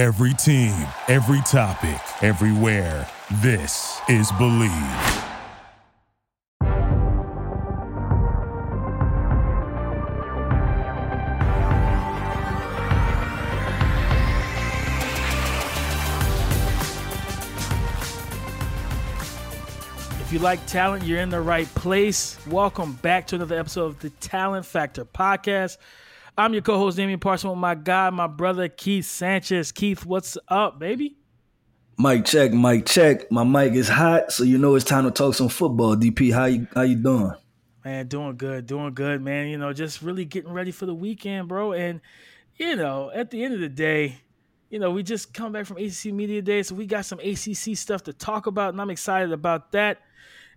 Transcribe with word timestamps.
Every 0.00 0.32
team, 0.32 0.86
every 1.08 1.42
topic, 1.42 2.00
everywhere. 2.22 3.06
This 3.42 4.00
is 4.08 4.32
Bleav. 4.32 5.26
If 20.18 20.32
you 20.32 20.38
like 20.38 20.64
talent, 20.64 21.04
you're 21.04 21.20
in 21.20 21.28
the 21.28 21.42
right 21.42 21.66
place. 21.74 22.38
Welcome 22.46 22.94
back 23.02 23.26
to 23.26 23.34
another 23.34 23.58
episode 23.58 23.84
of 23.84 24.00
the 24.00 24.08
Talent 24.08 24.64
Factor 24.64 25.04
podcast. 25.04 25.76
I'm 26.40 26.54
your 26.54 26.62
co-host 26.62 26.96
Damian 26.96 27.20
Parson 27.20 27.50
with 27.50 27.58
my 27.58 27.74
guy, 27.74 28.08
my 28.08 28.26
brother 28.26 28.66
Keith 28.66 29.04
Sanchez. 29.04 29.72
Keith, 29.72 30.06
what's 30.06 30.38
up, 30.48 30.78
baby? 30.78 31.18
Mic 31.98 32.24
check, 32.24 32.54
mic 32.54 32.86
check. 32.86 33.30
My 33.30 33.44
mic 33.44 33.74
is 33.74 33.90
hot, 33.90 34.32
so 34.32 34.44
you 34.44 34.56
know 34.56 34.74
it's 34.74 34.86
time 34.86 35.04
to 35.04 35.10
talk 35.10 35.34
some 35.34 35.50
football. 35.50 35.96
DP, 35.96 36.32
how 36.32 36.46
you 36.46 36.66
how 36.74 36.80
you 36.80 36.96
doing? 36.96 37.34
Man, 37.84 38.06
doing 38.06 38.38
good, 38.38 38.64
doing 38.66 38.94
good, 38.94 39.20
man. 39.20 39.48
You 39.48 39.58
know, 39.58 39.74
just 39.74 40.00
really 40.00 40.24
getting 40.24 40.50
ready 40.50 40.70
for 40.70 40.86
the 40.86 40.94
weekend, 40.94 41.46
bro. 41.46 41.74
And 41.74 42.00
you 42.56 42.74
know, 42.74 43.10
at 43.14 43.30
the 43.30 43.44
end 43.44 43.52
of 43.52 43.60
the 43.60 43.68
day, 43.68 44.16
you 44.70 44.78
know, 44.78 44.90
we 44.92 45.02
just 45.02 45.34
come 45.34 45.52
back 45.52 45.66
from 45.66 45.76
ACC 45.76 46.06
Media 46.06 46.40
Day, 46.40 46.62
so 46.62 46.74
we 46.74 46.86
got 46.86 47.04
some 47.04 47.20
ACC 47.20 47.76
stuff 47.76 48.04
to 48.04 48.14
talk 48.14 48.46
about, 48.46 48.72
and 48.72 48.80
I'm 48.80 48.88
excited 48.88 49.32
about 49.32 49.72
that. 49.72 49.98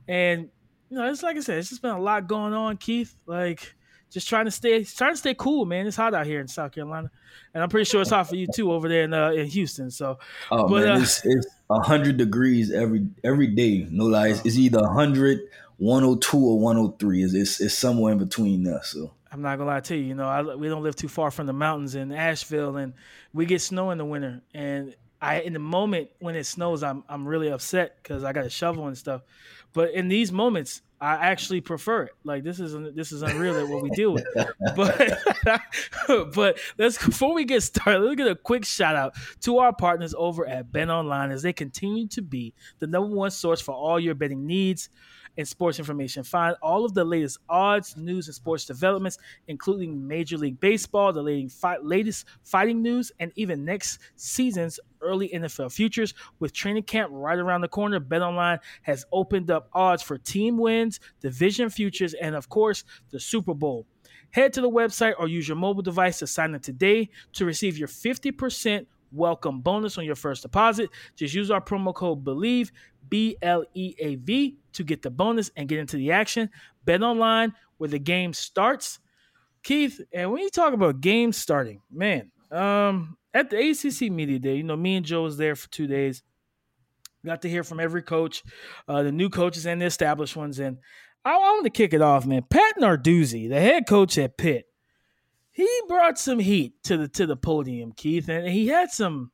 And 0.08 0.48
you 0.90 0.98
know, 0.98 1.12
it's 1.12 1.24
like 1.24 1.36
I 1.36 1.42
said, 1.42 1.58
it's 1.58 1.68
just 1.68 1.82
been 1.82 1.92
a 1.92 2.00
lot 2.00 2.30
going 2.30 2.54
on, 2.54 2.78
Keith. 2.78 3.14
Like 3.26 3.76
just 4.14 4.30
trying 4.30 4.46
to 4.46 4.52
stay 4.52 4.84
trying 4.84 5.14
to 5.14 5.18
stay 5.18 5.34
cool, 5.34 5.66
man. 5.66 5.88
It's 5.88 5.98
hot 5.98 6.14
out 6.14 6.28
here 6.28 6.40
in 6.40 6.48
South 6.48 6.72
Carolina, 6.72 7.10
and 7.54 7.64
I'm 7.64 7.70
pretty 7.70 7.86
sure 7.90 8.02
it's 8.02 8.12
hot 8.12 8.30
for 8.30 8.36
you 8.36 8.48
too 8.54 8.72
over 8.72 8.88
there 8.88 9.04
in 9.04 9.14
uh, 9.14 9.32
in 9.32 9.48
Houston. 9.48 9.90
So, 9.90 10.20
oh 10.52 10.68
but, 10.68 10.84
man, 10.84 10.98
uh, 10.98 11.02
it's 11.02 11.26
it's 11.26 11.48
hundred 11.70 12.18
degrees 12.18 12.72
every 12.72 13.08
every 13.24 13.48
day. 13.48 13.88
No 13.90 14.06
lies, 14.06 14.38
it's, 14.38 14.46
it's 14.46 14.58
either 14.58 14.82
100, 14.82 15.40
102 15.78 16.38
or 16.38 16.60
103. 16.60 17.24
It's, 17.24 17.34
it's 17.34 17.60
it's 17.60 17.74
somewhere 17.78 18.14
in 18.14 18.20
between 18.20 18.64
there. 18.64 18.82
So. 18.84 19.12
I'm 19.32 19.42
not 19.42 19.58
gonna 19.58 19.72
lie 19.72 19.80
to 19.80 19.96
you. 19.96 20.04
You 20.04 20.14
know, 20.14 20.28
I, 20.28 20.56
we 20.56 20.70
don't 20.70 20.84
live 20.84 20.96
too 20.96 21.08
far 21.08 21.32
from 21.32 21.48
the 21.48 21.54
mountains 21.54 21.96
in 21.96 22.12
Asheville, 22.12 22.78
and 22.78 22.94
we 23.34 23.48
get 23.48 23.62
snow 23.62 23.90
in 23.90 23.98
the 23.98 24.06
winter. 24.06 24.44
And 24.54 24.96
I, 25.20 25.40
in 25.40 25.54
the 25.54 25.60
moment 25.60 26.10
when 26.20 26.36
it 26.36 26.44
snows, 26.44 26.84
I'm 26.84 27.04
I'm 27.10 27.28
really 27.28 27.50
upset 27.50 27.98
because 27.98 28.24
I 28.24 28.32
got 28.32 28.46
a 28.46 28.50
shovel 28.50 28.86
and 28.86 28.96
stuff. 28.96 29.24
But 29.74 29.92
in 29.92 30.08
these 30.08 30.32
moments, 30.32 30.82
I 31.04 31.16
actually 31.16 31.60
prefer 31.60 32.04
it. 32.04 32.12
Like 32.24 32.44
this 32.44 32.62
is 32.62 32.74
this 32.96 33.12
is 33.12 33.24
unreal 33.24 33.58
at 33.58 33.68
what 33.68 33.84
we 33.84 33.90
deal 33.90 34.14
with. 34.14 34.26
But 34.74 35.20
but 36.34 36.58
let's 36.78 37.04
before 37.04 37.34
we 37.34 37.44
get 37.44 37.62
started, 37.62 38.00
let's 38.00 38.16
get 38.16 38.28
a 38.28 38.36
quick 38.36 38.64
shout 38.64 38.96
out 38.96 39.14
to 39.42 39.58
our 39.58 39.74
partners 39.74 40.16
over 40.18 40.48
at 40.48 40.72
Bet 40.72 40.90
Online 40.90 41.32
as 41.32 41.42
they 41.42 41.52
continue 41.52 42.08
to 42.08 42.22
be 42.22 42.54
the 42.80 42.88
number 42.88 43.14
one 43.14 43.32
source 43.32 43.60
for 43.60 43.74
all 43.74 44.00
your 44.00 44.16
betting 44.16 44.48
needs 44.48 44.90
and 45.38 45.48
sports 45.48 45.80
information. 45.80 46.24
Find 46.24 46.56
all 46.62 46.86
of 46.86 46.94
the 46.94 47.04
latest 47.04 47.40
odds, 47.50 47.98
news, 47.98 48.28
and 48.28 48.36
sports 48.36 48.66
developments, 48.66 49.18
including 49.48 50.08
Major 50.08 50.38
League 50.38 50.60
Baseball, 50.60 51.12
the 51.12 51.22
latest 51.84 52.28
fighting 52.44 52.82
news, 52.82 53.12
and 53.20 53.32
even 53.36 53.66
next 53.66 54.00
season's 54.16 54.80
early 55.04 55.30
NFL 55.30 55.72
futures. 55.72 56.14
With 56.40 56.54
training 56.54 56.84
camp 56.84 57.12
right 57.14 57.38
around 57.38 57.62
the 57.62 57.68
corner, 57.68 58.00
BetOnline 58.00 58.60
has 58.84 59.06
opened 59.12 59.52
up 59.52 59.70
odds 59.74 60.02
for 60.02 60.18
team 60.18 60.58
wins, 60.58 61.00
division 61.22 61.70
futures, 61.70 62.14
and 62.14 62.36
of 62.36 62.50
course, 62.50 62.84
the 63.12 63.20
Super 63.20 63.54
Bowl. 63.54 63.86
Head 64.32 64.54
to 64.54 64.62
the 64.62 64.70
website 64.70 65.14
or 65.20 65.28
use 65.28 65.48
your 65.48 65.58
mobile 65.58 65.84
device 65.84 66.20
to 66.20 66.28
sign 66.28 66.56
up 66.56 66.62
today 66.64 67.10
to 67.34 67.46
receive 67.46 67.78
your 67.78 67.88
50% 67.88 68.88
welcome 69.12 69.62
bonus 69.62 69.98
on 69.98 70.06
your 70.06 70.16
first 70.16 70.42
deposit. 70.42 70.90
Just 71.16 71.34
use 71.34 71.52
our 71.52 71.62
promo 71.62 71.94
code 71.94 72.24
BELIEVE, 72.24 72.72
B 73.10 73.38
L 73.42 73.64
E 73.74 73.96
A 74.00 74.16
V, 74.16 74.58
to 74.74 74.84
get 74.84 75.02
the 75.02 75.12
bonus 75.12 75.52
and 75.56 75.70
get 75.70 75.80
into 75.80 75.98
the 75.98 76.12
action. 76.12 76.50
Bet 76.86 77.04
online 77.04 77.54
where 77.78 77.90
the 77.90 78.00
game 78.00 78.34
starts. 78.34 79.00
Keith, 79.62 80.02
and 80.12 80.32
when 80.32 80.42
you 80.42 80.50
talk 80.50 80.74
about 80.74 81.00
games 81.00 81.38
starting, 81.38 81.82
man, 81.90 82.32
um, 82.52 83.18
at 83.34 83.50
the 83.50 83.58
ACC 83.58 84.12
Media 84.12 84.40
Day, 84.40 84.56
you 84.56 84.64
know, 84.64 84.76
me 84.76 84.96
and 84.96 85.06
Joe 85.06 85.24
was 85.24 85.38
there 85.38 85.56
for 85.56 85.70
two 85.70 85.88
days. 85.88 86.24
Got 87.26 87.42
to 87.44 87.50
hear 87.50 87.64
from 87.64 87.80
every 87.80 88.02
coach, 88.02 88.44
uh, 88.88 89.04
the 89.04 89.12
new 89.12 89.30
coaches 89.30 89.66
and 89.66 89.82
the 89.82 89.86
established 89.86 90.36
ones. 90.36 90.60
And 90.60 90.78
I, 91.24 91.32
I 91.32 91.38
want 91.38 91.64
to 91.64 91.70
kick 91.70 91.94
it 91.94 92.02
off, 92.02 92.26
man. 92.26 92.44
Pat 92.50 92.76
Narduzzi, 92.80 93.48
the 93.48 93.62
head 93.62 93.88
coach 93.88 94.18
at 94.18 94.38
Pitt, 94.38 94.66
he 95.52 95.70
brought 95.88 96.18
some 96.20 96.40
heat 96.40 96.74
to 96.84 96.98
the 96.98 97.08
to 97.10 97.26
the 97.26 97.38
podium, 97.38 97.92
Keith, 97.94 98.28
and 98.28 98.48
he 98.48 98.68
had 98.68 98.92
some 98.92 99.32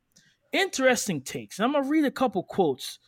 interesting 0.52 1.22
takes. 1.22 1.60
I'm 1.60 1.72
gonna 1.72 1.88
read 1.88 2.06
a 2.06 2.12
couple 2.12 2.44
quotes 2.44 3.00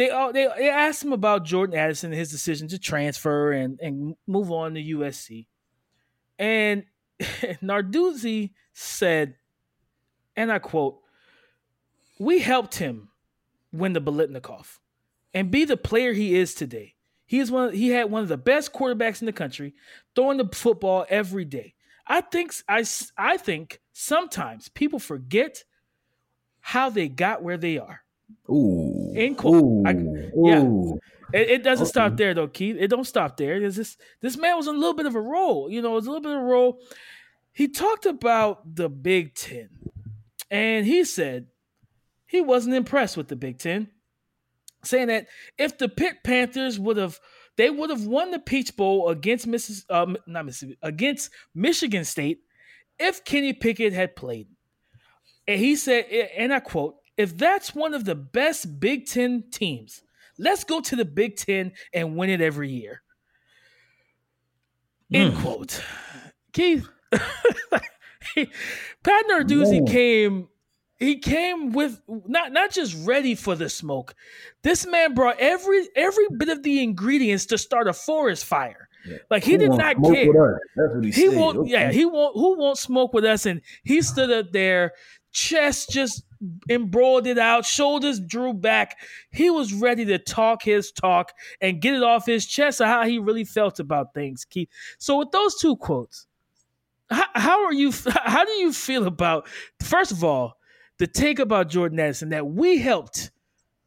they 0.00 0.08
uh, 0.08 0.32
they 0.32 0.48
they 0.56 0.70
asked 0.70 1.04
him 1.04 1.12
about 1.12 1.44
Jordan 1.44 1.78
Addison 1.78 2.10
and 2.10 2.18
his 2.18 2.30
decision 2.30 2.68
to 2.68 2.78
transfer 2.78 3.52
and 3.52 3.78
and 3.80 4.14
move 4.26 4.50
on 4.50 4.72
to 4.72 4.82
USC, 4.82 5.46
and 6.38 6.84
Narduzzi 7.20 8.52
said, 8.72 9.34
and 10.36 10.50
I 10.50 10.58
quote, 10.58 11.00
"We 12.18 12.40
helped 12.40 12.76
him 12.76 13.10
win 13.72 13.92
the 13.92 14.00
Biletnikoff 14.00 14.78
and 15.34 15.50
be 15.50 15.64
the 15.64 15.76
player 15.76 16.12
he 16.12 16.34
is 16.34 16.54
today. 16.54 16.94
He 17.26 17.38
is 17.38 17.50
one. 17.50 17.72
He 17.72 17.90
had 17.90 18.10
one 18.10 18.22
of 18.22 18.28
the 18.28 18.36
best 18.36 18.72
quarterbacks 18.72 19.22
in 19.22 19.26
the 19.26 19.32
country, 19.32 19.74
throwing 20.14 20.38
the 20.38 20.48
football 20.52 21.06
every 21.08 21.44
day. 21.44 21.74
I 22.06 22.20
think 22.22 22.52
I 22.68 22.84
I 23.16 23.36
think 23.36 23.80
sometimes 23.92 24.68
people 24.68 24.98
forget 24.98 25.64
how 26.60 26.90
they 26.90 27.08
got 27.08 27.42
where 27.42 27.56
they 27.56 27.78
are." 27.78 28.02
Ooh. 28.48 29.12
In 29.14 29.34
quote. 29.34 29.62
Ooh. 29.62 29.82
I, 29.86 29.92
yeah. 29.92 30.60
It, 31.32 31.50
it, 31.50 31.62
doesn't 31.62 31.84
okay. 31.84 31.90
stop 31.90 32.16
there 32.16 32.34
though, 32.34 32.48
Keith. 32.48 32.76
It 32.78 32.88
don't 32.88 33.06
stop 33.06 33.36
there. 33.36 33.60
There's 33.60 33.76
this 33.76 33.96
this 34.20 34.36
man 34.36 34.56
was 34.56 34.66
in 34.66 34.74
a 34.74 34.78
little 34.78 34.94
bit 34.94 35.06
of 35.06 35.14
a 35.14 35.20
role. 35.20 35.70
You 35.70 35.82
know, 35.82 35.92
it 35.92 35.96
was 35.96 36.06
a 36.06 36.10
little 36.10 36.22
bit 36.22 36.32
of 36.32 36.42
a 36.42 36.44
role. 36.44 36.80
He 37.52 37.68
talked 37.68 38.06
about 38.06 38.74
the 38.74 38.88
Big 38.88 39.34
Ten. 39.34 39.68
And 40.50 40.86
he 40.86 41.04
said 41.04 41.46
he 42.26 42.40
wasn't 42.40 42.74
impressed 42.74 43.16
with 43.16 43.28
the 43.28 43.36
Big 43.36 43.58
Ten. 43.58 43.88
Saying 44.82 45.08
that 45.08 45.26
if 45.58 45.76
the 45.76 45.88
Pitt 45.88 46.24
Panthers 46.24 46.78
would 46.78 46.96
have 46.96 47.20
they 47.56 47.68
would 47.68 47.90
have 47.90 48.06
won 48.06 48.30
the 48.30 48.38
Peach 48.38 48.74
Bowl 48.76 49.10
against 49.10 49.46
Mrs. 49.46 49.84
Uh, 49.90 50.14
not 50.26 50.46
Mississippi 50.46 50.78
against 50.82 51.30
Michigan 51.54 52.04
State 52.04 52.40
if 52.98 53.24
Kenny 53.24 53.52
Pickett 53.52 53.92
had 53.92 54.16
played. 54.16 54.48
And 55.46 55.58
he 55.58 55.76
said, 55.76 56.04
and 56.36 56.52
I 56.52 56.60
quote, 56.60 56.96
if 57.16 57.36
that's 57.36 57.74
one 57.74 57.92
of 57.92 58.04
the 58.04 58.14
best 58.14 58.80
Big 58.80 59.06
Ten 59.06 59.44
teams, 59.50 60.02
let's 60.38 60.64
go 60.64 60.80
to 60.80 60.96
the 60.96 61.04
Big 61.04 61.36
Ten 61.36 61.72
and 61.92 62.16
win 62.16 62.30
it 62.30 62.40
every 62.40 62.70
year. 62.70 63.02
Mm. 65.12 65.18
End 65.18 65.34
hmm. 65.34 65.42
quote. 65.42 65.82
Keith, 66.52 66.88
Pat 68.34 69.24
Narduzzi 69.30 69.86
came. 69.88 70.48
He 70.98 71.16
came 71.16 71.72
with 71.72 72.00
not 72.08 72.52
not 72.52 72.70
just 72.70 72.94
ready 73.06 73.34
for 73.34 73.54
the 73.54 73.70
smoke. 73.70 74.14
This 74.62 74.86
man 74.86 75.14
brought 75.14 75.38
every 75.38 75.88
every 75.96 76.26
bit 76.36 76.50
of 76.50 76.62
the 76.62 76.82
ingredients 76.82 77.46
to 77.46 77.58
start 77.58 77.88
a 77.88 77.94
forest 77.94 78.44
fire. 78.44 78.88
Yeah. 79.06 79.16
Like 79.30 79.42
he 79.42 79.52
who 79.52 79.58
did 79.58 79.70
not 79.70 79.96
care. 80.02 80.60
he, 81.00 81.10
he 81.10 81.28
won't. 81.30 81.58
Okay. 81.58 81.70
Yeah, 81.70 81.90
he 81.90 82.04
won't. 82.04 82.36
Who 82.36 82.58
won't 82.58 82.76
smoke 82.76 83.14
with 83.14 83.24
us? 83.24 83.46
And 83.46 83.62
he 83.82 84.02
stood 84.02 84.30
up 84.30 84.52
there, 84.52 84.92
chest 85.32 85.90
just 85.90 86.22
embroiled 86.68 87.26
it 87.26 87.38
out, 87.38 87.64
shoulders 87.64 88.20
drew 88.20 88.52
back. 88.52 88.98
He 89.30 89.50
was 89.50 89.72
ready 89.72 90.04
to 90.06 90.18
talk 90.18 90.62
his 90.62 90.90
talk 90.90 91.32
and 91.60 91.80
get 91.80 91.94
it 91.94 92.02
off 92.02 92.26
his 92.26 92.46
chest 92.46 92.80
of 92.80 92.86
how 92.86 93.04
he 93.04 93.18
really 93.18 93.44
felt 93.44 93.80
about 93.80 94.14
things. 94.14 94.44
Keith. 94.44 94.68
So 94.98 95.18
with 95.18 95.30
those 95.30 95.56
two 95.58 95.76
quotes, 95.76 96.26
how, 97.10 97.26
how 97.34 97.64
are 97.64 97.72
you? 97.72 97.92
How 98.08 98.44
do 98.44 98.52
you 98.52 98.72
feel 98.72 99.06
about 99.06 99.48
first 99.82 100.12
of 100.12 100.24
all 100.24 100.56
the 100.98 101.06
take 101.06 101.38
about 101.38 101.68
Jordan 101.68 102.00
Addison 102.00 102.30
that 102.30 102.46
we 102.46 102.78
helped, 102.78 103.30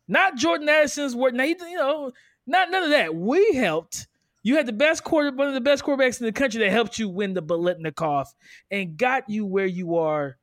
not 0.07 0.35
Jordan 0.35 0.69
Addison's 0.69 1.15
work. 1.15 1.33
Now 1.33 1.43
you 1.43 1.57
know, 1.75 2.11
not 2.45 2.71
none 2.71 2.83
of 2.83 2.89
that. 2.89 3.15
We 3.15 3.53
helped. 3.53 4.07
You 4.45 4.57
had 4.57 4.65
the 4.65 4.73
best 4.73 5.05
quarter, 5.05 5.31
one 5.31 5.47
of 5.47 5.53
the 5.53 5.61
best 5.61 5.85
quarterbacks 5.85 6.19
in 6.19 6.25
the 6.25 6.33
country 6.33 6.59
that 6.59 6.71
helped 6.71 6.99
you 6.99 7.07
win 7.07 7.33
the 7.33 7.41
Biletnikoff 7.41 8.25
and 8.69 8.97
got 8.97 9.29
you 9.29 9.45
where 9.45 9.65
you 9.65 9.95
are 9.95 10.37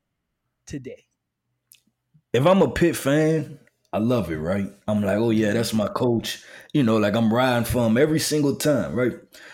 today 0.65 1.05
if 2.33 2.45
I'm 2.45 2.61
a 2.61 2.69
Pitt 2.69 2.95
fan, 2.95 3.59
I 3.93 3.97
love 3.97 4.31
it, 4.31 4.37
right? 4.37 4.71
I'm 4.87 5.01
like, 5.01 5.17
oh 5.17 5.31
yeah, 5.31 5.51
that's 5.51 5.73
my 5.73 5.87
coach. 5.87 6.41
You 6.73 6.81
know, 6.83 6.95
like 6.95 7.13
I'm 7.13 7.33
riding 7.33 7.65
for 7.65 7.85
him 7.85 7.97
every 7.97 8.19
single 8.19 8.55
time, 8.55 8.95
right? 8.95 9.13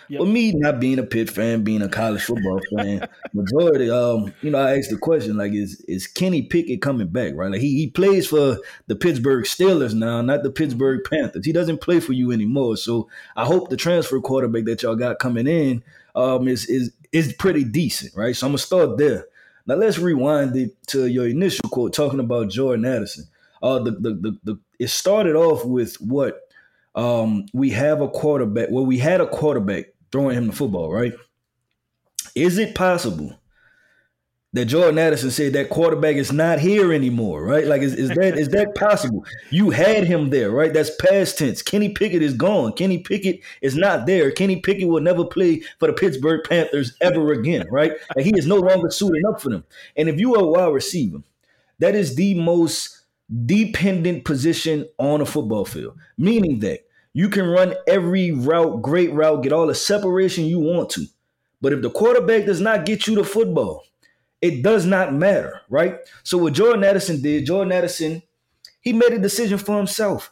Yep. 0.09 0.19
But 0.19 0.27
me 0.27 0.51
not 0.53 0.79
being 0.79 0.99
a 0.99 1.03
Pitt 1.03 1.29
fan, 1.29 1.63
being 1.63 1.81
a 1.81 1.89
college 1.89 2.21
football 2.21 2.61
fan, 2.75 3.07
majority, 3.33 3.89
um, 3.89 4.31
you 4.43 4.51
know, 4.51 4.59
I 4.59 4.77
asked 4.77 4.91
the 4.91 4.97
question 4.97 5.37
like, 5.37 5.53
is 5.53 5.81
is 5.87 6.05
Kenny 6.05 6.43
Pickett 6.43 6.83
coming 6.83 7.07
back, 7.07 7.33
right? 7.35 7.51
Like 7.51 7.61
he 7.61 7.75
he 7.75 7.89
plays 7.89 8.27
for 8.27 8.59
the 8.85 8.95
Pittsburgh 8.95 9.45
Steelers 9.45 9.95
now, 9.95 10.21
not 10.21 10.43
the 10.43 10.51
Pittsburgh 10.51 11.01
Panthers. 11.09 11.45
He 11.45 11.51
doesn't 11.51 11.81
play 11.81 11.99
for 11.99 12.13
you 12.13 12.31
anymore. 12.31 12.77
So 12.77 13.09
I 13.35 13.43
hope 13.43 13.69
the 13.69 13.77
transfer 13.77 14.21
quarterback 14.21 14.65
that 14.65 14.83
y'all 14.83 14.95
got 14.95 15.17
coming 15.17 15.47
in 15.47 15.83
um 16.13 16.47
is 16.47 16.67
is 16.67 16.93
is 17.11 17.33
pretty 17.33 17.63
decent, 17.63 18.15
right? 18.15 18.35
So 18.35 18.45
I'm 18.45 18.51
gonna 18.51 18.59
start 18.59 18.99
there. 18.99 19.25
Now 19.65 19.75
let's 19.75 19.97
rewind 19.97 20.55
it 20.55 20.71
to 20.87 21.07
your 21.07 21.27
initial 21.27 21.67
quote 21.69 21.93
talking 21.93 22.19
about 22.19 22.49
Jordan 22.49 22.85
Addison. 22.85 23.27
Uh, 23.61 23.79
the, 23.79 23.91
the, 23.91 24.13
the, 24.13 24.37
the 24.43 24.59
it 24.79 24.89
started 24.89 25.35
off 25.35 25.65
with 25.65 25.95
what 25.95 26.41
um, 26.95 27.45
we 27.53 27.69
have 27.71 28.01
a 28.01 28.07
quarterback. 28.07 28.69
Well, 28.71 28.85
we 28.85 28.97
had 28.97 29.21
a 29.21 29.27
quarterback 29.27 29.85
throwing 30.11 30.37
him 30.37 30.47
the 30.47 30.53
football, 30.53 30.91
right? 30.91 31.13
Is 32.35 32.57
it 32.57 32.75
possible 32.75 33.39
that 34.53 34.65
Jordan 34.65 34.97
Addison 34.97 35.29
said 35.29 35.53
that 35.53 35.69
quarterback 35.69 36.15
is 36.15 36.31
not 36.31 36.59
here 36.59 36.93
anymore, 36.93 37.43
right? 37.43 37.65
Like, 37.65 37.81
is, 37.81 37.93
is 37.93 38.09
that 38.09 38.37
is 38.37 38.49
that 38.49 38.75
possible? 38.75 39.25
You 39.51 39.69
had 39.71 40.05
him 40.05 40.29
there, 40.29 40.51
right? 40.51 40.73
That's 40.73 40.95
past 40.95 41.37
tense. 41.37 41.61
Kenny 41.61 41.89
Pickett 41.89 42.23
is 42.23 42.33
gone. 42.33 42.73
Kenny 42.73 42.99
Pickett 42.99 43.41
is 43.61 43.75
not 43.75 44.05
there. 44.05 44.31
Kenny 44.31 44.59
Pickett 44.61 44.87
will 44.87 45.01
never 45.01 45.25
play 45.25 45.61
for 45.79 45.87
the 45.87 45.93
Pittsburgh 45.93 46.41
Panthers 46.47 46.95
ever 47.01 47.33
again, 47.33 47.67
right? 47.69 47.93
Like, 48.15 48.25
he 48.25 48.33
is 48.35 48.47
no 48.47 48.55
longer 48.55 48.89
suiting 48.89 49.25
up 49.25 49.41
for 49.41 49.49
them. 49.49 49.63
And 49.95 50.09
if 50.09 50.19
you 50.19 50.35
are 50.35 50.43
a 50.43 50.47
wide 50.47 50.73
receiver, 50.73 51.19
that 51.79 51.93
is 51.93 52.15
the 52.15 52.33
most 52.33 52.96
dependent 53.45 54.25
position 54.25 54.87
on 54.97 55.21
a 55.21 55.25
football 55.25 55.65
field, 55.65 55.97
meaning 56.17 56.59
that 56.59 56.81
you 57.13 57.29
can 57.29 57.47
run 57.47 57.73
every 57.87 58.31
route, 58.31 58.81
great 58.81 59.11
route, 59.11 59.43
get 59.43 59.51
all 59.51 59.67
the 59.67 59.75
separation 59.75 60.45
you 60.45 60.59
want 60.59 60.89
to. 60.91 61.05
But 61.61 61.73
if 61.73 61.81
the 61.81 61.89
quarterback 61.89 62.45
does 62.45 62.61
not 62.61 62.85
get 62.85 63.07
you 63.07 63.15
the 63.15 63.23
football, 63.23 63.83
it 64.41 64.61
does 64.61 64.85
not 64.85 65.13
matter, 65.13 65.61
right? 65.69 65.97
So 66.23 66.37
what 66.37 66.53
Jordan 66.53 66.83
Addison 66.83 67.21
did, 67.21 67.45
Jordan 67.45 67.73
Addison, 67.73 68.21
he 68.81 68.93
made 68.93 69.13
a 69.13 69.19
decision 69.19 69.57
for 69.57 69.77
himself. 69.77 70.31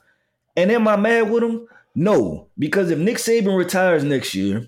And 0.55 0.71
am 0.71 0.87
I 0.87 0.95
mad 0.95 1.29
with 1.29 1.43
him? 1.43 1.67
No, 1.95 2.47
because 2.57 2.91
if 2.91 2.99
Nick 2.99 3.17
Saban 3.17 3.57
retires 3.57 4.03
next 4.03 4.35
year 4.35 4.67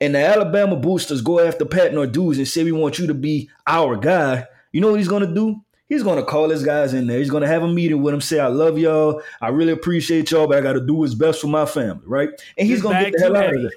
and 0.00 0.14
the 0.14 0.24
Alabama 0.24 0.76
boosters 0.76 1.20
go 1.20 1.40
after 1.40 1.64
Pat 1.64 1.92
Narduzzi 1.92 2.38
and 2.38 2.48
say 2.48 2.64
we 2.64 2.72
want 2.72 2.98
you 2.98 3.06
to 3.06 3.14
be 3.14 3.50
our 3.66 3.96
guy, 3.96 4.46
you 4.72 4.80
know 4.80 4.90
what 4.90 5.00
he's 5.00 5.08
gonna 5.08 5.32
do? 5.32 5.62
He's 5.90 6.04
gonna 6.04 6.22
call 6.22 6.48
his 6.48 6.62
guys 6.62 6.94
in 6.94 7.08
there. 7.08 7.18
He's 7.18 7.30
gonna 7.30 7.48
have 7.48 7.64
a 7.64 7.68
meeting 7.68 8.00
with 8.00 8.12
them, 8.12 8.20
say, 8.20 8.38
I 8.38 8.46
love 8.46 8.78
y'all, 8.78 9.20
I 9.40 9.48
really 9.48 9.72
appreciate 9.72 10.30
y'all, 10.30 10.46
but 10.46 10.56
I 10.56 10.60
gotta 10.60 10.80
do 10.80 10.94
what's 10.94 11.14
best 11.14 11.40
for 11.40 11.48
my 11.48 11.66
family, 11.66 12.04
right? 12.06 12.28
And 12.56 12.68
he's 12.68 12.80
gonna 12.80 13.02
get 13.02 13.14
the 13.14 13.20
hell 13.24 13.36
out 13.36 13.52
of 13.52 13.60
there. 13.60 13.72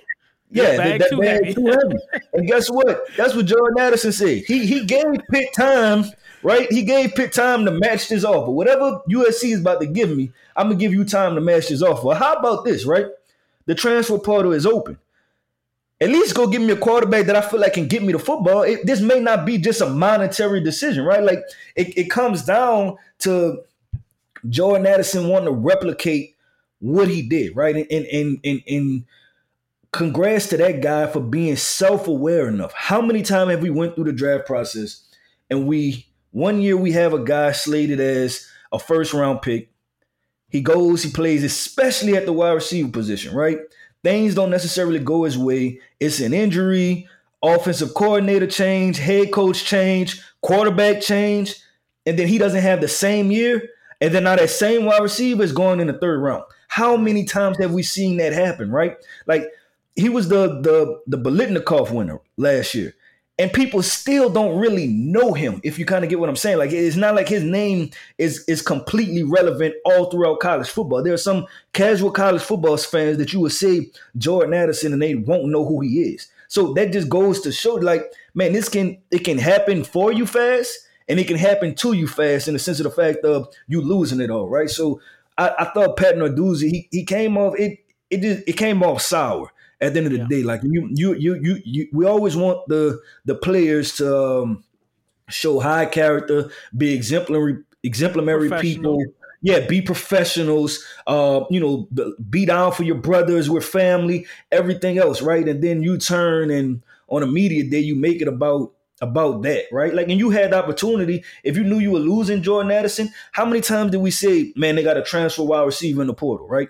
Yeah, 0.52 0.78
that, 0.78 1.00
that 1.00 1.10
too 1.10 1.18
bag 1.18 1.44
heavy. 1.44 1.54
too 1.56 1.66
heavy. 1.66 1.98
and 2.34 2.48
guess 2.48 2.70
what? 2.70 3.08
That's 3.18 3.34
what 3.34 3.48
Jordan 3.48 3.80
Addison 3.80 4.12
said. 4.12 4.44
He 4.46 4.68
he 4.68 4.86
gave 4.86 5.06
Pitt 5.32 5.50
time, 5.56 6.06
right? 6.44 6.72
He 6.72 6.84
gave 6.84 7.16
Pitt 7.16 7.34
time 7.34 7.66
to 7.66 7.72
match 7.72 8.08
this 8.10 8.24
offer. 8.24 8.52
Whatever 8.52 9.02
USC 9.10 9.52
is 9.52 9.62
about 9.62 9.82
to 9.82 9.88
give 9.88 10.16
me, 10.16 10.32
I'm 10.56 10.68
gonna 10.68 10.80
give 10.80 10.94
you 10.94 11.06
time 11.06 11.34
to 11.34 11.42
match 11.42 11.70
this 11.70 11.82
offer. 11.82 12.14
How 12.14 12.34
about 12.34 12.64
this, 12.64 12.86
right? 12.86 13.08
The 13.66 13.74
transfer 13.74 14.20
portal 14.20 14.54
is 14.54 14.68
open. 14.68 15.00
At 16.04 16.10
least 16.10 16.36
go 16.36 16.48
give 16.48 16.62
me 16.62 16.74
a 16.74 16.78
quarterback 16.78 17.28
that 17.28 17.36
I 17.38 17.42
feel 17.42 17.62
like 17.62 17.74
can 17.74 17.88
get 17.88 18.04
me 18.04 18.12
the 18.12 18.20
football. 18.20 18.64
It, 18.64 18.86
this 18.86 19.00
may 19.00 19.22
not 19.22 19.46
be 19.46 19.58
just 19.58 19.80
a 19.80 19.90
monetary 19.90 20.62
decision, 20.62 21.06
right? 21.06 21.24
Like 21.24 21.40
it, 21.78 21.98
it 21.98 22.10
comes 22.10 22.44
down 22.44 22.98
to 23.20 23.64
Jordan 24.50 24.86
Addison 24.86 25.30
wanting 25.30 25.46
to 25.46 25.54
replicate 25.54 26.36
what 26.80 27.08
he 27.08 27.22
did, 27.22 27.56
right? 27.56 27.88
And 27.90 28.06
and 28.06 28.40
and 28.44 28.64
and 28.68 29.06
congrats 29.94 30.50
to 30.50 30.58
that 30.58 30.82
guy 30.82 31.08
for 31.08 31.22
being 31.22 31.56
self-aware 31.56 32.50
enough. 32.50 32.74
How 32.74 33.02
many 33.02 33.22
times 33.22 33.52
have 33.52 33.62
we 33.62 33.70
went 33.70 33.96
through 33.96 34.04
the 34.04 34.12
draft 34.12 34.46
process 34.46 35.08
and 35.50 35.68
we 35.68 36.06
one 36.32 36.60
year 36.60 36.76
we 36.76 36.92
have 36.92 37.14
a 37.14 37.24
guy 37.24 37.54
slated 37.54 38.02
as 38.02 38.50
a 38.74 38.80
first 38.80 39.14
round 39.14 39.42
pick. 39.42 39.70
He 40.50 40.62
goes, 40.62 41.04
he 41.04 41.12
plays, 41.12 41.44
especially 41.44 42.18
at 42.18 42.26
the 42.26 42.34
wide 42.34 42.52
receiver 42.52 42.90
position, 42.90 43.34
right? 43.34 43.60
Things 44.04 44.36
don't 44.36 44.50
necessarily 44.50 45.00
go 45.00 45.24
his 45.24 45.38
way. 45.38 45.80
It's 46.00 46.20
an 46.20 46.34
injury, 46.34 47.08
offensive 47.42 47.94
coordinator 47.94 48.48
change, 48.48 48.98
head 48.98 49.32
coach 49.32 49.64
change, 49.64 50.22
quarterback 50.42 51.02
change, 51.02 51.56
and 52.06 52.20
then 52.20 52.28
he 52.28 52.38
doesn't 52.38 52.62
have 52.62 52.82
the 52.82 52.88
same 52.88 53.32
year. 53.32 53.70
And 54.02 54.14
then 54.14 54.26
now 54.26 54.36
that 54.36 54.50
same 54.50 54.86
wide 54.86 55.02
receiver 55.02 55.44
is 55.44 55.54
going 55.54 55.80
in 55.80 55.88
the 55.88 55.94
third 55.94 56.22
round. 56.22 56.44
How 56.68 56.98
many 56.98 57.24
times 57.24 57.58
have 57.60 57.72
we 57.72 57.84
seen 57.84 58.18
that 58.18 58.34
happen, 58.34 58.72
right? 58.72 58.98
Like 59.28 59.46
he 59.96 60.10
was 60.10 60.28
the 60.28 60.48
the 60.62 61.02
the 61.08 61.18
Biletnikoff 61.18 61.92
winner 61.92 62.20
last 62.36 62.74
year. 62.76 62.94
And 63.40 63.52
people 63.52 63.82
still 63.82 64.30
don't 64.30 64.60
really 64.60 64.86
know 64.88 65.34
him, 65.34 65.60
if 65.64 65.80
you 65.80 65.86
kind 65.86 66.04
of 66.04 66.10
get 66.10 66.20
what 66.20 66.30
I'm 66.30 66.36
saying. 66.36 66.60
Like 66.60 66.72
it's 66.72 66.96
not 66.96 67.16
like 67.16 67.28
his 67.28 67.44
name 67.44 67.90
is 68.20 68.46
is 68.48 68.62
completely 68.62 69.24
relevant 69.24 69.74
all 69.86 70.12
throughout 70.12 70.40
college 70.40 70.70
football. 70.70 71.02
There 71.02 71.14
are 71.16 71.18
some 71.18 71.48
casual 71.74 72.12
college 72.12 72.44
football 72.44 72.78
fans 72.78 73.18
that 73.18 73.34
you 73.34 73.40
would 73.40 73.52
say 73.52 73.90
Jordan 74.18 74.54
Addison 74.54 74.94
and 74.94 75.02
they 75.02 75.16
won't 75.16 75.48
know 75.48 75.66
who 75.66 75.82
he 75.82 76.02
is. 76.02 76.28
So 76.48 76.74
that 76.74 76.92
just 76.92 77.10
goes 77.10 77.42
to 77.42 77.52
show, 77.52 77.74
like, 77.74 78.04
man, 78.36 78.54
this 78.54 78.70
can 78.70 79.00
it 79.10 79.24
can 79.26 79.40
happen 79.40 79.84
for 79.84 80.12
you 80.14 80.28
fast, 80.28 80.78
and 81.08 81.20
it 81.20 81.28
can 81.28 81.38
happen 81.38 81.74
to 81.74 81.94
you 81.94 82.08
fast 82.08 82.48
in 82.48 82.54
the 82.54 82.60
sense 82.60 82.80
of 82.80 82.84
the 82.84 82.92
fact 82.92 83.26
of 83.26 83.48
you 83.68 83.82
losing 83.82 84.22
it 84.22 84.30
all, 84.30 84.48
right? 84.48 84.70
So 84.70 85.02
I, 85.40 85.52
I 85.58 85.66
thought 85.74 85.98
Pat 85.98 86.16
Narduzzi, 86.16 86.70
he 86.70 86.88
he 86.92 87.04
came 87.04 87.38
off 87.38 87.56
it 87.58 87.80
it 88.12 88.22
just, 88.22 88.48
it 88.48 88.54
came 88.54 88.84
off 88.84 89.02
sour 89.02 89.52
at 89.84 89.94
the 89.94 90.00
end 90.00 90.08
of 90.08 90.14
the 90.14 90.20
yeah. 90.20 90.28
day. 90.28 90.44
Like 90.44 90.62
you, 90.64 90.90
you, 90.92 91.14
you, 91.14 91.36
you, 91.36 91.62
you, 91.66 91.88
we 91.92 92.06
always 92.06 92.36
want 92.36 92.68
the 92.68 93.02
the 93.26 93.36
players 93.36 93.96
to 93.98 94.18
um, 94.18 94.64
show 95.30 95.60
high 95.60 95.86
character, 95.86 96.50
be 96.76 96.94
exemplary, 96.94 97.58
exemplary 97.84 98.50
people. 98.62 99.04
Yeah, 99.46 99.60
be 99.68 99.82
professionals. 99.82 100.82
Uh, 101.06 101.44
you 101.50 101.60
know, 101.60 101.90
be 102.30 102.46
down 102.46 102.72
for 102.72 102.84
your 102.84 102.96
brothers, 102.96 103.50
we're 103.50 103.60
family, 103.60 104.26
everything 104.54 104.98
else, 104.98 105.22
right? 105.22 105.46
And 105.46 105.62
then 105.62 105.84
you 105.84 105.98
turn 105.98 106.50
and 106.50 106.82
on 107.10 107.24
a 107.24 107.28
media 107.28 107.70
day, 107.70 107.80
you 107.80 107.96
make 107.96 108.22
it 108.22 108.30
about 108.30 108.72
about 109.02 109.42
that, 109.42 109.66
right? 109.70 109.94
Like, 109.94 110.08
and 110.08 110.18
you 110.18 110.30
had 110.30 110.52
the 110.52 110.64
opportunity. 110.64 111.26
If 111.44 111.58
you 111.58 111.66
knew 111.66 111.80
you 111.80 111.92
were 111.92 112.00
losing 112.00 112.42
Jordan 112.42 112.72
Addison, 112.72 113.10
how 113.34 113.44
many 113.44 113.60
times 113.60 113.92
did 113.92 114.00
we 114.00 114.12
say, 114.12 114.54
man, 114.56 114.76
they 114.76 114.84
got 114.84 114.96
a 114.96 115.04
transfer 115.04 115.44
wide 115.44 115.66
receiver 115.66 116.00
in 116.00 116.08
the 116.08 116.14
portal, 116.14 116.48
right? 116.48 116.70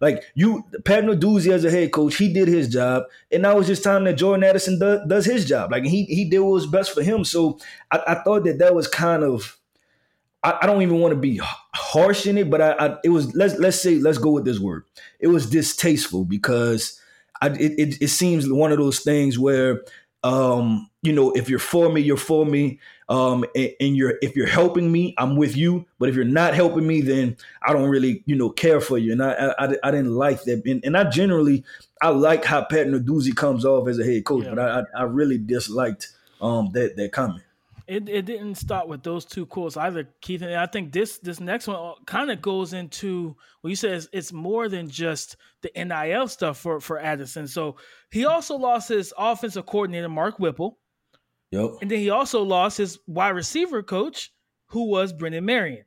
Like 0.00 0.24
you, 0.34 0.64
Pat 0.84 1.04
Narduzzi 1.04 1.52
as 1.52 1.64
a 1.64 1.70
head 1.70 1.92
coach, 1.92 2.16
he 2.16 2.32
did 2.32 2.48
his 2.48 2.68
job, 2.68 3.04
and 3.30 3.42
now 3.42 3.58
it's 3.58 3.68
just 3.68 3.84
time 3.84 4.04
that 4.04 4.14
Jordan 4.14 4.44
Addison 4.44 4.78
do, 4.78 5.02
does 5.06 5.26
his 5.26 5.44
job. 5.46 5.70
Like 5.72 5.84
he 5.84 6.04
he 6.04 6.24
did 6.24 6.38
what 6.40 6.52
was 6.52 6.66
best 6.66 6.92
for 6.92 7.02
him. 7.02 7.24
So 7.24 7.58
I, 7.90 8.02
I 8.06 8.14
thought 8.22 8.44
that 8.44 8.58
that 8.58 8.74
was 8.74 8.88
kind 8.88 9.22
of. 9.22 9.56
I, 10.42 10.60
I 10.62 10.66
don't 10.66 10.80
even 10.80 11.00
want 11.00 11.12
to 11.12 11.20
be 11.20 11.38
harsh 11.74 12.26
in 12.26 12.38
it, 12.38 12.48
but 12.48 12.62
I, 12.62 12.72
I, 12.72 12.96
it 13.04 13.10
was 13.10 13.34
let's 13.34 13.58
let's 13.58 13.80
say 13.80 13.96
let's 13.98 14.16
go 14.16 14.30
with 14.30 14.46
this 14.46 14.58
word. 14.58 14.84
It 15.18 15.26
was 15.26 15.50
distasteful 15.50 16.24
because 16.24 16.98
I 17.42 17.48
it, 17.48 17.72
it, 17.78 18.02
it 18.02 18.08
seems 18.08 18.50
one 18.50 18.72
of 18.72 18.78
those 18.78 19.00
things 19.00 19.38
where 19.38 19.82
um 20.22 20.88
you 21.02 21.12
know 21.12 21.30
if 21.32 21.48
you're 21.48 21.58
for 21.58 21.90
me 21.90 22.00
you're 22.00 22.16
for 22.16 22.44
me 22.44 22.78
um, 23.10 23.44
and, 23.56 23.72
and, 23.80 23.96
you're 23.96 24.14
if 24.22 24.36
you're 24.36 24.46
helping 24.46 24.90
me, 24.90 25.14
I'm 25.18 25.36
with 25.36 25.56
you. 25.56 25.84
But 25.98 26.08
if 26.08 26.14
you're 26.14 26.24
not 26.24 26.54
helping 26.54 26.86
me, 26.86 27.00
then 27.00 27.36
I 27.66 27.72
don't 27.72 27.90
really 27.90 28.22
you 28.24 28.36
know 28.36 28.50
care 28.50 28.80
for 28.80 28.98
you. 28.98 29.10
And 29.10 29.22
I 29.22 29.52
I, 29.58 29.74
I 29.82 29.90
didn't 29.90 30.14
like 30.14 30.44
that. 30.44 30.62
And, 30.64 30.82
and, 30.84 30.96
I 30.96 31.10
generally 31.10 31.64
I 32.00 32.10
like 32.10 32.44
how 32.44 32.64
Pat 32.64 32.86
Narduzzi 32.86 33.34
comes 33.34 33.64
off 33.64 33.88
as 33.88 33.98
a 33.98 34.04
head 34.04 34.24
coach, 34.24 34.44
yeah. 34.44 34.54
but 34.54 34.60
I, 34.60 35.00
I 35.00 35.02
really 35.02 35.38
disliked 35.38 36.12
um 36.40 36.70
that 36.72 36.96
that 36.96 37.10
comment. 37.10 37.42
It, 37.88 38.08
it 38.08 38.24
didn't 38.24 38.54
start 38.54 38.86
with 38.86 39.02
those 39.02 39.24
two 39.24 39.44
quotes 39.44 39.76
either, 39.76 40.08
Keith. 40.20 40.42
And 40.42 40.54
I 40.54 40.66
think 40.66 40.92
this 40.92 41.18
this 41.18 41.40
next 41.40 41.66
one 41.66 41.94
kind 42.06 42.30
of 42.30 42.40
goes 42.40 42.72
into 42.72 43.34
well, 43.60 43.70
you 43.70 43.74
said 43.74 43.94
it's, 43.94 44.08
it's 44.12 44.32
more 44.32 44.68
than 44.68 44.88
just 44.88 45.36
the 45.62 45.72
NIL 45.74 46.28
stuff 46.28 46.58
for 46.58 46.78
for 46.78 47.00
Addison. 47.00 47.48
So 47.48 47.74
he 48.12 48.24
also 48.24 48.54
lost 48.54 48.88
his 48.88 49.12
offensive 49.18 49.66
coordinator 49.66 50.08
Mark 50.08 50.38
Whipple. 50.38 50.78
Yep. 51.50 51.70
And 51.82 51.90
then 51.90 51.98
he 51.98 52.10
also 52.10 52.42
lost 52.42 52.78
his 52.78 52.98
wide 53.06 53.30
receiver 53.30 53.82
coach, 53.82 54.32
who 54.66 54.84
was 54.84 55.12
Brennan 55.12 55.44
Marion. 55.44 55.84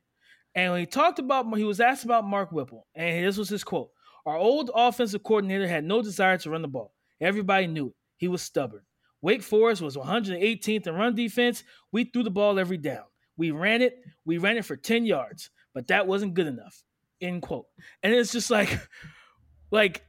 And 0.54 0.72
when 0.72 0.80
he 0.80 0.86
talked 0.86 1.18
about, 1.18 1.52
he 1.56 1.64
was 1.64 1.80
asked 1.80 2.04
about 2.04 2.26
Mark 2.26 2.52
Whipple, 2.52 2.86
and 2.94 3.26
this 3.26 3.36
was 3.36 3.48
his 3.48 3.64
quote: 3.64 3.90
"Our 4.24 4.36
old 4.36 4.70
offensive 4.74 5.22
coordinator 5.22 5.66
had 5.66 5.84
no 5.84 6.02
desire 6.02 6.38
to 6.38 6.50
run 6.50 6.62
the 6.62 6.68
ball. 6.68 6.94
Everybody 7.20 7.66
knew 7.66 7.88
it. 7.88 7.94
He 8.16 8.28
was 8.28 8.42
stubborn. 8.42 8.82
Wake 9.20 9.42
Forest 9.42 9.82
was 9.82 9.96
118th 9.96 10.86
in 10.86 10.94
run 10.94 11.14
defense. 11.14 11.64
We 11.90 12.04
threw 12.04 12.22
the 12.22 12.30
ball 12.30 12.58
every 12.58 12.76
down. 12.76 13.04
We 13.36 13.50
ran 13.50 13.82
it. 13.82 13.98
We 14.24 14.38
ran 14.38 14.58
it 14.58 14.64
for 14.64 14.76
10 14.76 15.06
yards, 15.06 15.50
but 15.72 15.88
that 15.88 16.06
wasn't 16.06 16.34
good 16.34 16.46
enough." 16.46 16.84
End 17.20 17.42
quote. 17.42 17.66
And 18.02 18.12
it's 18.12 18.32
just 18.32 18.50
like, 18.50 18.78
like, 19.70 20.04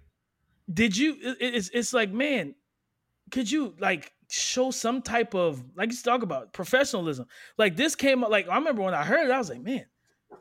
did 0.72 0.96
you? 0.96 1.16
It's 1.40 1.70
it's 1.74 1.94
like, 1.94 2.12
man, 2.12 2.56
could 3.32 3.50
you 3.50 3.76
like 3.80 4.12
show 4.29 4.72
some 4.72 5.01
type 5.01 5.36
of 5.36 5.63
like 5.75 5.91
you 5.91 5.98
talk 5.98 6.24
about 6.24 6.53
professionalism. 6.53 7.25
Like 7.58 7.75
this 7.75 7.96
came 7.96 8.24
up 8.24 8.29
like 8.29 8.50
I 8.50 8.55
remember 8.55 8.82
when 8.82 8.94
I 8.94 9.03
heard 9.03 9.27
it, 9.27 9.32
I 9.32 9.38
was 9.38 9.50
like, 9.50 9.62
man, 9.62 9.86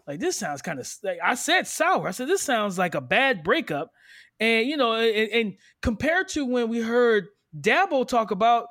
like 0.07 0.21
this 0.21 0.37
sounds 0.37 0.63
kind 0.63 0.79
of 0.79 0.93
like 1.03 1.19
I 1.23 1.35
said 1.35 1.67
sour. 1.67 2.09
I 2.09 2.11
said 2.13 2.29
this 2.29 2.43
sounds 2.43 2.79
like 2.79 2.95
a 2.95 3.01
bad 3.01 3.43
breakup. 3.45 3.93
And 4.41 4.69
you 4.69 4.77
know, 4.77 4.95
and, 4.95 5.31
and 5.31 5.55
compared 5.83 6.29
to 6.29 6.45
when 6.45 6.69
we 6.69 6.81
heard 6.81 7.27
Dabo 7.59 8.07
talk 8.07 8.31
about 8.31 8.67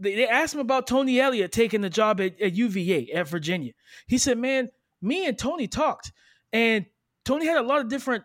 they, 0.00 0.26
asked 0.26 0.54
him 0.54 0.60
about 0.60 0.86
Tony 0.86 1.20
Elliott 1.20 1.52
taking 1.52 1.82
the 1.82 1.90
job 1.90 2.20
at, 2.20 2.40
at 2.40 2.54
UVA 2.54 3.12
at 3.12 3.28
Virginia. 3.28 3.72
He 4.06 4.18
said, 4.18 4.38
Man, 4.38 4.68
me 5.02 5.26
and 5.26 5.38
Tony 5.38 5.68
talked, 5.68 6.12
and 6.52 6.86
Tony 7.24 7.46
had 7.46 7.58
a 7.58 7.62
lot 7.62 7.80
of 7.80 7.88
different 7.88 8.24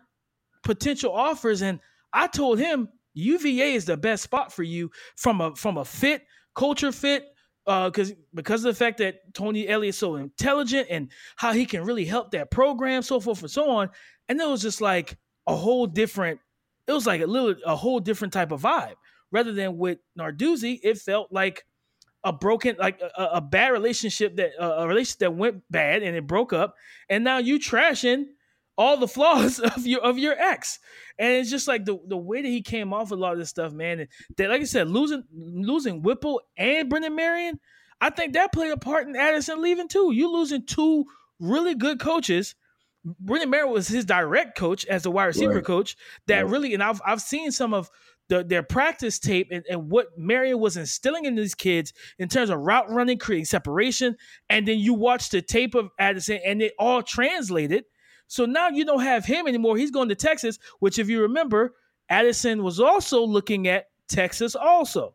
potential 0.64 1.12
offers, 1.12 1.62
and 1.62 1.80
I 2.12 2.26
told 2.28 2.58
him 2.58 2.88
UVA 3.16 3.72
is 3.72 3.86
the 3.86 3.96
best 3.96 4.22
spot 4.22 4.52
for 4.52 4.62
you 4.62 4.90
from 5.16 5.40
a 5.40 5.56
from 5.56 5.78
a 5.78 5.84
fit, 5.84 6.22
culture 6.54 6.92
fit, 6.92 7.24
because 7.64 8.12
uh, 8.12 8.14
because 8.34 8.64
of 8.64 8.74
the 8.74 8.78
fact 8.78 8.98
that 8.98 9.34
Tony 9.34 9.66
Elliott's 9.66 9.98
so 9.98 10.16
intelligent 10.16 10.88
and 10.90 11.10
how 11.36 11.52
he 11.52 11.66
can 11.66 11.82
really 11.84 12.04
help 12.04 12.30
that 12.32 12.50
program, 12.50 13.02
so 13.02 13.18
forth 13.18 13.40
and 13.42 13.50
so 13.50 13.70
on. 13.70 13.90
And 14.28 14.40
it 14.40 14.46
was 14.46 14.62
just 14.62 14.80
like 14.80 15.16
a 15.46 15.56
whole 15.56 15.86
different. 15.86 16.40
It 16.86 16.92
was 16.92 17.06
like 17.06 17.22
a 17.22 17.26
little 17.26 17.54
a 17.64 17.74
whole 17.74 18.00
different 18.00 18.32
type 18.32 18.52
of 18.52 18.62
vibe. 18.62 18.94
Rather 19.32 19.52
than 19.52 19.76
with 19.76 19.98
Narduzzi, 20.18 20.78
it 20.82 20.98
felt 20.98 21.32
like 21.32 21.64
a 22.22 22.32
broken, 22.32 22.76
like 22.78 23.00
a, 23.00 23.24
a 23.34 23.40
bad 23.40 23.68
relationship 23.68 24.36
that 24.36 24.50
a 24.60 24.86
relationship 24.86 25.20
that 25.20 25.34
went 25.34 25.62
bad 25.70 26.02
and 26.02 26.14
it 26.16 26.26
broke 26.26 26.52
up, 26.52 26.74
and 27.08 27.24
now 27.24 27.38
you 27.38 27.58
trashing 27.58 28.26
all 28.76 28.96
the 28.96 29.08
flaws 29.08 29.58
of 29.76 29.86
your 29.86 30.00
of 30.02 30.18
your 30.18 30.34
ex. 30.38 30.78
And 31.18 31.34
it's 31.34 31.50
just 31.50 31.68
like 31.68 31.84
the, 31.84 31.98
the 32.06 32.16
way 32.16 32.42
that 32.42 32.48
he 32.48 32.62
came 32.62 32.92
off 32.92 33.10
with 33.10 33.18
a 33.18 33.22
lot 33.22 33.32
of 33.32 33.38
this 33.38 33.48
stuff, 33.48 33.72
man. 33.72 34.00
And 34.00 34.08
that, 34.36 34.50
like 34.50 34.60
I 34.60 34.64
said, 34.64 34.88
losing 34.88 35.24
losing 35.32 36.02
Whipple 36.02 36.42
and 36.56 36.88
Brennan 36.88 37.16
Marion, 37.16 37.58
I 38.00 38.10
think 38.10 38.34
that 38.34 38.52
played 38.52 38.72
a 38.72 38.76
part 38.76 39.06
in 39.08 39.16
Addison 39.16 39.62
leaving 39.62 39.88
too. 39.88 40.12
You 40.12 40.30
losing 40.30 40.66
two 40.66 41.06
really 41.40 41.74
good 41.74 42.00
coaches. 42.00 42.54
Brennan 43.20 43.50
Marion 43.50 43.72
was 43.72 43.86
his 43.86 44.04
direct 44.04 44.58
coach 44.58 44.84
as 44.86 45.06
a 45.06 45.10
wide 45.10 45.26
receiver 45.26 45.54
right. 45.54 45.64
coach. 45.64 45.96
That 46.26 46.42
right. 46.42 46.50
really, 46.50 46.74
and 46.74 46.82
I've 46.82 47.00
I've 47.06 47.22
seen 47.22 47.52
some 47.52 47.72
of 47.72 47.88
the, 48.28 48.42
their 48.42 48.64
practice 48.64 49.20
tape 49.20 49.48
and, 49.52 49.64
and 49.70 49.88
what 49.88 50.18
Marion 50.18 50.58
was 50.58 50.76
instilling 50.76 51.26
in 51.26 51.36
these 51.36 51.54
kids 51.54 51.92
in 52.18 52.28
terms 52.28 52.50
of 52.50 52.58
route 52.58 52.90
running, 52.90 53.18
creating 53.18 53.44
separation, 53.44 54.16
and 54.50 54.66
then 54.66 54.80
you 54.80 54.94
watch 54.94 55.30
the 55.30 55.40
tape 55.40 55.76
of 55.76 55.90
Addison, 55.98 56.40
and 56.44 56.60
it 56.60 56.72
all 56.78 57.02
translated 57.02 57.84
so 58.28 58.44
now 58.44 58.68
you 58.68 58.84
don't 58.84 59.02
have 59.02 59.24
him 59.24 59.46
anymore. 59.46 59.76
He's 59.76 59.90
going 59.90 60.08
to 60.08 60.14
Texas, 60.14 60.58
which, 60.80 60.98
if 60.98 61.08
you 61.08 61.22
remember, 61.22 61.74
Addison 62.08 62.62
was 62.62 62.80
also 62.80 63.24
looking 63.24 63.68
at 63.68 63.86
Texas. 64.08 64.54
Also, 64.54 65.14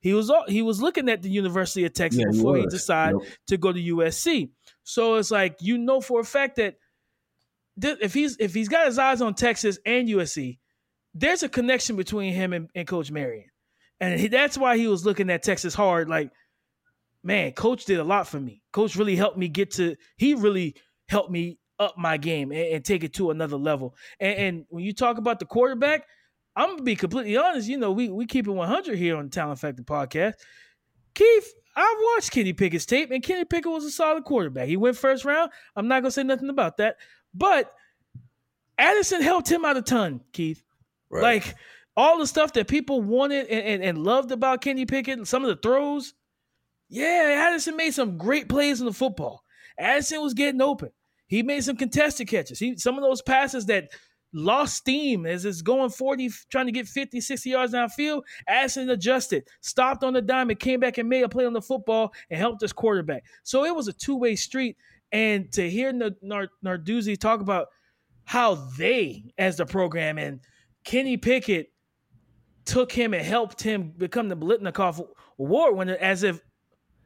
he 0.00 0.14
was 0.14 0.30
he 0.48 0.62
was 0.62 0.82
looking 0.82 1.08
at 1.08 1.22
the 1.22 1.30
University 1.30 1.84
of 1.84 1.92
Texas 1.92 2.20
yeah, 2.20 2.30
before 2.30 2.56
he, 2.56 2.62
he 2.62 2.68
decided 2.68 3.20
yep. 3.22 3.32
to 3.48 3.56
go 3.56 3.72
to 3.72 3.80
USC. 3.80 4.50
So 4.84 5.16
it's 5.16 5.30
like 5.30 5.56
you 5.60 5.78
know 5.78 6.00
for 6.00 6.20
a 6.20 6.24
fact 6.24 6.56
that 6.56 6.76
if 7.80 8.12
he's 8.14 8.36
if 8.38 8.54
he's 8.54 8.68
got 8.68 8.86
his 8.86 8.98
eyes 8.98 9.22
on 9.22 9.34
Texas 9.34 9.78
and 9.86 10.08
USC, 10.08 10.58
there's 11.14 11.42
a 11.42 11.48
connection 11.48 11.96
between 11.96 12.32
him 12.32 12.52
and, 12.52 12.68
and 12.74 12.86
Coach 12.86 13.10
Marion, 13.10 13.48
and 14.00 14.18
he, 14.18 14.28
that's 14.28 14.58
why 14.58 14.76
he 14.76 14.86
was 14.86 15.04
looking 15.04 15.30
at 15.30 15.42
Texas 15.42 15.74
hard. 15.74 16.08
Like, 16.08 16.30
man, 17.22 17.52
Coach 17.52 17.84
did 17.84 18.00
a 18.00 18.04
lot 18.04 18.26
for 18.26 18.40
me. 18.40 18.62
Coach 18.72 18.96
really 18.96 19.16
helped 19.16 19.38
me 19.38 19.48
get 19.48 19.72
to. 19.72 19.96
He 20.16 20.34
really 20.34 20.74
helped 21.08 21.30
me 21.30 21.58
up 21.82 21.98
my 21.98 22.16
game 22.16 22.52
and, 22.52 22.60
and 22.60 22.84
take 22.84 23.04
it 23.04 23.14
to 23.14 23.30
another 23.30 23.56
level. 23.56 23.94
And, 24.20 24.38
and, 24.38 24.66
when 24.68 24.84
you 24.84 24.92
talk 24.92 25.18
about 25.18 25.38
the 25.38 25.46
quarterback, 25.46 26.06
I'm 26.54 26.70
gonna 26.70 26.82
be 26.82 26.96
completely 26.96 27.36
honest. 27.36 27.68
You 27.68 27.78
know, 27.78 27.92
we 27.92 28.08
we 28.08 28.26
keep 28.26 28.46
it 28.46 28.50
100 28.50 28.98
here 28.98 29.16
on 29.16 29.24
the 29.24 29.30
Talent 29.30 29.58
Factor 29.58 29.82
podcast. 29.82 30.34
Keith, 31.14 31.54
I've 31.76 31.96
watched 32.14 32.30
Kenny 32.30 32.52
Pickett's 32.52 32.86
tape, 32.86 33.10
and 33.10 33.22
Kenny 33.22 33.44
Pickett 33.44 33.72
was 33.72 33.84
a 33.84 33.90
solid 33.90 34.24
quarterback. 34.24 34.68
He 34.68 34.76
went 34.76 34.96
first 34.96 35.24
round. 35.24 35.50
I'm 35.76 35.88
not 35.88 36.02
gonna 36.02 36.10
say 36.10 36.22
nothing 36.22 36.50
about 36.50 36.76
that, 36.78 36.96
but 37.34 37.72
Addison 38.78 39.22
helped 39.22 39.50
him 39.50 39.64
out 39.64 39.76
a 39.76 39.82
ton, 39.82 40.20
Keith. 40.32 40.62
Right. 41.10 41.22
Like 41.22 41.54
all 41.96 42.18
the 42.18 42.26
stuff 42.26 42.52
that 42.54 42.68
people 42.68 43.02
wanted 43.02 43.46
and, 43.46 43.66
and, 43.66 43.82
and 43.82 43.98
loved 43.98 44.32
about 44.32 44.60
Kenny 44.60 44.86
Pickett, 44.86 45.18
and 45.18 45.28
some 45.28 45.44
of 45.44 45.48
the 45.48 45.56
throws. 45.56 46.14
Yeah, 46.88 47.46
Addison 47.48 47.76
made 47.76 47.94
some 47.94 48.18
great 48.18 48.48
plays 48.50 48.80
in 48.80 48.86
the 48.86 48.92
football. 48.92 49.44
Addison 49.78 50.20
was 50.20 50.34
getting 50.34 50.60
open. 50.60 50.90
He 51.32 51.42
made 51.42 51.64
some 51.64 51.76
contested 51.76 52.28
catches. 52.28 52.58
He 52.58 52.76
some 52.76 52.98
of 52.98 53.02
those 53.02 53.22
passes 53.22 53.64
that 53.64 53.88
lost 54.34 54.76
steam 54.76 55.24
as 55.24 55.46
it's 55.46 55.62
going 55.62 55.88
40, 55.88 56.28
trying 56.50 56.66
to 56.66 56.72
get 56.72 56.86
50, 56.86 57.22
60 57.22 57.48
yards 57.48 57.72
downfield. 57.72 58.20
Addison 58.46 58.90
adjusted, 58.90 59.48
stopped 59.62 60.04
on 60.04 60.12
the 60.12 60.20
dime, 60.20 60.50
and 60.50 60.58
came 60.58 60.78
back 60.78 60.98
and 60.98 61.08
made 61.08 61.22
a 61.22 61.30
play 61.30 61.46
on 61.46 61.54
the 61.54 61.62
football 61.62 62.12
and 62.28 62.38
helped 62.38 62.60
his 62.60 62.74
quarterback. 62.74 63.24
So 63.44 63.64
it 63.64 63.74
was 63.74 63.88
a 63.88 63.94
two 63.94 64.14
way 64.14 64.36
street. 64.36 64.76
And 65.10 65.50
to 65.52 65.70
hear 65.70 65.90
Narduzzi 65.90 67.18
talk 67.18 67.40
about 67.40 67.68
how 68.24 68.56
they, 68.76 69.32
as 69.38 69.56
the 69.56 69.64
program, 69.64 70.18
and 70.18 70.40
Kenny 70.84 71.16
Pickett 71.16 71.72
took 72.66 72.92
him 72.92 73.14
and 73.14 73.24
helped 73.24 73.62
him 73.62 73.94
become 73.96 74.28
the 74.28 74.36
Biletnikoff 74.36 75.02
Award 75.38 75.76
winner, 75.76 75.96
as 75.98 76.24
if 76.24 76.42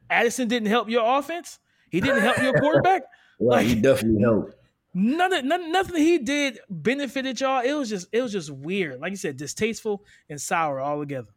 Addison 0.09 0.49
didn't 0.49 0.67
help 0.67 0.89
your 0.89 1.17
offense, 1.17 1.59
he 1.89 2.01
didn't 2.01 2.23
help 2.23 2.39
your 2.39 2.53
quarterback. 2.59 3.03
Well, 3.39 3.57
like, 3.57 3.67
he 3.67 3.75
definitely 3.75 4.21
helped. 4.21 4.55
None, 4.93 5.47
none, 5.47 5.71
nothing 5.71 6.01
he 6.01 6.17
did 6.17 6.59
benefited 6.69 7.39
y'all. 7.39 7.63
It 7.63 7.73
was 7.73 7.89
just, 7.89 8.07
it 8.11 8.21
was 8.21 8.31
just 8.31 8.49
weird. 8.49 8.99
Like 8.99 9.11
you 9.11 9.17
said, 9.17 9.37
distasteful 9.37 10.03
and 10.29 10.41
sour 10.41 10.79
all 10.79 10.99
together. 10.99 11.27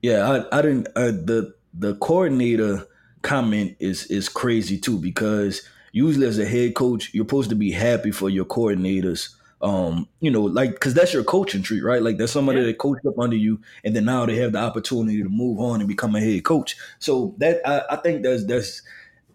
Yeah, 0.00 0.44
I, 0.52 0.58
I 0.58 0.62
didn't. 0.62 0.88
Uh, 0.94 1.12
the 1.12 1.54
the 1.72 1.94
coordinator 1.96 2.86
comment 3.22 3.74
is 3.80 4.06
is 4.08 4.28
crazy 4.28 4.78
too 4.78 4.98
because 4.98 5.66
usually 5.92 6.26
as 6.26 6.38
a 6.38 6.44
head 6.44 6.74
coach, 6.74 7.12
you're 7.14 7.24
supposed 7.24 7.48
to 7.48 7.56
be 7.56 7.72
happy 7.72 8.10
for 8.10 8.28
your 8.28 8.44
coordinators. 8.44 9.34
Um, 9.62 10.06
you 10.20 10.30
know, 10.30 10.42
like 10.42 10.72
because 10.72 10.92
that's 10.92 11.14
your 11.14 11.24
coaching 11.24 11.62
tree, 11.62 11.80
right? 11.80 12.02
Like 12.02 12.18
that's 12.18 12.32
somebody 12.32 12.60
yeah. 12.60 12.66
that 12.66 12.78
coached 12.78 13.06
up 13.06 13.18
under 13.18 13.34
you, 13.36 13.60
and 13.82 13.96
then 13.96 14.04
now 14.04 14.26
they 14.26 14.36
have 14.36 14.52
the 14.52 14.58
opportunity 14.58 15.22
to 15.22 15.28
move 15.30 15.58
on 15.58 15.80
and 15.80 15.88
become 15.88 16.14
a 16.14 16.20
head 16.20 16.44
coach. 16.44 16.76
So 16.98 17.34
that 17.38 17.66
I, 17.66 17.94
I 17.94 17.96
think 17.96 18.22
that's 18.22 18.44
that's 18.44 18.82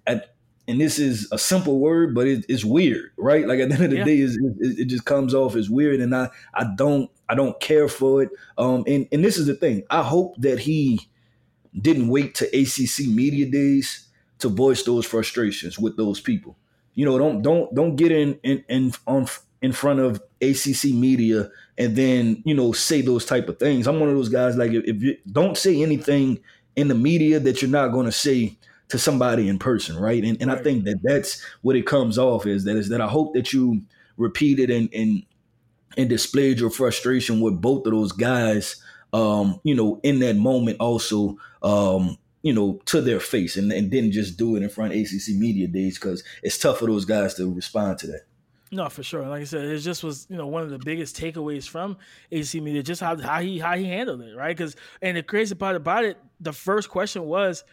at, 0.05 0.35
and 0.69 0.79
this 0.79 0.99
is 0.99 1.27
a 1.31 1.37
simple 1.39 1.79
word, 1.79 2.13
but 2.13 2.27
it, 2.27 2.45
it's 2.47 2.63
weird, 2.63 3.11
right? 3.17 3.47
Like 3.47 3.59
at 3.59 3.69
the 3.69 3.75
end 3.75 3.85
of 3.85 3.89
the 3.89 3.97
yeah. 3.97 4.03
day, 4.05 4.17
it, 4.19 4.79
it, 4.79 4.85
just 4.85 5.03
comes 5.05 5.33
off 5.33 5.55
as 5.55 5.69
weird, 5.69 5.99
and 5.99 6.15
I 6.15 6.29
I 6.53 6.65
don't 6.75 7.09
I 7.27 7.35
don't 7.35 7.59
care 7.59 7.87
for 7.87 8.21
it. 8.21 8.29
Um, 8.57 8.83
and 8.85 9.07
and 9.11 9.25
this 9.25 9.37
is 9.37 9.47
the 9.47 9.55
thing. 9.55 9.83
I 9.89 10.03
hope 10.03 10.35
that 10.37 10.59
he 10.59 11.09
didn't 11.79 12.07
wait 12.07 12.35
to 12.35 12.45
ACC 12.45 13.07
media 13.07 13.49
days 13.49 14.07
to 14.39 14.49
voice 14.49 14.83
those 14.83 15.05
frustrations 15.05 15.79
with 15.79 15.97
those 15.97 16.21
people. 16.21 16.55
You 16.93 17.05
know, 17.05 17.17
don't 17.17 17.41
don't 17.41 17.73
don't 17.73 17.95
get 17.95 18.11
in 18.11 18.39
in, 18.43 18.63
in 18.69 18.93
on 19.07 19.25
in 19.61 19.71
front 19.71 19.99
of 19.99 20.21
ACC 20.41 20.93
media 20.93 21.49
and 21.77 21.95
then 21.95 22.41
you 22.45 22.53
know 22.53 22.71
say 22.73 23.01
those 23.01 23.25
type 23.25 23.49
of 23.49 23.57
things. 23.57 23.87
I'm 23.87 23.99
one 23.99 24.09
of 24.09 24.15
those 24.15 24.29
guys 24.29 24.55
like 24.55 24.71
if, 24.71 24.83
if 24.85 25.01
you 25.01 25.17
don't 25.31 25.57
say 25.57 25.81
anything 25.81 26.39
in 26.75 26.89
the 26.89 26.95
media 26.95 27.39
that 27.39 27.61
you're 27.61 27.71
not 27.71 27.91
going 27.91 28.05
to 28.05 28.11
say 28.11 28.57
to 28.89 28.99
somebody 28.99 29.47
in 29.47 29.59
person, 29.59 29.97
right? 29.97 30.23
And 30.23 30.41
and 30.41 30.49
right. 30.49 30.59
I 30.59 30.63
think 30.63 30.83
that 30.85 30.99
that's 31.01 31.43
what 31.61 31.75
it 31.75 31.85
comes 31.85 32.17
off 32.17 32.45
is 32.45 32.65
that 32.65 32.75
is 32.75 32.89
that 32.89 33.01
I 33.01 33.07
hope 33.07 33.33
that 33.33 33.53
you 33.53 33.81
repeated 34.17 34.69
and 34.69 34.89
and 34.93 35.23
and 35.97 36.09
displayed 36.09 36.59
your 36.59 36.69
frustration 36.69 37.39
with 37.39 37.61
both 37.61 37.85
of 37.85 37.93
those 37.93 38.11
guys, 38.11 38.81
um, 39.13 39.59
you 39.63 39.75
know, 39.75 39.99
in 40.03 40.19
that 40.19 40.35
moment 40.35 40.77
also, 40.79 41.37
um, 41.63 42.17
you 42.41 42.53
know, 42.53 42.79
to 42.85 43.01
their 43.01 43.19
face 43.19 43.57
and, 43.57 43.71
and 43.71 43.89
didn't 43.89 44.11
just 44.11 44.37
do 44.37 44.55
it 44.55 44.63
in 44.63 44.69
front 44.69 44.93
of 44.93 44.99
ACC 44.99 45.35
media 45.35 45.67
days 45.67 45.97
because 45.97 46.23
it's 46.43 46.57
tough 46.57 46.79
for 46.79 46.85
those 46.85 47.05
guys 47.05 47.33
to 47.35 47.51
respond 47.53 47.97
to 47.99 48.07
that. 48.07 48.21
No, 48.71 48.87
for 48.87 49.01
sure. 49.01 49.27
Like 49.27 49.41
I 49.41 49.45
said, 49.45 49.65
it 49.65 49.79
just 49.79 50.03
was 50.03 50.27
you 50.29 50.37
know 50.37 50.47
one 50.47 50.61
of 50.61 50.69
the 50.69 50.77
biggest 50.79 51.19
takeaways 51.19 51.67
from 51.67 51.97
AC 52.31 52.59
Media, 52.59 52.83
just 52.83 53.01
how 53.01 53.17
how 53.17 53.41
he 53.41 53.57
how 53.57 53.75
he 53.75 53.85
handled 53.85 54.21
it, 54.21 54.35
right? 54.35 54.55
Because 54.55 54.75
and 55.01 55.17
the 55.17 55.23
crazy 55.23 55.55
part 55.55 55.75
about 55.75 56.05
it, 56.05 56.17
the 56.39 56.53
first 56.53 56.89
question 56.89 57.25
was, 57.25 57.63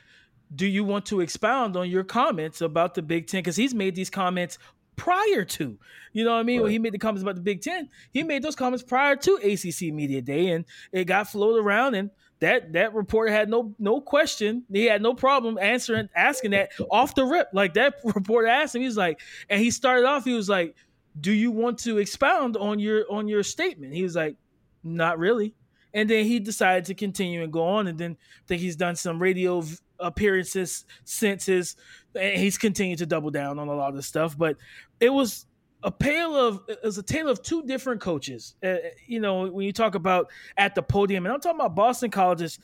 do 0.54 0.66
you 0.66 0.84
want 0.84 1.06
to 1.06 1.20
expound 1.20 1.76
on 1.76 1.90
your 1.90 2.04
comments 2.04 2.60
about 2.60 2.94
the 2.94 3.02
Big 3.02 3.26
Ten? 3.26 3.40
Because 3.40 3.56
he's 3.56 3.74
made 3.74 3.94
these 3.94 4.10
comments 4.10 4.58
prior 4.94 5.44
to, 5.44 5.78
you 6.12 6.24
know 6.24 6.32
what 6.32 6.40
I 6.40 6.42
mean? 6.42 6.58
Right. 6.58 6.64
When 6.64 6.72
he 6.72 6.78
made 6.78 6.94
the 6.94 6.98
comments 6.98 7.22
about 7.22 7.34
the 7.34 7.42
Big 7.42 7.60
Ten, 7.60 7.88
he 8.12 8.22
made 8.22 8.42
those 8.42 8.56
comments 8.56 8.82
prior 8.82 9.16
to 9.16 9.34
ACC 9.36 9.92
Media 9.92 10.22
Day, 10.22 10.48
and 10.48 10.64
it 10.92 11.04
got 11.04 11.28
floated 11.28 11.60
around, 11.60 11.94
and 11.94 12.10
that 12.40 12.72
that 12.74 12.94
reporter 12.94 13.32
had 13.32 13.48
no 13.48 13.74
no 13.78 14.00
question, 14.00 14.64
he 14.70 14.84
had 14.84 15.02
no 15.02 15.14
problem 15.14 15.58
answering 15.58 16.08
asking 16.14 16.50
that 16.50 16.70
off 16.90 17.14
the 17.14 17.24
rip. 17.24 17.48
Like 17.52 17.74
that 17.74 17.96
reporter 18.04 18.46
asked 18.46 18.74
him, 18.74 18.82
he's 18.82 18.96
like, 18.96 19.20
and 19.48 19.60
he 19.60 19.70
started 19.70 20.06
off, 20.06 20.24
he 20.24 20.34
was 20.34 20.48
like, 20.48 20.74
"Do 21.18 21.32
you 21.32 21.50
want 21.50 21.78
to 21.80 21.98
expound 21.98 22.56
on 22.56 22.78
your 22.78 23.10
on 23.10 23.28
your 23.28 23.42
statement?" 23.42 23.94
He 23.94 24.02
was 24.02 24.16
like, 24.16 24.36
"Not 24.84 25.18
really." 25.18 25.54
And 25.94 26.10
then 26.10 26.26
he 26.26 26.40
decided 26.40 26.84
to 26.86 26.94
continue 26.94 27.42
and 27.42 27.50
go 27.50 27.64
on, 27.64 27.86
and 27.86 27.98
then 27.98 28.18
I 28.20 28.46
think 28.46 28.60
he's 28.60 28.76
done 28.76 28.96
some 28.96 29.20
radio 29.20 29.62
appearances 29.98 30.84
since 31.04 31.46
his 31.46 31.76
he's 32.14 32.58
continued 32.58 32.98
to 32.98 33.06
double 33.06 33.30
down 33.30 33.58
on 33.58 33.68
a 33.68 33.74
lot 33.74 33.94
of 33.94 34.04
stuff. 34.04 34.36
But 34.36 34.56
it 35.00 35.10
was 35.10 35.46
a 35.82 35.90
tale 35.90 36.34
of 36.34 36.62
it 36.68 36.78
was 36.82 36.98
a 36.98 37.02
tale 37.02 37.28
of 37.28 37.42
two 37.42 37.62
different 37.62 38.00
coaches. 38.00 38.54
Uh, 38.62 38.76
you 39.06 39.20
know 39.20 39.48
when 39.48 39.66
you 39.66 39.72
talk 39.72 39.94
about 39.94 40.30
at 40.56 40.74
the 40.74 40.82
podium 40.82 41.26
and 41.26 41.32
i'm 41.32 41.40
talking 41.40 41.60
about 41.60 41.74
boston 41.74 42.10
college's 42.10 42.58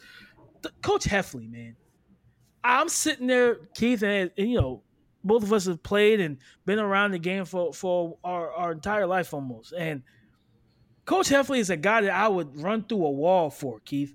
coach 0.82 1.04
hafley 1.04 1.50
man. 1.50 1.76
I'm 2.64 2.88
sitting 2.88 3.26
there 3.26 3.56
keith 3.74 4.02
and, 4.02 4.30
and, 4.36 4.48
you 4.48 4.60
know 4.60 4.82
both 5.24 5.42
of 5.44 5.52
us 5.52 5.66
have 5.66 5.82
played 5.82 6.20
and 6.20 6.38
been 6.66 6.78
around 6.78 7.12
the 7.12 7.18
game 7.18 7.44
for 7.44 7.72
for 7.72 8.18
our, 8.24 8.50
our 8.52 8.72
entire 8.72 9.06
life 9.06 9.32
almost. 9.32 9.72
And 9.72 10.02
coach 11.04 11.28
hafley 11.28 11.58
is 11.58 11.70
a 11.70 11.76
guy 11.76 12.00
that 12.00 12.12
i 12.12 12.28
would 12.28 12.60
run 12.60 12.84
through 12.84 13.04
a 13.04 13.10
wall 13.10 13.50
for 13.50 13.80
keith 13.84 14.14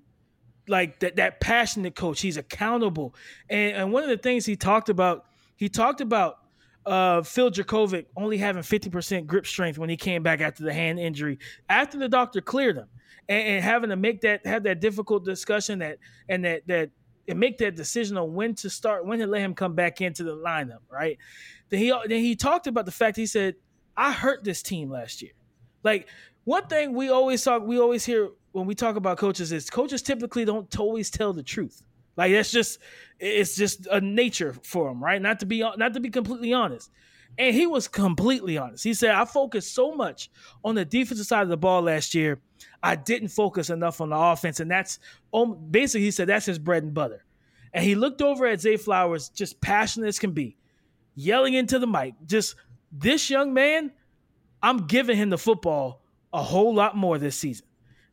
like 0.67 0.99
that 0.99 1.15
that 1.17 1.39
passionate 1.39 1.95
coach. 1.95 2.21
He's 2.21 2.37
accountable. 2.37 3.15
And, 3.49 3.75
and 3.75 3.93
one 3.93 4.03
of 4.03 4.09
the 4.09 4.17
things 4.17 4.45
he 4.45 4.55
talked 4.55 4.89
about, 4.89 5.25
he 5.55 5.69
talked 5.69 6.01
about 6.01 6.39
uh, 6.85 7.21
Phil 7.21 7.51
Jurkovec 7.51 8.05
only 8.15 8.37
having 8.37 8.61
50% 8.63 9.27
grip 9.27 9.45
strength 9.45 9.77
when 9.77 9.89
he 9.89 9.97
came 9.97 10.23
back 10.23 10.39
after 10.39 10.63
the 10.63 10.73
hand 10.73 10.99
injury, 10.99 11.37
after 11.67 11.97
the 11.97 12.07
doctor 12.07 12.39
cleared 12.39 12.77
him, 12.77 12.87
and, 13.27 13.47
and, 13.47 13.63
having 13.63 13.89
to 13.89 13.97
make 13.97 14.21
that 14.21 14.45
have 14.45 14.63
that 14.63 14.79
difficult 14.79 15.25
discussion 15.25 15.79
that 15.79 15.97
and 16.29 16.45
that 16.45 16.61
that 16.67 16.91
and 17.27 17.39
make 17.39 17.57
that 17.57 17.75
decision 17.75 18.17
on 18.17 18.33
when 18.33 18.55
to 18.55 18.69
start, 18.69 19.05
when 19.05 19.19
to 19.19 19.27
let 19.27 19.41
him 19.41 19.53
come 19.53 19.75
back 19.75 19.99
into 19.99 20.23
the 20.23 20.35
lineup, 20.35 20.79
right? 20.89 21.17
Then 21.69 21.79
he 21.79 21.93
then 22.07 22.19
he 22.19 22.35
talked 22.35 22.67
about 22.67 22.85
the 22.85 22.91
fact 22.91 23.17
he 23.17 23.25
said, 23.25 23.55
I 23.97 24.13
hurt 24.13 24.43
this 24.45 24.61
team 24.61 24.89
last 24.89 25.21
year. 25.21 25.33
Like 25.83 26.07
one 26.45 26.67
thing 26.67 26.93
we 26.93 27.09
always 27.09 27.43
talk, 27.43 27.63
we 27.63 27.79
always 27.79 28.05
hear 28.05 28.29
when 28.57 28.65
we 28.65 28.73
talk 28.73 28.95
about 28.95 29.19
coaches 29.19 29.51
is 29.51 29.69
coaches 29.69 30.01
typically 30.01 30.43
don't 30.43 30.79
always 30.79 31.11
tell 31.11 31.31
the 31.31 31.43
truth. 31.43 31.83
Like 32.15 32.31
that's 32.31 32.51
just 32.51 32.79
it's 33.19 33.55
just 33.55 33.85
a 33.85 34.01
nature 34.01 34.55
for 34.63 34.89
them, 34.89 35.03
right? 35.03 35.21
Not 35.21 35.39
to 35.41 35.45
be 35.45 35.59
not 35.59 35.93
to 35.93 35.99
be 35.99 36.09
completely 36.09 36.53
honest. 36.53 36.89
And 37.37 37.53
he 37.53 37.67
was 37.67 37.87
completely 37.87 38.57
honest. 38.57 38.83
He 38.83 38.95
said, 38.95 39.11
I 39.11 39.25
focused 39.25 39.75
so 39.75 39.93
much 39.93 40.31
on 40.63 40.73
the 40.73 40.85
defensive 40.85 41.27
side 41.27 41.43
of 41.43 41.49
the 41.49 41.57
ball 41.57 41.83
last 41.83 42.15
year. 42.15 42.39
I 42.81 42.95
didn't 42.95 43.27
focus 43.27 43.69
enough 43.69 44.01
on 44.01 44.09
the 44.09 44.17
offense. 44.17 44.59
And 44.59 44.71
that's 44.71 44.97
um, 45.31 45.55
basically, 45.69 46.05
he 46.05 46.11
said, 46.11 46.29
that's 46.29 46.47
his 46.47 46.57
bread 46.57 46.81
and 46.81 46.95
butter. 46.95 47.25
And 47.73 47.83
he 47.83 47.93
looked 47.93 48.23
over 48.23 48.47
at 48.47 48.61
Zay 48.61 48.77
Flowers, 48.77 49.29
just 49.29 49.61
passionate 49.61 50.07
as 50.07 50.17
can 50.17 50.31
be, 50.31 50.57
yelling 51.13 51.53
into 51.53 51.77
the 51.77 51.85
mic, 51.85 52.15
just 52.25 52.55
this 52.91 53.29
young 53.29 53.53
man, 53.53 53.91
I'm 54.63 54.87
giving 54.87 55.17
him 55.17 55.29
the 55.29 55.37
football 55.37 56.01
a 56.33 56.41
whole 56.41 56.73
lot 56.73 56.97
more 56.97 57.19
this 57.19 57.35
season. 57.35 57.66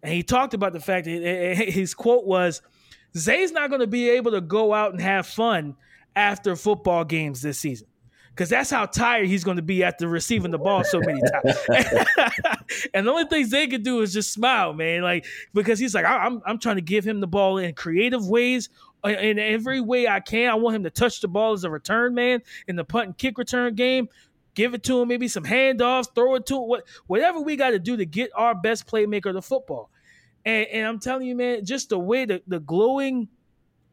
And 0.05 0.13
he 0.13 0.23
talked 0.23 0.53
about 0.53 0.75
the 0.75 0.81
fact 0.81 1.07
that 1.07 1.57
his 1.67 1.95
quote 1.95 2.27
was, 2.27 2.61
Zay's 3.17 3.53
not 3.53 3.71
going 3.71 3.81
to 3.81 3.87
be 3.87 4.11
able 4.11 4.33
to 4.33 4.43
go 4.43 4.75
out 4.75 4.93
and 4.93 5.01
have 5.01 5.27
fun 5.27 5.77
after 6.15 6.55
football 6.57 7.05
games 7.05 7.41
this 7.41 7.59
season 7.59 7.89
because 8.35 8.49
that's 8.49 8.69
how 8.69 8.85
tired 8.85 9.29
he's 9.29 9.45
going 9.45 9.57
to 9.57 9.63
be 9.63 9.83
after 9.83 10.07
receiving 10.09 10.51
the 10.51 10.59
ball 10.59 10.85
so 10.85 11.01
many 11.01 11.21
times. 11.21 11.57
and 12.95 13.07
the 13.07 13.11
only 13.11 13.25
things 13.25 13.51
they 13.51 13.67
can 13.67 13.83
do 13.83 14.01
is 14.03 14.13
just 14.13 14.33
smile, 14.33 14.75
man. 14.75 15.03
Like 15.03 15.25
because 15.55 15.79
he's 15.79 15.95
like, 15.95 16.05
I'm 16.05 16.43
I'm 16.45 16.59
trying 16.59 16.77
to 16.77 16.83
give 16.83 17.05
him 17.05 17.21
the 17.21 17.27
ball 17.27 17.59
in 17.59 17.75
creative 17.75 18.29
ways. 18.29 18.69
Uh, 19.05 19.09
in 19.09 19.39
every 19.39 19.81
way 19.81 20.09
I 20.09 20.21
can, 20.21 20.51
I 20.51 20.55
want 20.55 20.77
him 20.77 20.83
to 20.85 20.91
touch 20.91 21.21
the 21.21 21.29
ball 21.29 21.53
as 21.53 21.65
a 21.65 21.71
return 21.71 22.15
man 22.15 22.43
in 22.67 22.77
the 22.77 22.85
punt 22.85 23.07
and 23.07 23.19
kick 23.19 23.39
return 23.39 23.75
game. 23.75 24.09
Give 24.55 24.73
it 24.73 24.83
to 24.85 25.03
him, 25.03 25.09
maybe 25.09 25.29
some 25.29 25.45
handoffs, 25.45 26.07
throw 26.15 26.37
it 26.37 26.47
to 26.47 26.57
him, 26.57 26.69
what, 26.69 26.85
whatever 27.07 27.41
we 27.41 27.57
got 27.57 27.71
to 27.71 27.79
do 27.79 27.97
to 27.97 28.07
get 28.07 28.31
our 28.35 28.55
best 28.55 28.87
playmaker 28.87 29.33
the 29.33 29.43
football. 29.43 29.91
And, 30.45 30.67
and 30.69 30.87
I'm 30.87 30.99
telling 30.99 31.27
you, 31.27 31.35
man, 31.35 31.65
just 31.65 31.89
the 31.89 31.99
way 31.99 32.25
the, 32.25 32.43
the 32.47 32.61
glowing 32.61 33.29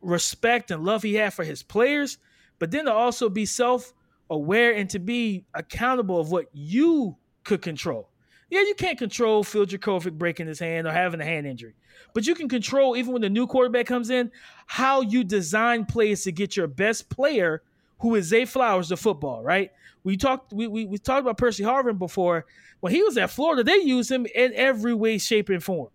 respect 0.02 0.72
and 0.72 0.84
love 0.84 1.04
he 1.04 1.16
had 1.16 1.34
for 1.34 1.44
his 1.44 1.64
players, 1.64 2.18
but 2.60 2.72
then 2.72 2.86
to 2.86 2.94
also 2.94 3.30
be 3.30 3.46
self 3.46 3.94
aware 4.30 4.74
and 4.74 4.90
to 4.90 5.00
be 5.00 5.46
accountable 5.54 6.20
of 6.20 6.32
what 6.32 6.48
you 6.54 7.18
could 7.44 7.62
control. 7.62 8.10
Yeah, 8.50 8.62
you 8.62 8.76
can't 8.76 8.98
control 8.98 9.44
Phil 9.44 9.66
Jurkovec 9.66 10.18
breaking 10.18 10.48
his 10.48 10.60
hand 10.60 10.86
or 10.86 10.92
having 10.92 11.22
a 11.22 11.26
hand 11.26 11.48
injury, 11.48 11.74
but 12.14 12.28
you 12.28 12.36
can 12.36 12.50
control 12.50 12.98
even 12.98 13.14
when 13.14 13.22
the 13.22 13.30
new 13.30 13.48
quarterback 13.48 13.86
comes 13.86 14.10
in 14.10 14.32
how 14.66 15.02
you 15.02 15.24
design 15.24 15.86
plays 15.86 16.24
to 16.26 16.32
get 16.34 16.58
your 16.58 16.68
best 16.68 17.10
player, 17.10 17.62
who 18.00 18.16
is 18.16 18.26
Zay 18.26 18.46
Flowers, 18.46 18.90
the 18.90 18.98
football. 18.98 19.42
Right? 19.42 19.72
We 20.04 20.18
talked 20.18 20.52
we, 20.52 20.68
we 20.68 20.86
we 20.86 20.98
talked 20.98 21.22
about 21.22 21.38
Percy 21.38 21.64
Harvin 21.64 21.98
before. 21.98 22.46
When 22.82 22.92
he 22.92 23.04
was 23.04 23.18
at 23.18 23.30
Florida, 23.30 23.64
they 23.64 23.78
used 23.78 24.12
him 24.12 24.26
in 24.34 24.54
every 24.56 24.94
way, 24.94 25.18
shape, 25.18 25.50
and 25.50 25.64
form. 25.64 25.90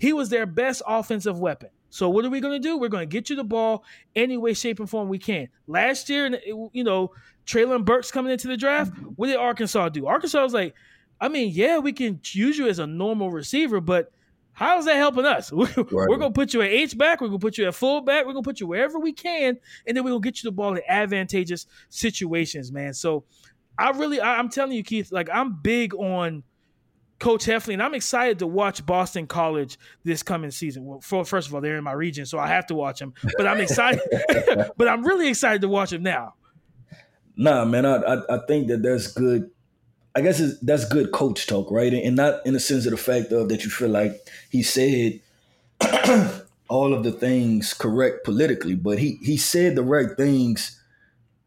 He 0.00 0.14
was 0.14 0.30
their 0.30 0.46
best 0.46 0.80
offensive 0.86 1.38
weapon. 1.38 1.68
So 1.90 2.08
what 2.08 2.24
are 2.24 2.30
we 2.30 2.40
going 2.40 2.60
to 2.60 2.68
do? 2.68 2.78
We're 2.78 2.88
going 2.88 3.06
to 3.06 3.12
get 3.12 3.28
you 3.28 3.36
the 3.36 3.44
ball 3.44 3.84
any 4.16 4.38
way, 4.38 4.54
shape, 4.54 4.80
and 4.80 4.88
form 4.88 5.08
we 5.08 5.18
can. 5.18 5.48
Last 5.66 6.08
year, 6.08 6.40
you 6.72 6.84
know, 6.84 7.12
Treylon 7.44 7.84
Burks 7.84 8.10
coming 8.10 8.32
into 8.32 8.48
the 8.48 8.56
draft. 8.56 8.92
What 9.16 9.26
did 9.26 9.36
Arkansas 9.36 9.90
do? 9.90 10.06
Arkansas 10.06 10.42
was 10.42 10.54
like, 10.54 10.74
I 11.20 11.28
mean, 11.28 11.52
yeah, 11.52 11.78
we 11.78 11.92
can 11.92 12.18
use 12.32 12.56
you 12.56 12.66
as 12.68 12.78
a 12.78 12.86
normal 12.86 13.30
receiver, 13.30 13.80
but 13.80 14.10
how 14.52 14.78
is 14.78 14.86
that 14.86 14.96
helping 14.96 15.26
us? 15.26 15.52
We're, 15.52 15.66
right. 15.66 15.86
we're 15.90 16.16
going 16.16 16.32
to 16.32 16.38
put 16.38 16.54
you 16.54 16.62
at 16.62 16.70
H 16.70 16.96
back. 16.96 17.20
We're 17.20 17.28
going 17.28 17.40
to 17.40 17.44
put 17.44 17.58
you 17.58 17.66
at 17.66 17.74
full 17.74 18.00
back. 18.00 18.24
We're 18.24 18.32
going 18.32 18.44
to 18.44 18.48
put 18.48 18.60
you 18.60 18.68
wherever 18.68 18.98
we 18.98 19.12
can, 19.12 19.58
and 19.86 19.96
then 19.96 20.02
we're 20.02 20.10
going 20.10 20.22
to 20.22 20.26
get 20.26 20.42
you 20.42 20.48
the 20.48 20.54
ball 20.54 20.74
in 20.74 20.82
advantageous 20.88 21.66
situations, 21.90 22.72
man. 22.72 22.94
So 22.94 23.24
I 23.78 23.90
really, 23.90 24.20
I, 24.20 24.38
I'm 24.38 24.48
telling 24.48 24.72
you, 24.72 24.82
Keith, 24.82 25.12
like 25.12 25.28
I'm 25.32 25.60
big 25.60 25.94
on 25.94 26.42
Coach 27.20 27.44
Hafley, 27.44 27.74
and 27.74 27.82
I'm 27.82 27.94
excited 27.94 28.38
to 28.40 28.46
watch 28.46 28.84
Boston 28.84 29.26
College 29.26 29.78
this 30.02 30.22
coming 30.22 30.50
season. 30.50 30.86
Well, 30.86 31.00
for, 31.00 31.24
first 31.24 31.48
of 31.48 31.54
all, 31.54 31.60
they're 31.60 31.76
in 31.76 31.84
my 31.84 31.92
region, 31.92 32.24
so 32.26 32.38
I 32.38 32.48
have 32.48 32.66
to 32.68 32.74
watch 32.74 32.98
them. 32.98 33.14
But 33.36 33.46
I'm 33.46 33.60
excited. 33.60 34.00
but 34.76 34.88
I'm 34.88 35.04
really 35.04 35.28
excited 35.28 35.60
to 35.60 35.68
watch 35.68 35.90
them 35.90 36.02
now. 36.02 36.34
Nah, 37.36 37.64
man, 37.66 37.86
I, 37.86 37.96
I, 37.96 38.36
I 38.36 38.38
think 38.46 38.68
that 38.68 38.82
that's 38.82 39.06
good. 39.08 39.50
I 40.14 40.22
guess 40.22 40.42
that's 40.60 40.86
good 40.86 41.12
coach 41.12 41.46
talk, 41.46 41.70
right? 41.70 41.92
And 41.92 42.16
not 42.16 42.44
in 42.44 42.54
the 42.54 42.60
sense 42.60 42.86
of 42.86 42.90
the 42.90 42.96
fact 42.96 43.30
of 43.32 43.48
that 43.50 43.64
you 43.64 43.70
feel 43.70 43.90
like 43.90 44.18
he 44.50 44.62
said 44.62 45.20
all 46.68 46.92
of 46.92 47.04
the 47.04 47.12
things 47.12 47.74
correct 47.74 48.24
politically, 48.24 48.74
but 48.74 48.98
he 48.98 49.18
he 49.22 49.36
said 49.36 49.76
the 49.76 49.82
right 49.82 50.16
things, 50.16 50.80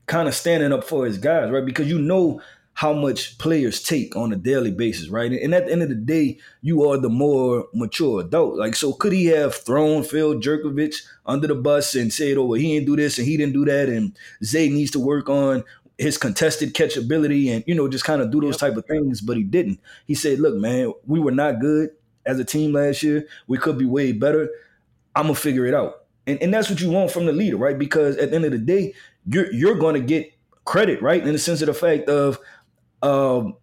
kind 0.05 0.27
of 0.27 0.35
standing 0.35 0.71
up 0.71 0.83
for 0.83 1.05
his 1.05 1.17
guys, 1.17 1.49
right? 1.49 1.65
Because 1.65 1.89
you 1.89 1.99
know 1.99 2.41
how 2.75 2.91
much 2.91 3.37
players 3.37 3.83
take 3.83 4.15
on 4.15 4.33
a 4.33 4.35
daily 4.35 4.71
basis, 4.71 5.09
right? 5.09 5.31
And 5.31 5.53
at 5.53 5.67
the 5.67 5.71
end 5.71 5.83
of 5.83 5.89
the 5.89 5.95
day, 5.95 6.39
you 6.61 6.89
are 6.89 6.97
the 6.97 7.09
more 7.09 7.67
mature 7.73 8.21
adult. 8.21 8.57
Like, 8.57 8.75
so 8.75 8.93
could 8.93 9.13
he 9.13 9.27
have 9.27 9.53
thrown 9.55 10.03
Phil 10.03 10.35
Jurkovec 10.35 10.95
under 11.25 11.47
the 11.47 11.55
bus 11.55 11.93
and 11.95 12.11
said, 12.11 12.37
"Oh, 12.37 12.45
well, 12.45 12.59
he 12.59 12.73
didn't 12.73 12.87
do 12.87 12.95
this 12.95 13.17
and 13.19 13.27
he 13.27 13.37
didn't 13.37 13.53
do 13.53 13.65
that," 13.65 13.89
and 13.89 14.17
Zay 14.43 14.69
needs 14.69 14.91
to 14.91 14.99
work 14.99 15.29
on 15.29 15.63
his 15.99 16.17
contested 16.17 16.73
catchability 16.73 17.49
and 17.53 17.63
you 17.67 17.75
know 17.75 17.87
just 17.87 18.03
kind 18.03 18.21
of 18.21 18.31
do 18.31 18.41
those 18.41 18.57
type 18.57 18.75
of 18.75 18.85
things, 18.85 19.21
but 19.21 19.37
he 19.37 19.43
didn't. 19.43 19.79
He 20.07 20.15
said, 20.15 20.39
"Look, 20.39 20.55
man, 20.55 20.93
we 21.05 21.19
were 21.19 21.31
not 21.31 21.59
good 21.59 21.91
as 22.25 22.39
a 22.39 22.45
team 22.45 22.73
last 22.73 23.03
year. 23.03 23.27
We 23.47 23.59
could 23.59 23.77
be 23.77 23.85
way 23.85 24.11
better. 24.13 24.49
I'm 25.15 25.23
gonna 25.23 25.35
figure 25.35 25.65
it 25.65 25.75
out." 25.75 26.05
And, 26.25 26.41
and 26.41 26.53
that's 26.53 26.69
what 26.69 26.81
you 26.81 26.89
want 26.89 27.11
from 27.11 27.25
the 27.25 27.33
leader, 27.33 27.57
right? 27.57 27.77
Because 27.77 28.17
at 28.17 28.29
the 28.29 28.35
end 28.35 28.45
of 28.45 28.51
the 28.51 28.57
day, 28.57 28.93
you're 29.25 29.51
you're 29.53 29.75
going 29.75 29.95
to 29.95 30.01
get 30.01 30.33
credit, 30.65 31.01
right? 31.01 31.25
In 31.25 31.33
the 31.33 31.39
sense 31.39 31.61
of 31.61 31.67
the 31.67 31.73
fact 31.73 32.09
of 32.09 32.39
um, 33.03 33.55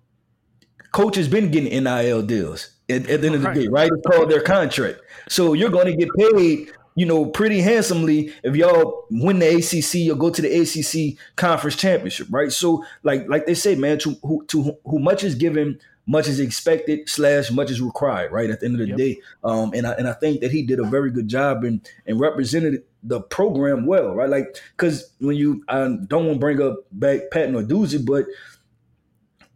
coach 0.93 1.17
has 1.17 1.29
been 1.29 1.51
getting 1.51 1.85
NIL 1.85 2.23
deals 2.23 2.71
at, 2.89 3.09
at 3.09 3.21
the 3.21 3.27
end 3.27 3.37
of 3.37 3.43
the 3.43 3.53
day, 3.53 3.69
right? 3.69 3.91
It's 3.93 4.07
called 4.07 4.31
their 4.31 4.43
contract. 4.43 5.01
So 5.29 5.53
you're 5.53 5.71
going 5.71 5.87
to 5.87 5.97
get 5.97 6.09
paid, 6.15 6.71
you 6.95 7.07
know, 7.07 7.27
pretty 7.27 7.61
handsomely 7.61 8.33
if 8.43 8.57
y'all 8.57 9.07
win 9.11 9.39
the 9.39 9.49
ACC 9.49 10.15
or 10.15 10.19
go 10.19 10.31
to 10.31 10.43
the 10.43 10.61
ACC 10.61 11.19
conference 11.37 11.77
championship, 11.77 12.29
right? 12.31 12.53
So 12.53 12.85
like 13.03 13.29
like 13.29 13.47
they 13.47 13.55
say, 13.55 13.75
man, 13.75 13.99
to 14.01 14.17
who 14.23 14.45
to 14.49 14.77
who 14.85 14.99
much 14.99 15.25
is 15.25 15.35
given, 15.35 15.79
much 16.07 16.27
is 16.27 16.41
expected 16.41 17.09
slash 17.09 17.51
much 17.51 17.71
is 17.71 17.81
required, 17.81 18.33
right? 18.33 18.51
At 18.51 18.61
the 18.61 18.67
end 18.67 18.75
of 18.75 18.81
the 18.81 18.89
yep. 18.89 18.97
day, 18.99 19.21
um, 19.45 19.73
and 19.75 19.87
I 19.87 19.93
and 19.93 20.09
I 20.09 20.13
think 20.13 20.41
that 20.41 20.51
he 20.51 20.63
did 20.63 20.81
a 20.81 20.85
very 20.85 21.11
good 21.11 21.29
job 21.29 21.65
and 21.65 21.87
and 22.07 22.19
represented 22.19 22.83
the 23.03 23.21
program 23.21 23.87
well, 23.87 24.15
right? 24.15 24.29
Like 24.29 24.61
because 24.77 25.13
when 25.21 25.37
you 25.37 25.65
I 25.69 25.79
don't 25.79 26.27
want 26.27 26.35
to 26.35 26.39
bring 26.39 26.61
up 26.61 26.79
back 26.93 27.31
Pat 27.31 27.49
Narduzzi, 27.51 28.05
but 28.05 28.27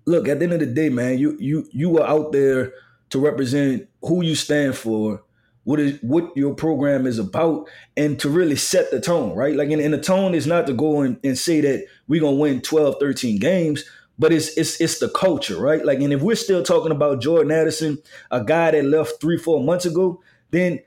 look, 0.06 0.28
at 0.28 0.38
the 0.38 0.44
end 0.44 0.54
of 0.54 0.60
the 0.60 0.66
day, 0.66 0.88
man, 0.88 1.18
you 1.18 1.36
you 1.40 1.66
you 1.72 1.98
are 1.98 2.06
out 2.08 2.32
there 2.32 2.72
to 3.10 3.18
represent 3.18 3.88
who 4.02 4.24
you 4.24 4.34
stand 4.34 4.76
for, 4.76 5.22
what 5.64 5.80
is 5.80 5.98
what 6.02 6.36
your 6.36 6.54
program 6.54 7.06
is 7.06 7.18
about, 7.18 7.68
and 7.96 8.18
to 8.20 8.28
really 8.28 8.56
set 8.56 8.90
the 8.90 9.00
tone, 9.00 9.34
right? 9.34 9.54
Like, 9.54 9.70
and, 9.70 9.80
and 9.80 9.94
the 9.94 10.00
tone 10.00 10.34
is 10.34 10.46
not 10.46 10.66
to 10.66 10.72
go 10.72 11.00
and, 11.00 11.18
and 11.24 11.38
say 11.38 11.60
that 11.60 11.86
we're 12.08 12.20
gonna 12.20 12.36
win 12.36 12.60
12, 12.60 12.96
13 13.00 13.38
games, 13.38 13.84
but 14.18 14.32
it's 14.32 14.56
it's 14.56 14.80
it's 14.80 14.98
the 14.98 15.08
culture, 15.08 15.60
right? 15.60 15.84
Like, 15.84 16.00
and 16.00 16.12
if 16.12 16.22
we're 16.22 16.36
still 16.36 16.62
talking 16.62 16.92
about 16.92 17.22
Jordan 17.22 17.52
Addison, 17.52 17.98
a 18.30 18.44
guy 18.44 18.72
that 18.72 18.84
left 18.84 19.20
three, 19.20 19.38
four 19.38 19.62
months 19.62 19.86
ago, 19.86 20.20
then 20.50 20.80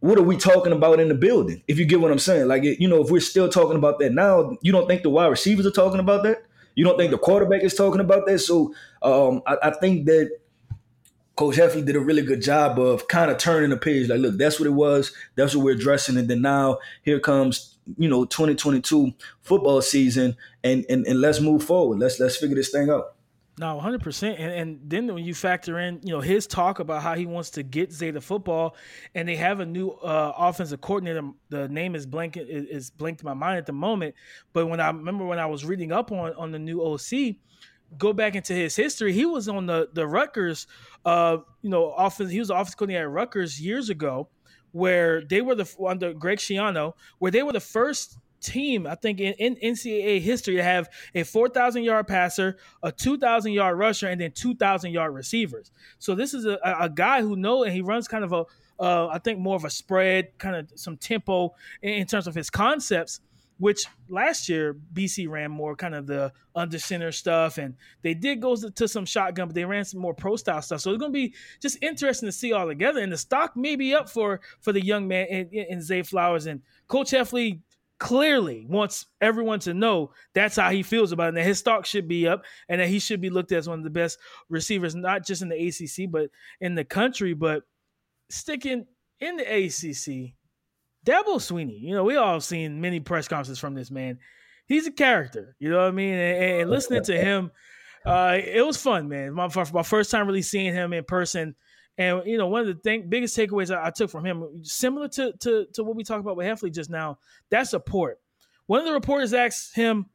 what 0.00 0.18
are 0.18 0.22
we 0.22 0.36
talking 0.36 0.72
about 0.72 1.00
in 1.00 1.08
the 1.08 1.14
building? 1.14 1.62
If 1.68 1.78
you 1.78 1.84
get 1.84 2.00
what 2.00 2.10
I'm 2.10 2.18
saying, 2.18 2.48
like 2.48 2.64
you 2.64 2.88
know, 2.88 3.02
if 3.02 3.10
we're 3.10 3.20
still 3.20 3.48
talking 3.48 3.76
about 3.76 3.98
that 4.00 4.12
now, 4.12 4.56
you 4.60 4.72
don't 4.72 4.86
think 4.86 5.02
the 5.02 5.10
wide 5.10 5.26
receivers 5.26 5.66
are 5.66 5.70
talking 5.70 6.00
about 6.00 6.22
that? 6.24 6.45
You 6.76 6.84
don't 6.84 6.96
think 6.96 7.10
the 7.10 7.18
quarterback 7.18 7.62
is 7.64 7.74
talking 7.74 8.00
about 8.00 8.26
that? 8.26 8.38
So 8.38 8.72
um, 9.02 9.42
I, 9.46 9.56
I, 9.64 9.70
think 9.70 10.06
that 10.06 10.30
Coach 11.34 11.56
Hafley 11.56 11.84
did 11.84 11.96
a 11.96 12.00
really 12.00 12.22
good 12.22 12.42
job 12.42 12.78
of 12.78 13.08
kind 13.08 13.30
of 13.30 13.38
turning 13.38 13.70
the 13.70 13.76
page. 13.76 14.08
Like, 14.08 14.20
look, 14.20 14.38
that's 14.38 14.60
what 14.60 14.66
it 14.66 14.74
was. 14.74 15.10
That's 15.34 15.56
what 15.56 15.64
we're 15.64 15.74
addressing. 15.74 16.16
And 16.16 16.28
then 16.28 16.42
now 16.42 16.78
here 17.02 17.18
comes, 17.18 17.76
you 17.98 18.08
know, 18.08 18.26
2022 18.26 19.12
football 19.42 19.82
season, 19.82 20.36
and 20.62 20.84
and, 20.88 21.06
and 21.06 21.20
let's 21.20 21.40
move 21.40 21.64
forward. 21.64 21.98
Let's 21.98 22.20
let's 22.20 22.36
figure 22.36 22.56
this 22.56 22.70
thing 22.70 22.90
out. 22.90 23.15
No, 23.58 23.80
hundred 23.80 24.02
percent, 24.02 24.38
and 24.38 24.52
and 24.52 24.80
then 24.84 25.06
when 25.14 25.24
you 25.24 25.32
factor 25.32 25.78
in, 25.78 26.00
you 26.02 26.12
know, 26.12 26.20
his 26.20 26.46
talk 26.46 26.78
about 26.78 27.02
how 27.02 27.14
he 27.14 27.24
wants 27.24 27.48
to 27.50 27.62
get 27.62 27.90
Zeta 27.90 28.20
football, 28.20 28.76
and 29.14 29.26
they 29.26 29.36
have 29.36 29.60
a 29.60 29.66
new 29.66 29.90
uh, 29.92 30.34
offensive 30.36 30.82
coordinator. 30.82 31.22
The 31.48 31.66
name 31.68 31.94
is 31.94 32.04
blank 32.04 32.36
is, 32.36 32.90
blinked 32.90 33.24
my 33.24 33.32
mind 33.32 33.56
at 33.56 33.64
the 33.64 33.72
moment, 33.72 34.14
but 34.52 34.66
when 34.66 34.78
I 34.78 34.88
remember 34.88 35.24
when 35.24 35.38
I 35.38 35.46
was 35.46 35.64
reading 35.64 35.90
up 35.90 36.12
on 36.12 36.34
on 36.34 36.52
the 36.52 36.58
new 36.58 36.82
OC, 36.82 37.36
go 37.96 38.12
back 38.12 38.34
into 38.34 38.52
his 38.52 38.76
history, 38.76 39.14
he 39.14 39.24
was 39.24 39.48
on 39.48 39.64
the 39.64 39.88
the 39.90 40.06
Rutgers, 40.06 40.66
uh, 41.06 41.38
you 41.62 41.70
know, 41.70 41.92
offense. 41.92 42.30
He 42.30 42.38
was 42.38 42.48
the 42.48 42.54
offense 42.54 42.74
coordinator 42.74 43.04
at 43.04 43.10
Rutgers 43.10 43.58
years 43.58 43.88
ago, 43.88 44.28
where 44.72 45.22
they 45.24 45.40
were 45.40 45.54
the 45.54 45.74
under 45.82 46.12
Greg 46.12 46.38
Schiano, 46.38 46.92
where 47.20 47.30
they 47.30 47.42
were 47.42 47.54
the 47.54 47.60
first 47.60 48.18
team, 48.40 48.86
I 48.86 48.94
think, 48.94 49.20
in, 49.20 49.34
in 49.34 49.56
NCAA 49.56 50.20
history 50.20 50.56
to 50.56 50.62
have 50.62 50.88
a 51.14 51.22
4,000 51.22 51.82
yard 51.82 52.06
passer, 52.06 52.56
a 52.82 52.92
2,000 52.92 53.52
yard 53.52 53.78
rusher, 53.78 54.08
and 54.08 54.20
then 54.20 54.32
2,000 54.32 54.92
yard 54.92 55.14
receivers. 55.14 55.70
So 55.98 56.14
this 56.14 56.34
is 56.34 56.46
a, 56.46 56.58
a 56.62 56.88
guy 56.88 57.22
who 57.22 57.36
know 57.36 57.64
and 57.64 57.72
he 57.72 57.82
runs 57.82 58.08
kind 58.08 58.24
of 58.24 58.32
a, 58.32 58.44
uh, 58.78 59.08
I 59.08 59.18
think 59.18 59.38
more 59.38 59.56
of 59.56 59.64
a 59.64 59.70
spread, 59.70 60.36
kind 60.38 60.56
of 60.56 60.70
some 60.74 60.96
tempo 60.96 61.54
in, 61.82 61.94
in 61.94 62.06
terms 62.06 62.26
of 62.26 62.34
his 62.34 62.50
concepts 62.50 63.20
which 63.58 63.86
last 64.08 64.48
year 64.48 64.76
BC 64.92 65.28
ran 65.28 65.50
more 65.50 65.74
kind 65.74 65.94
of 65.94 66.06
the 66.06 66.32
under 66.54 66.78
center 66.78 67.10
stuff, 67.10 67.58
and 67.58 67.74
they 68.02 68.14
did 68.14 68.40
go 68.40 68.54
to 68.54 68.88
some 68.88 69.06
shotgun, 69.06 69.48
but 69.48 69.54
they 69.54 69.64
ran 69.64 69.84
some 69.84 70.00
more 70.00 70.14
pro 70.14 70.36
style 70.36 70.62
stuff. 70.62 70.80
So 70.80 70.90
it's 70.90 71.00
going 71.00 71.12
to 71.12 71.16
be 71.16 71.34
just 71.60 71.78
interesting 71.82 72.26
to 72.28 72.32
see 72.32 72.52
all 72.52 72.66
together, 72.66 73.00
and 73.00 73.12
the 73.12 73.16
stock 73.16 73.56
may 73.56 73.76
be 73.76 73.94
up 73.94 74.08
for 74.08 74.40
for 74.60 74.72
the 74.72 74.84
young 74.84 75.08
man 75.08 75.26
in, 75.26 75.48
in 75.52 75.82
Zay 75.82 76.02
Flowers 76.02 76.46
and 76.46 76.60
Coach 76.88 77.12
Hafley 77.12 77.60
clearly 77.98 78.66
wants 78.68 79.06
everyone 79.20 79.60
to 79.60 79.74
know 79.74 80.12
that's 80.34 80.56
how 80.56 80.70
he 80.70 80.82
feels 80.82 81.12
about 81.12 81.24
it, 81.24 81.28
and 81.28 81.36
that 81.38 81.44
his 81.44 81.58
stock 81.58 81.86
should 81.86 82.08
be 82.08 82.26
up, 82.26 82.44
and 82.68 82.80
that 82.80 82.88
he 82.88 82.98
should 82.98 83.20
be 83.20 83.30
looked 83.30 83.52
at 83.52 83.58
as 83.58 83.68
one 83.68 83.78
of 83.78 83.84
the 83.84 83.90
best 83.90 84.18
receivers, 84.48 84.94
not 84.94 85.24
just 85.24 85.42
in 85.42 85.48
the 85.48 85.68
ACC 85.68 86.10
but 86.10 86.30
in 86.60 86.74
the 86.74 86.84
country. 86.84 87.34
But 87.34 87.62
sticking 88.28 88.86
in 89.20 89.36
the 89.36 89.44
ACC 89.44 90.34
Dabo 91.06 91.36
Swinney 91.36 91.80
you 91.80 91.94
know, 91.94 92.04
we 92.04 92.16
all 92.16 92.40
seen 92.40 92.80
many 92.80 93.00
press 93.00 93.28
conferences 93.28 93.58
from 93.58 93.74
this 93.74 93.90
man. 93.90 94.18
He's 94.66 94.86
a 94.88 94.92
character, 94.92 95.54
you 95.60 95.70
know 95.70 95.78
what 95.78 95.88
I 95.88 95.92
mean? 95.92 96.14
And, 96.14 96.60
and 96.62 96.70
listening 96.70 97.04
to 97.04 97.16
him, 97.16 97.52
uh, 98.04 98.38
it 98.42 98.66
was 98.66 98.76
fun, 98.76 99.08
man. 99.08 99.32
My, 99.32 99.48
my 99.72 99.82
first 99.84 100.10
time 100.10 100.26
really 100.26 100.42
seeing 100.42 100.72
him 100.72 100.92
in 100.92 101.04
person. 101.04 101.54
And 101.98 102.22
you 102.26 102.36
know, 102.36 102.48
one 102.48 102.62
of 102.62 102.66
the 102.66 102.74
thing, 102.74 103.08
biggest 103.08 103.36
takeaways 103.36 103.74
I, 103.74 103.86
I 103.86 103.90
took 103.90 104.10
from 104.10 104.24
him, 104.24 104.62
similar 104.62 105.08
to, 105.08 105.32
to 105.40 105.66
to 105.74 105.84
what 105.84 105.96
we 105.96 106.04
talked 106.04 106.20
about 106.20 106.36
with 106.36 106.46
Hafley 106.46 106.72
just 106.72 106.90
now, 106.90 107.18
that 107.50 107.68
support. 107.68 108.20
One 108.66 108.80
of 108.80 108.86
the 108.86 108.92
reporters 108.92 109.32
asked 109.32 109.76
him, 109.76 110.06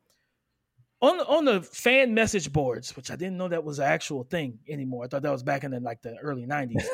on 1.02 1.18
the, 1.18 1.26
on 1.26 1.46
the 1.46 1.62
fan 1.62 2.14
message 2.14 2.52
boards, 2.54 2.96
which 2.96 3.10
I 3.10 3.16
didn't 3.16 3.38
know 3.38 3.48
that 3.48 3.64
was 3.64 3.80
an 3.80 3.86
actual 3.86 4.24
thing 4.24 4.60
anymore. 4.70 5.06
I 5.06 5.08
thought 5.08 5.24
that 5.24 5.32
was 5.32 5.44
back 5.44 5.64
in 5.64 5.72
the, 5.72 5.80
like 5.80 6.02
the 6.02 6.16
early 6.18 6.46
'90s. 6.46 6.86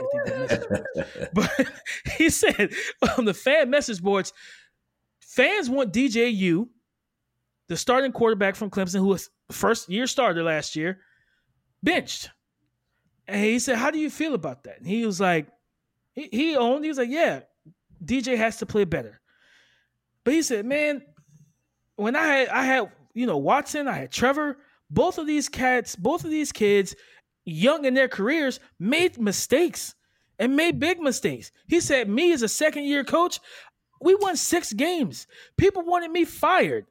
but 1.34 1.67
he 2.17 2.30
said 2.30 2.71
on 3.17 3.26
the 3.26 3.34
fan 3.34 3.69
message 3.69 4.02
boards, 4.02 4.32
fans 5.19 5.69
want 5.69 5.91
DJU, 5.91 6.67
the 7.67 7.78
starting 7.78 8.13
quarterback 8.13 8.56
from 8.56 8.69
Clemson, 8.69 9.00
who 9.00 9.08
was 9.08 9.30
first 9.52 9.89
year 9.89 10.08
starter 10.08 10.43
last 10.43 10.76
year, 10.76 11.00
benched. 11.84 12.30
And 13.28 13.44
he 13.44 13.60
said, 13.60 13.78
"How 13.78 13.92
do 13.92 14.00
you 14.00 14.10
feel 14.10 14.34
about 14.34 14.63
that?" 14.63 14.80
And 14.80 14.88
he 14.88 15.06
was 15.06 15.20
like, 15.20 15.48
he, 16.13 16.30
he 16.32 16.56
owned. 16.56 16.84
He 16.84 16.90
was 16.90 16.98
like, 16.98 17.10
"Yeah, 17.10 17.42
DJ 18.04 18.38
has 18.38 18.58
to 18.58 18.66
play 18.66 18.86
better." 18.86 19.20
But 20.24 20.34
he 20.34 20.42
said, 20.42 20.66
"Man, 20.66 21.02
when 21.96 22.16
I 22.16 22.26
had 22.26 22.50
I 22.50 22.63
had 22.63 22.92
you 23.18 23.26
know, 23.26 23.38
Watson, 23.38 23.88
I 23.88 23.94
had 23.98 24.12
Trevor. 24.12 24.58
Both 24.92 25.18
of 25.18 25.26
these 25.26 25.50
cats, 25.50 25.96
both 25.96 26.24
of 26.24 26.30
these 26.30 26.52
kids, 26.52 26.96
young 27.46 27.84
in 27.84 27.96
their 27.96 28.08
careers, 28.08 28.60
made 28.80 29.20
mistakes 29.20 29.96
and 30.38 30.56
made 30.56 30.80
big 30.80 31.00
mistakes. 31.00 31.52
He 31.68 31.80
said, 31.80 32.08
Me 32.08 32.32
as 32.32 32.44
a 32.44 32.48
second 32.48 32.84
year 32.84 33.04
coach, 33.04 33.40
we 34.00 34.13
won 34.13 34.38
six 34.38 34.72
games. 34.72 35.26
People 35.58 35.84
wanted 35.84 36.12
me 36.12 36.26
fired. 36.26 36.86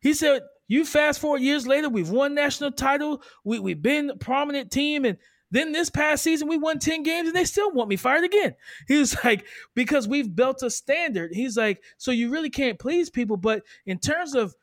He 0.00 0.14
said, 0.14 0.42
You 0.66 0.84
fast 0.84 1.20
forward 1.20 1.42
years 1.42 1.64
later, 1.64 1.88
we've 1.88 2.10
won 2.10 2.34
national 2.34 2.72
title. 2.72 3.22
We, 3.44 3.60
we've 3.60 3.80
been 3.80 4.10
a 4.10 4.16
prominent 4.16 4.72
team. 4.72 5.04
And 5.04 5.16
then 5.50 5.72
this 5.72 5.90
past 5.90 6.22
season, 6.22 6.48
we 6.48 6.58
won 6.58 6.78
10 6.78 7.02
games 7.02 7.28
and 7.28 7.36
they 7.36 7.44
still 7.44 7.70
want 7.72 7.88
me 7.88 7.96
fired 7.96 8.24
again. 8.24 8.54
He 8.86 8.98
was 8.98 9.16
like, 9.24 9.46
Because 9.74 10.06
we've 10.06 10.34
built 10.34 10.62
a 10.62 10.70
standard. 10.70 11.32
He's 11.32 11.56
like, 11.56 11.82
So 11.96 12.10
you 12.10 12.30
really 12.30 12.50
can't 12.50 12.78
please 12.78 13.10
people. 13.10 13.36
But 13.36 13.62
in 13.86 13.98
terms 13.98 14.34
of 14.34 14.54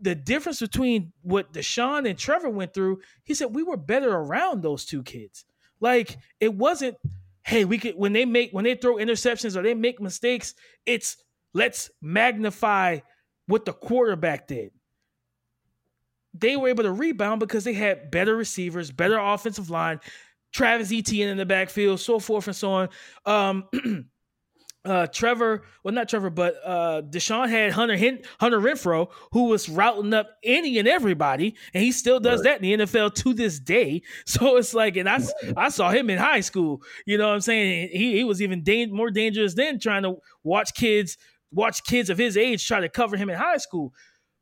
the 0.00 0.14
difference 0.14 0.60
between 0.60 1.12
what 1.22 1.52
Deshaun 1.52 2.08
and 2.08 2.18
Trevor 2.18 2.50
went 2.50 2.74
through, 2.74 3.00
he 3.22 3.34
said 3.34 3.54
we 3.54 3.62
were 3.62 3.76
better 3.76 4.10
around 4.10 4.62
those 4.62 4.84
two 4.84 5.02
kids. 5.02 5.44
Like 5.80 6.18
it 6.40 6.54
wasn't, 6.54 6.96
hey, 7.42 7.64
we 7.64 7.78
could 7.78 7.94
when 7.96 8.12
they 8.12 8.24
make 8.24 8.50
when 8.52 8.64
they 8.64 8.74
throw 8.74 8.96
interceptions 8.96 9.56
or 9.56 9.62
they 9.62 9.74
make 9.74 10.00
mistakes, 10.00 10.54
it's 10.86 11.16
let's 11.52 11.90
magnify 12.02 12.98
what 13.46 13.64
the 13.64 13.72
quarterback 13.72 14.46
did. 14.46 14.72
They 16.34 16.56
were 16.56 16.68
able 16.68 16.84
to 16.84 16.92
rebound 16.92 17.40
because 17.40 17.64
they 17.64 17.74
had 17.74 18.10
better 18.10 18.36
receivers, 18.36 18.90
better 18.90 19.18
offensive 19.18 19.70
line, 19.70 20.00
Travis 20.52 20.92
Etienne 20.92 21.28
in 21.28 21.36
the 21.36 21.46
backfield, 21.46 22.00
so 22.00 22.18
forth 22.18 22.46
and 22.46 22.56
so 22.56 22.70
on. 22.70 22.88
Um, 23.24 23.64
uh, 24.84 25.06
Trevor, 25.06 25.64
well, 25.82 25.94
not 25.94 26.08
Trevor, 26.08 26.30
but 26.30 26.56
uh, 26.64 27.02
Deshaun 27.02 27.48
had 27.48 27.72
Hunter 27.72 27.96
Hunter 28.38 28.60
Renfrow, 28.60 29.10
who 29.32 29.44
was 29.44 29.68
routing 29.68 30.12
up 30.12 30.28
any 30.42 30.78
and 30.78 30.86
everybody, 30.86 31.56
and 31.72 31.82
he 31.82 31.90
still 31.90 32.20
does 32.20 32.40
right. 32.44 32.60
that 32.60 32.64
in 32.64 32.80
the 32.80 32.86
NFL 32.86 33.14
to 33.16 33.34
this 33.34 33.58
day. 33.58 34.02
So 34.26 34.56
it's 34.56 34.74
like, 34.74 34.96
and 34.96 35.08
I, 35.08 35.20
I 35.56 35.68
saw 35.68 35.90
him 35.90 36.10
in 36.10 36.18
high 36.18 36.40
school. 36.40 36.82
You 37.06 37.18
know 37.18 37.28
what 37.28 37.34
I'm 37.34 37.40
saying? 37.40 37.90
He, 37.92 38.16
he 38.16 38.24
was 38.24 38.42
even 38.42 38.64
da- 38.64 38.86
more 38.86 39.10
dangerous 39.10 39.54
than 39.54 39.78
trying 39.78 40.02
to 40.02 40.16
watch 40.42 40.74
kids 40.74 41.16
watch 41.54 41.84
kids 41.84 42.10
of 42.10 42.18
his 42.18 42.36
age 42.36 42.66
try 42.66 42.80
to 42.80 42.88
cover 42.88 43.16
him 43.16 43.30
in 43.30 43.36
high 43.36 43.58
school. 43.58 43.94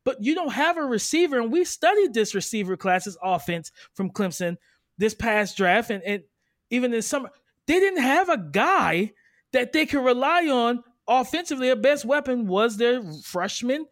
But 0.04 0.16
you 0.20 0.34
don't 0.34 0.52
have 0.52 0.76
a 0.76 0.82
receiver, 0.82 1.40
and 1.40 1.52
we 1.52 1.64
studied 1.64 2.12
this 2.12 2.34
receiver 2.34 2.76
classes 2.76 3.16
offense 3.22 3.70
from 3.94 4.10
Clemson 4.10 4.56
this 4.98 5.14
past 5.14 5.56
draft, 5.56 5.90
and, 5.90 6.02
and 6.02 6.22
even 6.70 6.90
this 6.90 7.06
summer, 7.06 7.30
they 7.66 7.78
didn't 7.78 8.02
have 8.02 8.28
a 8.28 8.38
guy 8.38 9.12
that 9.52 9.72
they 9.72 9.86
could 9.86 10.04
rely 10.04 10.46
on 10.46 10.82
offensively. 11.06 11.68
Their 11.68 11.76
best 11.76 12.04
weapon 12.04 12.46
was 12.46 12.76
their 12.76 13.02
freshman 13.24 13.86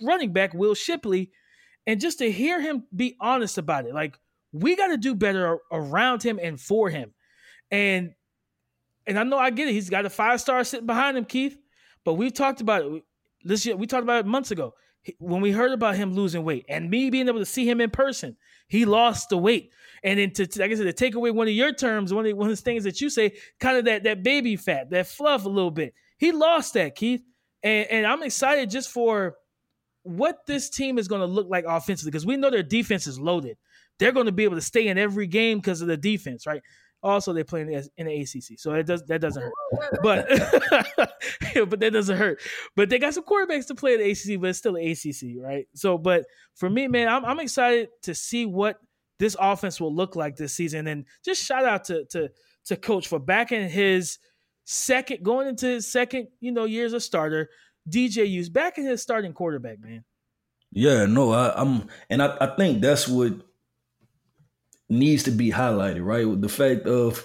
running 0.00 0.32
back, 0.32 0.54
Will 0.54 0.74
Shipley. 0.74 1.30
And 1.86 2.00
just 2.00 2.18
to 2.18 2.30
hear 2.30 2.60
him 2.60 2.84
be 2.94 3.16
honest 3.20 3.58
about 3.58 3.86
it, 3.86 3.94
like 3.94 4.18
we 4.52 4.76
got 4.76 4.88
to 4.88 4.96
do 4.96 5.14
better 5.14 5.58
around 5.72 6.22
him 6.22 6.38
and 6.42 6.60
for 6.60 6.90
him. 6.90 7.14
And 7.70 8.12
and 9.06 9.18
I 9.18 9.22
know 9.22 9.38
I 9.38 9.50
get 9.50 9.68
it. 9.68 9.72
He's 9.72 9.90
got 9.90 10.04
a 10.04 10.10
five 10.10 10.40
star 10.40 10.64
sitting 10.64 10.86
behind 10.86 11.16
him, 11.16 11.24
Keith. 11.24 11.56
But 12.04 12.14
we've 12.14 12.34
talked 12.34 12.60
about 12.60 12.84
it 12.84 13.02
this 13.44 13.64
year. 13.64 13.76
We 13.76 13.86
talked 13.86 14.02
about 14.02 14.20
it 14.20 14.26
months 14.26 14.50
ago 14.50 14.74
when 15.18 15.40
we 15.40 15.52
heard 15.52 15.72
about 15.72 15.96
him 15.96 16.12
losing 16.14 16.44
weight 16.44 16.64
and 16.68 16.90
me 16.90 17.10
being 17.10 17.28
able 17.28 17.38
to 17.38 17.46
see 17.46 17.68
him 17.68 17.80
in 17.80 17.90
person. 17.90 18.36
He 18.68 18.84
lost 18.84 19.28
the 19.28 19.38
weight. 19.38 19.70
And 20.02 20.18
then 20.18 20.32
to, 20.32 20.42
like 20.58 20.70
I 20.70 20.74
said, 20.74 20.84
to 20.84 20.92
take 20.92 21.14
away 21.14 21.30
one 21.30 21.48
of 21.48 21.54
your 21.54 21.72
terms, 21.72 22.12
one 22.12 22.26
of, 22.26 22.36
one 22.36 22.50
of 22.50 22.56
the 22.56 22.62
things 22.62 22.84
that 22.84 23.00
you 23.00 23.10
say, 23.10 23.32
kind 23.60 23.76
of 23.76 23.84
that 23.86 24.04
that 24.04 24.22
baby 24.22 24.56
fat, 24.56 24.90
that 24.90 25.06
fluff 25.06 25.44
a 25.44 25.48
little 25.48 25.70
bit. 25.70 25.94
He 26.18 26.32
lost 26.32 26.74
that, 26.74 26.94
Keith. 26.94 27.22
And, 27.62 27.86
and 27.88 28.06
I'm 28.06 28.22
excited 28.22 28.70
just 28.70 28.90
for 28.90 29.36
what 30.02 30.46
this 30.46 30.70
team 30.70 30.98
is 30.98 31.08
going 31.08 31.20
to 31.20 31.26
look 31.26 31.48
like 31.48 31.64
offensively 31.66 32.10
because 32.10 32.26
we 32.26 32.36
know 32.36 32.50
their 32.50 32.62
defense 32.62 33.06
is 33.06 33.18
loaded. 33.18 33.56
They're 33.98 34.12
going 34.12 34.26
to 34.26 34.32
be 34.32 34.44
able 34.44 34.56
to 34.56 34.62
stay 34.62 34.88
in 34.88 34.98
every 34.98 35.26
game 35.26 35.58
because 35.58 35.80
of 35.80 35.88
the 35.88 35.96
defense, 35.96 36.46
right? 36.46 36.62
Also, 37.02 37.32
they 37.32 37.44
play 37.44 37.60
in 37.60 37.68
the, 37.68 37.88
in 37.98 38.06
the 38.06 38.20
ACC, 38.20 38.58
so 38.58 38.72
it 38.72 38.86
does 38.86 39.02
that 39.04 39.20
doesn't 39.20 39.42
hurt. 39.42 39.52
But 40.02 40.26
but 41.70 41.80
that 41.80 41.90
doesn't 41.92 42.16
hurt. 42.16 42.40
But 42.74 42.88
they 42.88 42.98
got 42.98 43.14
some 43.14 43.24
quarterbacks 43.24 43.66
to 43.68 43.74
play 43.74 43.94
in 43.94 44.00
the 44.00 44.10
ACC, 44.10 44.40
but 44.40 44.50
it's 44.50 44.58
still 44.58 44.72
the 44.72 44.90
ACC, 44.90 45.42
right? 45.42 45.68
So, 45.74 45.98
but 45.98 46.24
for 46.54 46.68
me, 46.68 46.88
man, 46.88 47.08
I'm 47.08 47.24
I'm 47.24 47.40
excited 47.40 47.88
to 48.02 48.14
see 48.14 48.46
what 48.46 48.80
this 49.18 49.36
offense 49.38 49.80
will 49.80 49.94
look 49.94 50.16
like 50.16 50.36
this 50.36 50.54
season. 50.54 50.86
And 50.86 51.04
just 51.24 51.44
shout 51.44 51.64
out 51.64 51.84
to 51.84 52.04
to 52.06 52.30
to 52.66 52.76
coach 52.76 53.08
for 53.08 53.18
backing 53.18 53.68
his 53.68 54.18
second 54.64 55.22
going 55.22 55.48
into 55.48 55.66
his 55.66 55.90
second, 55.90 56.28
you 56.40 56.52
know, 56.52 56.64
years 56.64 56.92
a 56.92 57.00
starter. 57.00 57.48
DJ 57.88 58.26
DJU's 58.26 58.48
backing 58.48 58.84
his 58.84 59.00
starting 59.00 59.32
quarterback, 59.32 59.80
man. 59.80 60.04
Yeah, 60.72 61.06
no, 61.06 61.30
I, 61.30 61.60
am 61.60 61.86
and 62.10 62.22
I, 62.22 62.36
I 62.40 62.56
think 62.56 62.82
that's 62.82 63.06
what 63.06 63.32
needs 64.88 65.24
to 65.24 65.30
be 65.30 65.50
highlighted, 65.50 66.04
right? 66.04 66.28
With 66.28 66.42
the 66.42 66.48
fact 66.48 66.86
of 66.86 67.24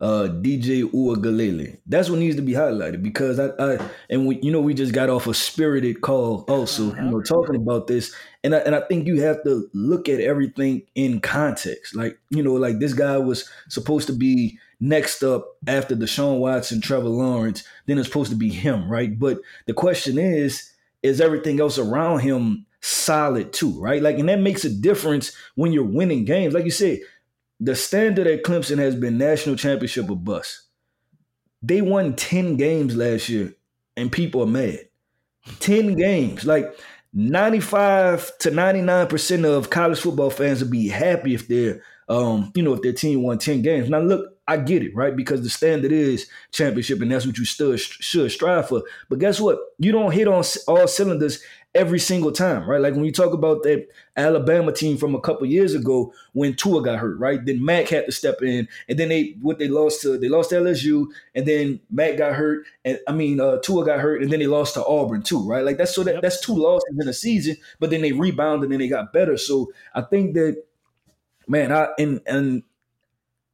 uh, 0.00 0.28
DJ 0.40 0.82
Uiagalelei. 0.90 1.78
That's 1.86 2.08
what 2.08 2.18
needs 2.18 2.36
to 2.36 2.42
be 2.42 2.52
highlighted 2.52 3.02
because 3.02 3.38
I, 3.38 3.48
I 3.58 3.78
and 4.08 4.26
we, 4.26 4.40
you 4.40 4.50
know, 4.50 4.60
we 4.60 4.72
just 4.72 4.94
got 4.94 5.10
off 5.10 5.26
a 5.26 5.34
spirited 5.34 6.00
call 6.00 6.44
also, 6.48 6.94
you 6.94 7.02
know, 7.02 7.20
talking 7.20 7.56
about 7.56 7.86
this, 7.86 8.14
and 8.42 8.54
I, 8.54 8.58
and 8.58 8.74
I 8.74 8.80
think 8.80 9.06
you 9.06 9.20
have 9.20 9.42
to 9.44 9.68
look 9.74 10.08
at 10.08 10.20
everything 10.20 10.82
in 10.94 11.20
context. 11.20 11.94
Like, 11.94 12.18
you 12.30 12.42
know, 12.42 12.54
like 12.54 12.78
this 12.78 12.94
guy 12.94 13.18
was 13.18 13.48
supposed 13.68 14.06
to 14.06 14.14
be 14.14 14.58
next 14.80 15.22
up 15.22 15.46
after 15.66 15.94
Deshaun 15.94 16.38
Watson, 16.38 16.80
Trevor 16.80 17.08
Lawrence, 17.08 17.64
then 17.86 17.98
it's 17.98 18.08
supposed 18.08 18.30
to 18.30 18.36
be 18.36 18.48
him, 18.48 18.90
right? 18.90 19.18
But 19.18 19.38
the 19.66 19.74
question 19.74 20.18
is, 20.18 20.72
is 21.02 21.20
everything 21.20 21.60
else 21.60 21.78
around 21.78 22.20
him 22.20 22.64
solid 22.80 23.52
too, 23.52 23.80
right? 23.80 24.02
Like, 24.02 24.18
and 24.18 24.28
that 24.28 24.40
makes 24.40 24.64
a 24.64 24.70
difference 24.70 25.32
when 25.54 25.72
you're 25.72 25.84
winning 25.84 26.24
games. 26.24 26.54
Like 26.54 26.64
you 26.64 26.70
said, 26.70 27.00
the 27.60 27.76
standard 27.76 28.26
at 28.26 28.42
Clemson 28.42 28.78
has 28.78 28.94
been 28.94 29.18
national 29.18 29.56
championship 29.56 30.08
or 30.08 30.16
bust. 30.16 30.62
They 31.62 31.82
won 31.82 32.16
10 32.16 32.56
games 32.56 32.96
last 32.96 33.28
year, 33.28 33.54
and 33.96 34.10
people 34.10 34.42
are 34.42 34.46
mad. 34.46 34.88
10 35.60 35.94
games. 35.94 36.46
Like 36.46 36.74
95 37.12 38.38
to 38.38 38.50
99% 38.50 39.44
of 39.44 39.68
college 39.68 40.00
football 40.00 40.30
fans 40.30 40.62
would 40.62 40.70
be 40.70 40.88
happy 40.88 41.34
if 41.34 41.48
their 41.48 41.82
um, 42.10 42.50
you 42.56 42.62
know, 42.64 42.74
if 42.74 42.82
their 42.82 42.92
team 42.92 43.22
won 43.22 43.38
10 43.38 43.62
games. 43.62 43.88
Now 43.88 44.00
look, 44.00 44.36
I 44.48 44.56
get 44.56 44.82
it, 44.82 44.96
right? 44.96 45.14
Because 45.14 45.42
the 45.42 45.48
standard 45.48 45.92
is 45.92 46.28
championship, 46.50 47.00
and 47.00 47.12
that's 47.12 47.24
what 47.24 47.38
you 47.38 47.44
still 47.44 47.76
should 47.76 48.32
strive 48.32 48.68
for. 48.68 48.82
But 49.08 49.20
guess 49.20 49.40
what? 49.40 49.60
You 49.78 49.92
don't 49.92 50.10
hit 50.10 50.26
on 50.26 50.42
all 50.66 50.88
cylinders 50.88 51.40
every 51.74 52.00
single 52.00 52.32
time, 52.32 52.68
right? 52.68 52.80
Like 52.80 52.94
when 52.94 53.04
you 53.04 53.12
talk 53.12 53.32
about 53.32 53.62
that 53.62 53.86
Alabama 54.16 54.72
team 54.72 54.96
from 54.96 55.14
a 55.14 55.20
couple 55.20 55.46
years 55.46 55.74
ago 55.74 56.12
when 56.32 56.54
Tua 56.54 56.82
got 56.82 56.98
hurt, 56.98 57.18
right? 57.18 57.44
Then 57.44 57.64
Mac 57.64 57.88
had 57.88 58.06
to 58.06 58.12
step 58.12 58.42
in, 58.42 58.68
and 58.88 58.98
then 58.98 59.08
they 59.08 59.36
what 59.40 59.58
they 59.58 59.68
lost 59.68 60.02
to 60.02 60.18
they 60.18 60.28
lost 60.28 60.50
to 60.50 60.56
LSU, 60.56 61.06
and 61.34 61.46
then 61.46 61.80
Mac 61.90 62.16
got 62.18 62.34
hurt, 62.34 62.66
and 62.84 62.98
I 63.06 63.12
mean 63.12 63.40
uh, 63.40 63.58
Tua 63.58 63.84
got 63.84 64.00
hurt, 64.00 64.22
and 64.22 64.32
then 64.32 64.40
they 64.40 64.46
lost 64.46 64.74
to 64.74 64.84
Auburn 64.84 65.22
too, 65.22 65.46
right? 65.46 65.64
Like 65.64 65.78
that's 65.78 65.94
so 65.94 66.02
that, 66.04 66.22
that's 66.22 66.40
two 66.40 66.54
losses 66.54 66.96
in 67.00 67.08
a 67.08 67.12
season, 67.12 67.56
but 67.78 67.90
then 67.90 68.02
they 68.02 68.12
rebounded 68.12 68.70
and 68.70 68.80
they 68.80 68.88
got 68.88 69.12
better. 69.12 69.36
So 69.36 69.72
I 69.94 70.02
think 70.02 70.34
that 70.34 70.62
man, 71.46 71.72
I 71.72 71.88
and 71.98 72.20
and 72.26 72.62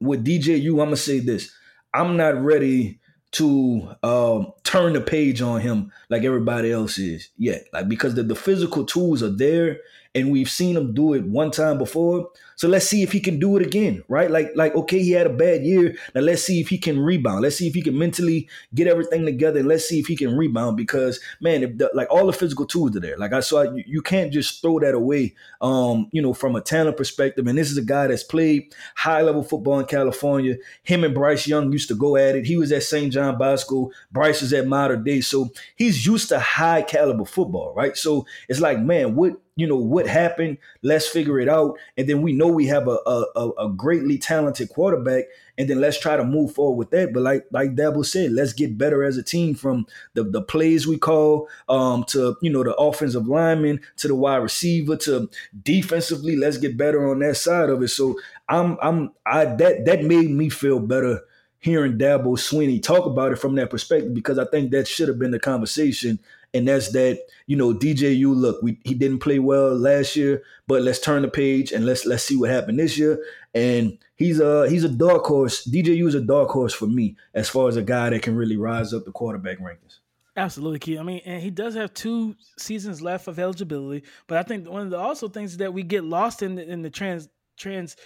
with 0.01 0.25
DJU, 0.25 0.71
I'm 0.71 0.77
gonna 0.77 0.97
say 0.97 1.19
this: 1.19 1.53
I'm 1.93 2.17
not 2.17 2.43
ready 2.43 2.99
to 3.33 3.95
um, 4.03 4.53
turn 4.63 4.93
the 4.93 5.01
page 5.01 5.43
on 5.43 5.61
him 5.61 5.93
like 6.09 6.23
everybody 6.23 6.73
else 6.73 6.99
is 6.99 7.29
yet. 7.37 7.65
Like 7.73 7.89
because 7.89 8.15
the, 8.15 8.23
the 8.23 8.35
physical 8.35 8.85
tools 8.85 9.23
are 9.23 9.31
there 9.31 9.81
and 10.17 10.33
we've 10.33 10.51
seen 10.51 10.77
him 10.77 10.95
do 10.95 11.13
it 11.13 11.25
one 11.25 11.51
time 11.51 11.77
before. 11.77 12.31
So 12.57 12.69
let's 12.69 12.89
see 12.89 13.03
if 13.03 13.13
he 13.13 13.21
can 13.21 13.39
do 13.39 13.59
it 13.59 13.67
again, 13.67 14.03
right? 14.09 14.31
Like, 14.31 14.51
like 14.55 14.75
okay, 14.75 15.03
he 15.03 15.11
had 15.11 15.27
a 15.27 15.33
bad 15.33 15.63
year. 15.63 15.95
Now 16.15 16.23
let's 16.23 16.43
see 16.43 16.59
if 16.59 16.71
he 16.71 16.79
can 16.79 16.99
rebound. 16.99 17.43
Let's 17.43 17.57
see 17.57 17.69
if 17.69 17.75
he 17.75 17.83
can 17.83 17.99
mentally 17.99 18.49
get 18.75 18.87
everything 18.87 19.27
together, 19.27 19.59
and 19.59 19.69
let's 19.69 19.87
see 19.87 20.01
if 20.01 20.07
he 20.07 20.17
can 20.17 20.35
rebound. 20.35 20.79
Because 20.79 21.21
man, 21.43 21.63
if 21.63 21.77
the, 21.77 21.91
like 21.93 22.09
all 22.11 22.27
the 22.27 22.33
physical 22.33 22.65
tools 22.65 22.97
are 22.97 23.01
there. 23.01 23.19
Like 23.19 23.35
I 23.35 23.41
saw, 23.41 23.61
you, 23.61 23.85
you 23.87 24.01
can't 24.01 24.33
just 24.33 24.63
throw 24.63 24.81
that 24.81 24.95
away. 24.95 25.35
Um, 25.61 26.09
you 26.13 26.23
know, 26.23 26.33
from 26.33 26.57
a 26.57 26.63
talent 26.63 26.97
perspective. 26.97 27.47
And 27.47 27.59
this 27.59 27.71
is 27.71 27.77
a 27.77 27.85
guy 27.85 28.07
that's 28.07 28.25
played 28.25 28.75
high 28.95 29.21
level 29.21 29.43
football 29.43 29.79
in 29.81 29.87
California. 29.87 30.57
Him 30.83 31.05
and 31.05 31.15
Bryce 31.15 31.47
Young 31.47 31.71
used 31.71 31.89
to 31.89 31.95
go 31.95 32.17
at 32.17 32.37
it. 32.37 32.47
He 32.47 32.57
was 32.57 32.73
at 32.73 32.85
St. 32.85 33.13
John 33.13 33.37
Bosco. 33.37 33.91
Bryce 34.11 34.41
is 34.41 34.55
at 34.55 34.67
Mater 34.67 34.97
Dei, 34.97 35.21
so 35.21 35.51
he's 35.75 36.07
used 36.07 36.31
to 36.31 36.39
high 36.39 36.81
caliber 36.81 37.27
football, 37.27 37.75
right? 37.75 37.97
So 37.99 38.27
it's 38.49 38.61
like, 38.61 38.79
man, 38.79 39.15
what 39.15 39.37
you 39.57 39.67
know 39.67 39.77
what 39.77 40.07
happened 40.07 40.59
let's 40.83 41.09
figure 41.09 41.41
it 41.41 41.49
out. 41.49 41.77
And 41.97 42.09
then 42.09 42.23
we 42.23 42.33
know 42.33 42.47
we 42.47 42.67
have 42.67 42.87
a, 42.89 42.99
a, 43.07 43.51
a 43.59 43.69
greatly 43.71 44.19
talented 44.19 44.69
quarterback 44.69 45.25
and 45.59 45.69
then 45.69 45.81
let's 45.81 45.99
try 45.99 46.17
to 46.17 46.25
move 46.25 46.55
forward 46.55 46.77
with 46.77 46.91
that. 46.91 47.13
But 47.13 47.23
like 47.23 47.47
like 47.51 47.75
Dabo 47.75 48.05
said 48.05 48.33
let's 48.33 48.53
get 48.53 48.79
better 48.79 49.03
as 49.03 49.17
a 49.17 49.23
team 49.23 49.55
from 49.55 49.87
the, 50.15 50.25
the 50.25 50.43
plays 50.43 50.87
we 50.87 50.99
call 50.99 51.49
um, 51.69 52.05
to 52.09 52.37
you 52.43 52.51
know 52.51 52.63
the 52.63 52.75
offensive 52.77 53.27
lineman 53.27 53.81
to 53.97 54.09
the 54.09 54.15
wide 54.15 54.37
receiver 54.37 54.97
to 54.99 55.29
defensively 55.63 56.37
let's 56.37 56.59
get 56.59 56.77
better 56.77 57.11
on 57.11 57.19
that 57.21 57.37
side 57.37 57.69
of 57.71 57.83
it. 57.83 57.89
So 57.89 58.19
i'm 58.49 58.79
i'm 58.81 59.11
i 59.25 59.45
that 59.45 59.85
that 59.87 60.05
made 60.05 60.31
me 60.31 60.49
feel 60.49 60.79
better 60.79 61.21
hearing 61.59 61.99
Dabo 61.99 62.37
Swinney 62.39 62.81
talk 62.81 63.07
about 63.07 63.33
it 63.33 63.37
from 63.37 63.57
that 63.57 63.71
perspective 63.71 64.15
because 64.15 64.39
I 64.39 64.45
think 64.45 64.71
that 64.71 64.87
should 64.87 65.09
have 65.09 65.19
been 65.19 65.33
the 65.33 65.41
conversation 65.41 66.21
and 66.57 66.67
that's 66.67 66.93
that 66.93 67.21
you 67.47 67.57
know 67.57 67.75
DJU. 67.75 68.35
Look, 68.35 68.63
we 68.63 68.79
he 68.85 68.95
didn't 68.95 69.21
play 69.21 69.39
well 69.39 69.77
last 69.77 70.17
year, 70.17 70.43
but 70.67 70.83
let's 70.83 71.01
turn 71.01 71.23
the 71.23 71.29
page 71.29 71.73
and 71.73 71.85
let's 71.85 72.07
let's 72.07 72.25
see 72.25 72.37
what 72.37 72.51
happened 72.51 72.79
this 72.79 72.99
year. 72.99 73.23
And 73.55 73.99
he's 74.17 74.41
a 74.41 74.69
he's 74.69 74.85
a 74.85 74.89
dark 74.89 75.25
horse. 75.25 75.67
DJU 75.67 76.07
is 76.09 76.15
a 76.15 76.21
dark 76.21 76.49
horse 76.51 76.75
for 76.75 76.87
me 76.87 77.17
as 77.35 77.49
far 77.49 77.69
as 77.69 77.77
a 77.77 77.83
guy 77.83 78.11
that 78.11 78.23
can 78.23 78.37
really 78.37 78.57
rise 78.57 78.93
up 78.93 79.05
the 79.05 79.13
quarterback 79.13 79.59
rankings. 79.59 79.99
Absolutely, 80.37 80.79
Keith. 80.79 80.99
I 80.99 81.03
mean, 81.03 81.23
and 81.25 81.43
he 81.43 81.51
does 81.51 81.75
have 81.75 81.95
two 81.95 82.37
seasons 82.59 83.01
left 83.01 83.27
of 83.27 83.39
eligibility, 83.39 84.07
but 84.27 84.37
I 84.39 84.43
think 84.43 84.69
one 84.69 84.83
of 84.83 84.91
the 84.91 84.99
also 84.99 85.29
things 85.29 85.57
that 85.59 85.73
we 85.73 85.83
get 85.83 86.05
lost 86.05 86.43
in 86.43 86.57
the, 86.57 86.69
in 86.69 86.83
the 86.83 86.91
trans 86.91 87.29
trans 87.57 87.97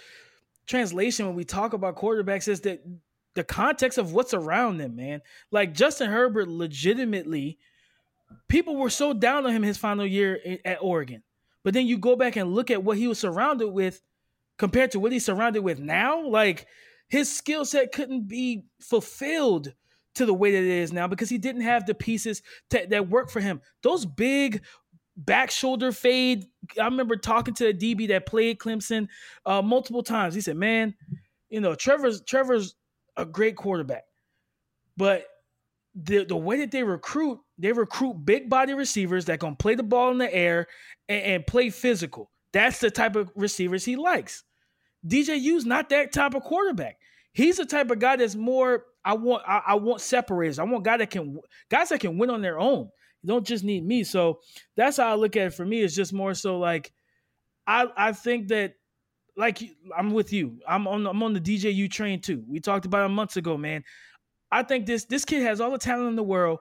translation 0.67 1.25
when 1.25 1.35
we 1.35 1.43
talk 1.43 1.73
about 1.73 1.97
quarterbacks 1.97 2.47
is 2.47 2.61
that 2.61 2.81
the 3.33 3.43
context 3.43 3.97
of 3.97 4.13
what's 4.13 4.33
around 4.33 4.77
them, 4.77 4.95
man. 4.95 5.21
Like 5.51 5.73
Justin 5.73 6.09
Herbert 6.09 6.47
legitimately 6.47 7.57
people 8.47 8.75
were 8.75 8.89
so 8.89 9.13
down 9.13 9.45
on 9.45 9.51
him 9.51 9.63
his 9.63 9.77
final 9.77 10.05
year 10.05 10.39
at 10.65 10.79
Oregon. 10.81 11.23
But 11.63 11.73
then 11.73 11.85
you 11.85 11.97
go 11.97 12.15
back 12.15 12.35
and 12.35 12.53
look 12.53 12.71
at 12.71 12.83
what 12.83 12.97
he 12.97 13.07
was 13.07 13.19
surrounded 13.19 13.69
with 13.69 14.01
compared 14.57 14.91
to 14.91 14.99
what 14.99 15.11
he's 15.11 15.25
surrounded 15.25 15.63
with 15.63 15.79
now, 15.79 16.27
like 16.27 16.67
his 17.09 17.35
skill 17.35 17.65
set 17.65 17.91
couldn't 17.91 18.27
be 18.27 18.65
fulfilled 18.79 19.73
to 20.15 20.25
the 20.25 20.33
way 20.33 20.51
that 20.51 20.57
it 20.57 20.65
is 20.65 20.91
now 20.91 21.07
because 21.07 21.29
he 21.29 21.37
didn't 21.37 21.61
have 21.61 21.85
the 21.85 21.93
pieces 21.93 22.41
to, 22.69 22.85
that 22.89 23.09
work 23.09 23.29
for 23.29 23.39
him. 23.39 23.61
Those 23.83 24.05
big 24.05 24.63
back 25.15 25.51
shoulder 25.51 25.91
fade. 25.91 26.45
I 26.79 26.85
remember 26.85 27.15
talking 27.15 27.53
to 27.55 27.67
a 27.67 27.73
DB 27.73 28.07
that 28.09 28.25
played 28.25 28.59
Clemson 28.59 29.07
uh, 29.45 29.61
multiple 29.61 30.03
times. 30.03 30.35
He 30.35 30.41
said, 30.41 30.57
"Man, 30.57 30.95
you 31.49 31.61
know, 31.61 31.75
Trevor's 31.75 32.21
Trevor's 32.21 32.75
a 33.17 33.25
great 33.25 33.55
quarterback, 33.55 34.03
but 34.97 35.25
the 35.95 36.23
the 36.23 36.37
way 36.37 36.57
that 36.57 36.71
they 36.71 36.83
recruit, 36.83 37.39
they 37.57 37.71
recruit 37.71 38.25
big 38.25 38.49
body 38.49 38.73
receivers 38.73 39.25
that 39.25 39.39
gonna 39.39 39.55
play 39.55 39.75
the 39.75 39.83
ball 39.83 40.11
in 40.11 40.17
the 40.17 40.33
air 40.33 40.67
and, 41.09 41.23
and 41.23 41.47
play 41.47 41.69
physical. 41.69 42.31
That's 42.53 42.79
the 42.79 42.91
type 42.91 43.15
of 43.15 43.31
receivers 43.35 43.85
he 43.85 43.95
likes. 43.95 44.43
DJU's 45.07 45.65
not 45.65 45.89
that 45.89 46.11
type 46.13 46.35
of 46.35 46.43
quarterback. 46.43 46.97
He's 47.33 47.57
the 47.57 47.65
type 47.65 47.91
of 47.91 47.99
guy 47.99 48.17
that's 48.17 48.35
more. 48.35 48.85
I 49.03 49.13
want. 49.13 49.43
I, 49.47 49.61
I 49.67 49.75
want 49.75 50.01
separators. 50.01 50.59
I 50.59 50.63
want 50.63 50.85
guys 50.85 50.99
that 50.99 51.09
can 51.09 51.39
guys 51.69 51.89
that 51.89 51.99
can 51.99 52.17
win 52.17 52.29
on 52.29 52.41
their 52.41 52.59
own. 52.59 52.89
You 53.23 53.27
don't 53.27 53.45
just 53.45 53.63
need 53.63 53.85
me. 53.85 54.03
So 54.03 54.39
that's 54.75 54.97
how 54.97 55.09
I 55.09 55.15
look 55.15 55.35
at 55.35 55.47
it. 55.47 55.53
For 55.53 55.65
me, 55.65 55.81
it's 55.81 55.95
just 55.95 56.13
more 56.13 56.33
so 56.33 56.59
like 56.59 56.91
I 57.67 57.87
I 57.95 58.11
think 58.11 58.49
that 58.49 58.75
like 59.37 59.61
I'm 59.97 60.11
with 60.11 60.33
you. 60.33 60.59
I'm 60.67 60.87
on 60.87 61.07
I'm 61.07 61.23
on 61.23 61.33
the 61.33 61.41
DJU 61.41 61.89
train 61.89 62.21
too. 62.21 62.43
We 62.47 62.59
talked 62.59 62.85
about 62.85 63.09
it 63.09 63.13
months 63.13 63.37
ago, 63.37 63.57
man. 63.57 63.83
I 64.51 64.63
think 64.63 64.85
this 64.85 65.05
this 65.05 65.25
kid 65.25 65.43
has 65.43 65.61
all 65.61 65.71
the 65.71 65.77
talent 65.77 66.09
in 66.09 66.15
the 66.15 66.23
world. 66.23 66.59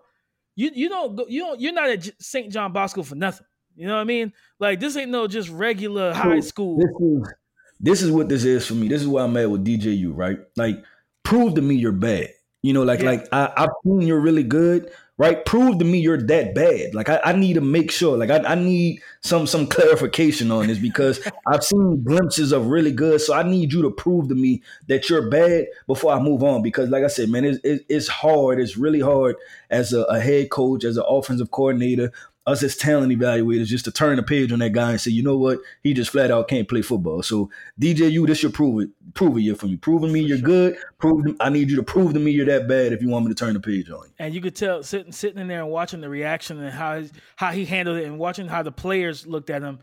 You 0.57 0.71
you 0.75 0.89
don't 0.89 1.17
go, 1.17 1.27
you 1.29 1.41
don't 1.41 1.61
you're 1.61 1.73
not 1.73 1.91
at 1.91 2.09
St. 2.23 2.53
John 2.53 2.73
Bosco 2.73 3.03
for 3.03 3.15
nothing. 3.15 3.47
You 3.77 3.87
know 3.87 3.95
what 3.95 4.03
I 4.03 4.05
mean? 4.05 4.33
Like 4.59 4.81
this 4.81 4.97
ain't 4.97 5.11
no 5.11 5.27
just 5.27 5.49
regular 5.49 6.13
high 6.13 6.41
school. 6.41 6.79
This 6.79 6.91
is, 7.01 7.35
this 7.81 8.03
is 8.03 8.11
what 8.11 8.29
this 8.29 8.45
is 8.45 8.67
for 8.67 8.75
me. 8.75 8.89
This 8.89 9.01
is 9.01 9.09
why 9.09 9.23
I'm 9.23 9.37
at 9.37 9.51
with 9.51 9.65
DJU, 9.65 10.13
right? 10.15 10.39
Like, 10.57 10.85
prove 11.23 11.55
to 11.55 11.63
me 11.63 11.77
you're 11.77 11.93
bad. 11.93 12.29
You 12.63 12.75
know, 12.75 12.83
like 12.83 13.01
yeah. 13.01 13.11
like 13.11 13.29
I, 13.33 13.53
I've 13.57 13.71
seen 13.85 14.03
you're 14.03 14.21
really 14.21 14.43
good, 14.43 14.91
right? 15.21 15.45
Prove 15.45 15.79
to 15.79 15.85
me 15.85 15.99
you're 15.99 16.17
that 16.17 16.55
bad. 16.55 16.95
Like 16.95 17.11
I, 17.11 17.21
I 17.23 17.33
need 17.35 17.53
to 17.53 17.61
make 17.61 17.91
sure. 17.91 18.17
Like 18.17 18.31
I, 18.31 18.39
I 18.39 18.55
need 18.55 19.03
some 19.21 19.47
some 19.47 19.67
clarification 19.67 20.51
on 20.51 20.69
this 20.69 20.79
because 20.79 21.21
I've 21.47 21.63
seen 21.63 22.03
glimpses 22.03 22.53
of 22.53 22.69
really 22.69 22.91
good. 22.91 23.21
So 23.21 23.35
I 23.35 23.43
need 23.43 23.71
you 23.71 23.83
to 23.83 23.91
prove 23.91 24.29
to 24.29 24.35
me 24.35 24.63
that 24.89 25.11
you're 25.11 25.29
bad 25.29 25.67
before 25.87 26.15
I 26.15 26.21
move 26.21 26.43
on. 26.43 26.63
Because 26.63 26.89
like 26.89 27.05
I 27.05 27.09
said, 27.09 27.29
man, 27.29 27.45
it's, 27.45 27.59
it's 27.63 28.09
hard. 28.09 28.61
It's 28.61 28.79
really 28.79 29.01
hard 29.01 29.37
as 29.69 29.93
a, 29.93 30.05
a 30.05 30.19
head 30.19 30.49
coach, 30.49 30.85
as 30.85 30.97
an 30.97 31.05
offensive 31.07 31.51
coordinator, 31.51 32.13
us 32.51 32.63
as 32.63 32.77
talent 32.77 33.13
evaluators 33.13 33.67
just 33.67 33.85
to 33.85 33.93
turn 33.93 34.17
the 34.17 34.23
page 34.23 34.53
on 34.53 34.59
that 34.59 34.73
guy 34.73 34.91
and 34.91 35.01
say, 35.01 35.11
you 35.11 35.23
know 35.23 35.37
what, 35.37 35.59
he 35.83 35.95
just 35.95 36.11
flat 36.11 36.31
out 36.31 36.49
can't 36.49 36.69
play 36.69 36.83
football. 36.83 37.23
So 37.23 37.51
DJU, 37.81 38.27
this 38.27 38.39
should 38.39 38.55
prove 38.55 38.83
it, 38.83 38.91
prove 39.15 39.39
it 39.39 39.59
for 39.59 39.67
me, 39.67 39.77
proving 39.77 40.13
me 40.13 40.21
you're 40.21 40.39
sure. 40.39 40.47
good. 40.47 40.77
Prove, 40.99 41.37
I 41.41 41.49
need 41.49 41.71
you 41.71 41.77
to 41.77 41.83
prove 41.83 42.15
to 42.15 42.21
me 42.21 42.31
you're 42.31 42.47
that 42.47 42.69
bad 42.69 42.93
if 42.93 43.03
you 43.03 43.09
want 43.09 43.27
me 43.27 43.33
to 43.33 43.35
turn 43.35 43.55
the 43.55 43.61
page 43.61 43.91
on 43.91 44.05
you. 44.05 44.13
And 44.19 44.35
you 44.35 44.41
could 44.41 44.57
tell 44.57 44.83
sitting 44.83 45.13
sitting 45.13 45.39
in 45.39 45.49
there 45.49 45.61
and 45.61 45.71
watching 45.71 46.01
the 46.01 46.09
reaction 46.09 46.61
and 46.61 46.73
how 46.73 47.03
how 47.37 47.53
he 47.53 47.65
handled 47.65 47.99
it 47.99 48.05
and 48.05 48.19
watching 48.19 48.49
how 48.49 48.63
the 48.63 48.73
players 48.73 49.27
looked 49.27 49.51
at 49.51 49.63
him 49.63 49.79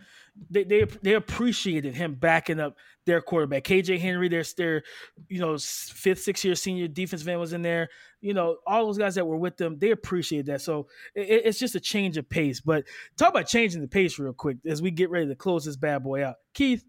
they, 0.49 0.63
they 0.63 0.83
they 1.01 1.13
appreciated 1.13 1.95
him 1.95 2.15
backing 2.15 2.59
up 2.59 2.75
their 3.05 3.21
quarterback. 3.21 3.63
KJ 3.63 3.99
Henry, 3.99 4.29
their 4.29 4.43
their 4.55 4.83
you 5.27 5.39
know 5.39 5.57
fifth, 5.57 6.21
sixth 6.21 6.45
year 6.45 6.55
senior 6.55 6.87
defense 6.87 7.25
man 7.25 7.39
was 7.39 7.53
in 7.53 7.61
there. 7.61 7.89
You 8.21 8.33
know 8.33 8.57
all 8.65 8.85
those 8.85 8.97
guys 8.97 9.15
that 9.15 9.25
were 9.25 9.37
with 9.37 9.57
them, 9.57 9.79
they 9.79 9.91
appreciated 9.91 10.47
that. 10.47 10.61
So 10.61 10.87
it, 11.15 11.43
it's 11.45 11.59
just 11.59 11.75
a 11.75 11.79
change 11.79 12.17
of 12.17 12.29
pace. 12.29 12.61
But 12.61 12.85
talk 13.17 13.29
about 13.29 13.47
changing 13.47 13.81
the 13.81 13.87
pace 13.87 14.19
real 14.19 14.33
quick 14.33 14.57
as 14.65 14.81
we 14.81 14.91
get 14.91 15.09
ready 15.09 15.27
to 15.27 15.35
close 15.35 15.65
this 15.65 15.77
bad 15.77 16.03
boy 16.03 16.25
out. 16.25 16.35
Keith, 16.53 16.83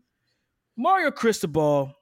Mario 0.76 1.10
Cristobal 1.10 1.94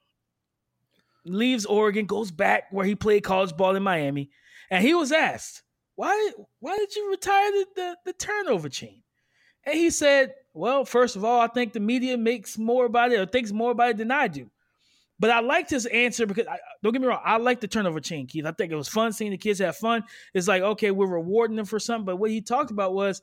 leaves 1.25 1.65
Oregon, 1.65 2.05
goes 2.05 2.31
back 2.31 2.63
where 2.71 2.85
he 2.85 2.95
played 2.95 3.23
college 3.23 3.55
ball 3.55 3.75
in 3.75 3.83
Miami, 3.83 4.29
and 4.69 4.83
he 4.83 4.93
was 4.93 5.11
asked 5.11 5.63
why 5.97 6.31
why 6.59 6.77
did 6.77 6.95
you 6.95 7.09
retire 7.09 7.51
the, 7.51 7.65
the, 7.75 7.97
the 8.05 8.13
turnover 8.13 8.69
chain, 8.69 9.01
and 9.65 9.75
he 9.75 9.89
said 9.89 10.33
well, 10.57 10.85
first 10.85 11.15
of 11.15 11.23
all, 11.23 11.39
I 11.39 11.47
think 11.47 11.73
the 11.73 11.79
media 11.79 12.17
makes 12.17 12.57
more 12.57 12.85
about 12.85 13.11
it 13.11 13.19
or 13.19 13.25
thinks 13.25 13.51
more 13.51 13.71
about 13.71 13.91
it 13.91 13.97
than 13.97 14.11
I 14.11 14.27
do. 14.27 14.49
But 15.19 15.31
I 15.31 15.39
liked 15.39 15.69
his 15.69 15.85
answer 15.87 16.25
because 16.25 16.47
I, 16.47 16.57
don't 16.83 16.93
get 16.93 17.01
me 17.01 17.07
wrong, 17.07 17.21
I 17.23 17.37
like 17.37 17.59
the 17.59 17.67
turnover 17.67 17.99
chain, 17.99 18.27
Keith. 18.27 18.45
I 18.45 18.51
think 18.51 18.71
it 18.71 18.75
was 18.75 18.87
fun 18.87 19.13
seeing 19.13 19.31
the 19.31 19.37
kids 19.37 19.59
have 19.59 19.77
fun. 19.77 20.03
It's 20.33 20.47
like, 20.47 20.61
okay, 20.61 20.91
we're 20.91 21.07
rewarding 21.07 21.55
them 21.55 21.65
for 21.65 21.79
something. 21.79 22.05
But 22.05 22.17
what 22.17 22.29
he 22.29 22.41
talked 22.41 22.71
about 22.71 22.93
was 22.93 23.21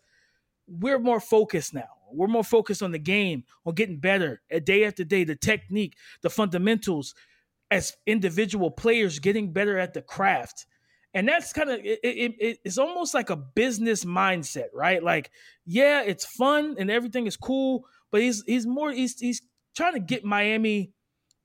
we're 0.66 0.98
more 0.98 1.20
focused 1.20 1.74
now. 1.74 1.88
We're 2.12 2.26
more 2.26 2.44
focused 2.44 2.82
on 2.82 2.92
the 2.92 2.98
game, 2.98 3.44
on 3.66 3.74
getting 3.74 3.98
better 3.98 4.40
at 4.50 4.64
day 4.64 4.84
after 4.84 5.04
day, 5.04 5.24
the 5.24 5.36
technique, 5.36 5.96
the 6.22 6.30
fundamentals, 6.30 7.14
as 7.70 7.96
individual 8.06 8.70
players 8.70 9.18
getting 9.18 9.52
better 9.52 9.78
at 9.78 9.94
the 9.94 10.02
craft 10.02 10.66
and 11.14 11.28
that's 11.28 11.52
kind 11.52 11.70
of 11.70 11.80
it, 11.82 12.00
it, 12.02 12.58
it's 12.64 12.78
almost 12.78 13.14
like 13.14 13.30
a 13.30 13.36
business 13.36 14.04
mindset 14.04 14.66
right 14.74 15.02
like 15.02 15.30
yeah 15.64 16.02
it's 16.02 16.26
fun 16.26 16.76
and 16.78 16.90
everything 16.90 17.26
is 17.26 17.36
cool 17.36 17.86
but 18.10 18.20
he's 18.20 18.42
he's 18.46 18.66
more 18.66 18.92
he's 18.92 19.18
he's 19.18 19.40
trying 19.76 19.94
to 19.94 20.00
get 20.00 20.24
miami 20.24 20.92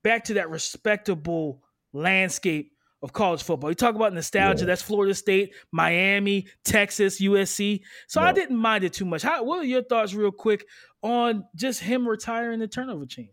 back 0.02 0.24
to 0.24 0.34
that 0.34 0.50
respectable 0.50 1.62
landscape 1.92 2.72
of 3.02 3.12
college 3.12 3.42
football. 3.42 3.70
You 3.70 3.74
talk 3.74 3.94
about 3.94 4.12
nostalgia. 4.12 4.60
Yeah. 4.60 4.66
That's 4.66 4.82
Florida 4.82 5.14
State, 5.14 5.54
Miami, 5.72 6.46
Texas, 6.64 7.20
USC. 7.20 7.80
So 8.08 8.20
yeah. 8.20 8.28
I 8.28 8.32
didn't 8.32 8.56
mind 8.56 8.84
it 8.84 8.92
too 8.92 9.04
much. 9.04 9.22
How, 9.22 9.42
what 9.42 9.60
are 9.60 9.64
your 9.64 9.82
thoughts, 9.82 10.14
real 10.14 10.30
quick, 10.30 10.66
on 11.02 11.44
just 11.54 11.80
him 11.80 12.06
retiring 12.06 12.60
the 12.60 12.68
turnover 12.68 13.06
chain? 13.06 13.30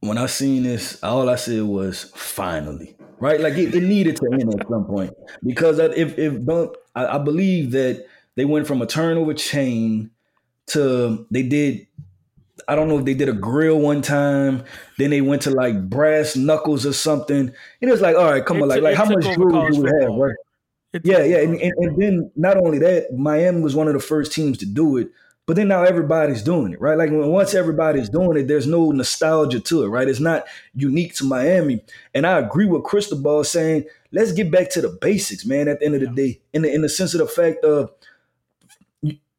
When 0.00 0.16
I 0.16 0.26
seen 0.26 0.62
this, 0.62 1.02
all 1.02 1.28
I 1.28 1.34
said 1.34 1.62
was 1.62 2.04
finally, 2.14 2.96
right? 3.20 3.40
Like 3.40 3.54
it, 3.54 3.74
it 3.74 3.82
needed 3.82 4.16
to 4.16 4.28
end 4.32 4.54
at 4.60 4.68
some 4.68 4.84
point 4.84 5.12
because 5.44 5.78
if 5.78 6.18
if 6.18 6.44
don't, 6.44 6.76
I, 6.94 7.06
I 7.06 7.18
believe 7.18 7.72
that 7.72 8.06
they 8.36 8.44
went 8.44 8.66
from 8.66 8.82
a 8.82 8.86
turnover 8.86 9.34
chain 9.34 10.10
to 10.68 11.26
they 11.30 11.42
did 11.42 11.86
I 12.68 12.74
don't 12.76 12.88
know 12.88 12.98
if 12.98 13.04
they 13.04 13.14
did 13.14 13.28
a 13.28 13.32
grill 13.32 13.78
one 13.80 14.02
time. 14.02 14.64
Then 14.98 15.10
they 15.10 15.20
went 15.20 15.42
to 15.42 15.50
like 15.50 15.88
brass 15.88 16.36
knuckles 16.36 16.86
or 16.86 16.92
something. 16.92 17.52
It 17.80 17.88
was 17.88 18.00
like, 18.00 18.16
all 18.16 18.30
right, 18.30 18.44
come 18.44 18.58
it 18.58 18.62
on, 18.62 18.68
like, 18.68 18.82
like 18.82 18.94
how 18.94 19.06
much 19.06 19.24
jewelry 19.24 19.72
do 19.72 19.82
we 19.82 19.90
have, 20.00 20.14
right? 20.14 20.36
It 20.92 21.02
yeah, 21.04 21.22
yeah, 21.22 21.38
and, 21.38 21.54
and, 21.54 21.72
and, 21.78 22.02
then 22.02 22.32
not 22.34 22.56
only 22.56 22.78
that, 22.80 23.12
Miami 23.16 23.60
was 23.60 23.76
one 23.76 23.86
of 23.86 23.94
the 23.94 24.00
first 24.00 24.32
teams 24.32 24.58
to 24.58 24.66
do 24.66 24.96
it. 24.96 25.10
But 25.50 25.56
then 25.56 25.66
now 25.66 25.82
everybody's 25.82 26.44
doing 26.44 26.74
it, 26.74 26.80
right? 26.80 26.96
Like 26.96 27.10
once 27.10 27.54
everybody's 27.54 28.08
doing 28.08 28.38
it, 28.38 28.46
there's 28.46 28.68
no 28.68 28.92
nostalgia 28.92 29.58
to 29.58 29.82
it, 29.82 29.88
right? 29.88 30.06
It's 30.06 30.20
not 30.20 30.44
unique 30.76 31.16
to 31.16 31.24
Miami. 31.24 31.82
And 32.14 32.24
I 32.24 32.38
agree 32.38 32.66
with 32.66 32.84
Cristobal 32.84 33.42
saying, 33.42 33.86
let's 34.12 34.30
get 34.30 34.52
back 34.52 34.70
to 34.70 34.80
the 34.80 34.96
basics, 35.00 35.44
man. 35.44 35.66
At 35.66 35.80
the 35.80 35.86
end 35.86 35.96
of 35.96 36.02
the 36.02 36.06
day, 36.06 36.40
in 36.52 36.62
the 36.62 36.72
in 36.72 36.82
the 36.82 36.88
sense 36.88 37.14
of 37.14 37.18
the 37.18 37.26
fact 37.26 37.64
of 37.64 37.90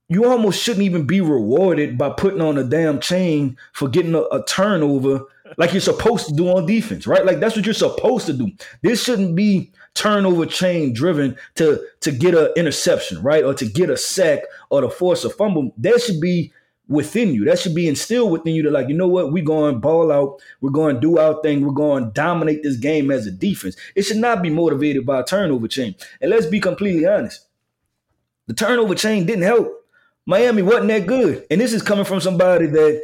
you 0.09 0.25
almost 0.25 0.61
shouldn't 0.61 0.83
even 0.83 1.07
be 1.07 1.21
rewarded 1.21 1.97
by 1.97 2.09
putting 2.09 2.41
on 2.41 2.57
a 2.57 2.65
damn 2.65 2.99
chain 2.99 3.55
for 3.71 3.87
getting 3.87 4.13
a, 4.13 4.23
a, 4.23 4.43
turnover 4.43 5.21
like 5.57 5.71
you're 5.71 5.79
supposed 5.79 6.27
to 6.27 6.33
do 6.33 6.49
on 6.49 6.65
defense, 6.65 7.07
right? 7.07 7.25
Like 7.25 7.39
that's 7.39 7.55
what 7.55 7.63
you're 7.63 7.73
supposed 7.73 8.25
to 8.25 8.33
do. 8.33 8.51
This 8.81 9.01
shouldn't 9.01 9.33
be 9.33 9.71
turnover 9.93 10.45
chain 10.45 10.93
driven 10.93 11.37
to 11.55 11.85
to 12.01 12.11
get 12.11 12.33
an 12.33 12.49
interception, 12.55 13.21
right? 13.21 13.43
Or 13.43 13.53
to 13.53 13.65
get 13.65 13.89
a 13.89 13.97
sack 13.97 14.39
or 14.69 14.81
to 14.81 14.89
force 14.89 15.23
a 15.23 15.29
fumble. 15.29 15.73
That 15.77 16.01
should 16.01 16.21
be 16.21 16.51
within 16.87 17.33
you. 17.33 17.45
That 17.45 17.59
should 17.59 17.75
be 17.75 17.87
instilled 17.87 18.31
within 18.31 18.53
you 18.53 18.63
to 18.63 18.71
like, 18.71 18.89
you 18.89 18.95
know 18.95 19.07
what, 19.07 19.31
we're 19.31 19.45
going 19.45 19.79
ball 19.79 20.11
out, 20.11 20.41
we're 20.59 20.71
going 20.71 20.99
do 20.99 21.17
our 21.17 21.41
thing, 21.41 21.65
we're 21.65 21.71
going 21.71 22.05
to 22.05 22.11
dominate 22.11 22.63
this 22.63 22.75
game 22.75 23.11
as 23.11 23.25
a 23.25 23.31
defense. 23.31 23.77
It 23.95 24.01
should 24.01 24.17
not 24.17 24.41
be 24.41 24.49
motivated 24.49 25.05
by 25.05 25.21
a 25.21 25.23
turnover 25.23 25.69
chain. 25.69 25.95
And 26.19 26.29
let's 26.29 26.47
be 26.47 26.59
completely 26.59 27.07
honest. 27.07 27.47
The 28.47 28.53
turnover 28.53 28.95
chain 28.95 29.25
didn't 29.25 29.43
help 29.43 29.81
Miami 30.25 30.61
wasn't 30.61 30.87
that 30.89 31.07
good. 31.07 31.45
And 31.49 31.59
this 31.59 31.73
is 31.73 31.81
coming 31.81 32.05
from 32.05 32.21
somebody 32.21 32.67
that 32.67 33.03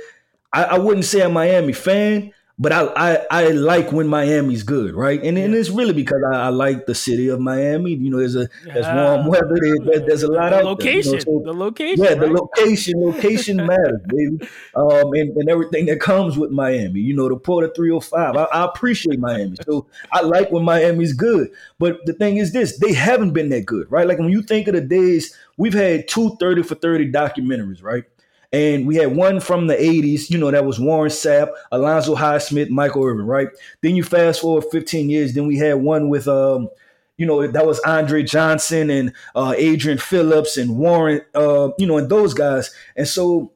I, 0.53 0.63
I 0.63 0.77
wouldn't 0.77 1.05
say 1.05 1.21
a 1.21 1.29
Miami 1.29 1.73
fan, 1.73 2.33
but 2.59 2.71
I, 2.71 2.85
I, 2.85 3.25
I 3.29 3.47
like 3.49 3.91
when 3.91 4.07
Miami's 4.07 4.63
good, 4.63 4.95
right? 4.95 5.21
And, 5.21 5.37
and 5.37 5.53
it's 5.53 5.69
really 5.69 5.93
because 5.93 6.23
I, 6.33 6.37
I, 6.37 6.49
like 6.49 6.87
the 6.87 6.95
city 6.95 7.27
of 7.27 7.39
Miami. 7.39 7.93
You 7.93 8.09
know, 8.09 8.17
there's 8.17 8.35
a 8.35 8.49
there's 8.65 8.85
warm 8.87 9.27
weather. 9.27 9.57
There, 9.85 9.99
there's 9.99 10.23
a 10.23 10.31
lot 10.31 10.49
the 10.49 10.57
out 10.57 10.65
location, 10.65 11.11
there. 11.11 11.19
You 11.19 11.25
know? 11.25 11.39
so, 11.39 11.45
the 11.45 11.53
location, 11.53 12.03
yeah, 12.03 12.09
right? 12.11 12.19
the 12.19 12.27
location, 12.27 12.93
location 12.99 13.57
matters, 13.67 14.01
baby. 14.07 14.49
Um, 14.75 15.13
and, 15.13 15.37
and 15.37 15.49
everything 15.49 15.85
that 15.85 16.01
comes 16.01 16.35
with 16.35 16.49
Miami. 16.49 16.99
You 16.99 17.15
know, 17.15 17.29
the 17.29 17.37
Port 17.37 17.63
of 17.63 17.75
305. 17.75 18.35
I, 18.35 18.43
I 18.45 18.65
appreciate 18.65 19.19
Miami, 19.19 19.57
so 19.63 19.85
I 20.11 20.21
like 20.21 20.51
when 20.51 20.63
Miami's 20.63 21.13
good. 21.13 21.51
But 21.77 22.03
the 22.07 22.13
thing 22.13 22.37
is, 22.37 22.53
this 22.53 22.79
they 22.79 22.93
haven't 22.93 23.33
been 23.33 23.49
that 23.49 23.67
good, 23.67 23.85
right? 23.91 24.07
Like 24.07 24.17
when 24.17 24.29
you 24.29 24.41
think 24.41 24.67
of 24.67 24.73
the 24.73 24.81
days 24.81 25.37
we've 25.57 25.73
had 25.73 26.07
two 26.07 26.35
30 26.39 26.63
for 26.63 26.73
30 26.75 27.11
documentaries, 27.11 27.83
right? 27.83 28.05
And 28.53 28.87
we 28.87 28.95
had 28.95 29.15
one 29.15 29.39
from 29.39 29.67
the 29.67 29.75
80s, 29.75 30.29
you 30.29 30.37
know, 30.37 30.51
that 30.51 30.65
was 30.65 30.79
Warren 30.79 31.11
Sapp, 31.11 31.49
Alonzo 31.71 32.15
Highsmith, 32.15 32.69
Michael 32.69 33.03
Irvin, 33.03 33.25
right? 33.25 33.49
Then 33.81 33.95
you 33.95 34.03
fast 34.03 34.41
forward 34.41 34.65
15 34.71 35.09
years, 35.09 35.33
then 35.33 35.47
we 35.47 35.57
had 35.57 35.75
one 35.75 36.09
with 36.09 36.27
um, 36.27 36.69
you 37.17 37.25
know, 37.25 37.45
that 37.45 37.65
was 37.65 37.79
Andre 37.79 38.23
Johnson 38.23 38.89
and 38.89 39.13
uh, 39.35 39.53
Adrian 39.57 39.97
Phillips 39.97 40.55
and 40.55 40.77
Warren, 40.77 41.21
uh, 41.33 41.69
you 41.77 41.87
know, 41.87 41.97
and 41.97 42.09
those 42.09 42.33
guys. 42.33 42.73
And 42.95 43.07
so 43.07 43.53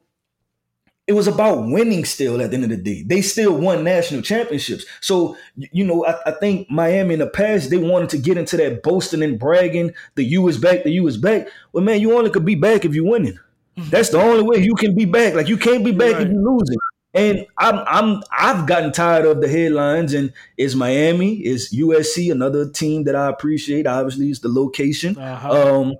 it 1.06 1.12
was 1.12 1.28
about 1.28 1.68
winning 1.68 2.04
still 2.04 2.40
at 2.40 2.50
the 2.50 2.56
end 2.56 2.64
of 2.64 2.70
the 2.70 2.76
day. 2.76 3.02
They 3.02 3.22
still 3.22 3.56
won 3.56 3.84
national 3.84 4.22
championships. 4.22 4.84
So, 5.00 5.36
you 5.56 5.84
know, 5.84 6.04
I, 6.06 6.16
I, 6.26 6.30
think 6.32 6.70
Miami 6.70 7.14
in 7.14 7.20
the 7.20 7.26
past, 7.26 7.70
they 7.70 7.76
wanted 7.76 8.10
to 8.10 8.18
get 8.18 8.36
into 8.36 8.56
that 8.56 8.82
boasting 8.82 9.22
and 9.22 9.38
bragging, 9.38 9.94
the 10.14 10.24
U 10.24 10.46
is 10.48 10.58
back, 10.58 10.84
the 10.84 10.90
U 10.92 11.06
is 11.06 11.16
back. 11.16 11.48
Well, 11.72 11.84
man, 11.84 12.00
you 12.00 12.16
only 12.16 12.30
could 12.30 12.44
be 12.44 12.54
back 12.54 12.84
if 12.84 12.94
you're 12.94 13.08
winning. 13.08 13.38
That's 13.76 14.10
the 14.10 14.20
only 14.20 14.42
way 14.42 14.62
you 14.62 14.74
can 14.74 14.94
be 14.94 15.04
back. 15.04 15.34
Like 15.34 15.48
you 15.48 15.56
can't 15.56 15.84
be 15.84 15.92
back 15.92 16.14
right. 16.14 16.22
if 16.22 16.32
you're 16.32 16.42
losing. 16.42 16.78
And 17.14 17.46
I'm 17.58 17.78
I'm 17.86 18.22
I've 18.30 18.66
gotten 18.66 18.92
tired 18.92 19.26
of 19.26 19.40
the 19.40 19.48
headlines 19.48 20.14
and 20.14 20.32
it's 20.56 20.74
Miami, 20.74 21.36
it's 21.36 21.74
USC, 21.74 22.32
another 22.32 22.68
team 22.70 23.04
that 23.04 23.14
I 23.14 23.28
appreciate. 23.28 23.86
Obviously, 23.86 24.30
it's 24.30 24.40
the 24.40 24.48
location. 24.48 25.18
Uh-huh. 25.18 25.80
Um 25.80 25.94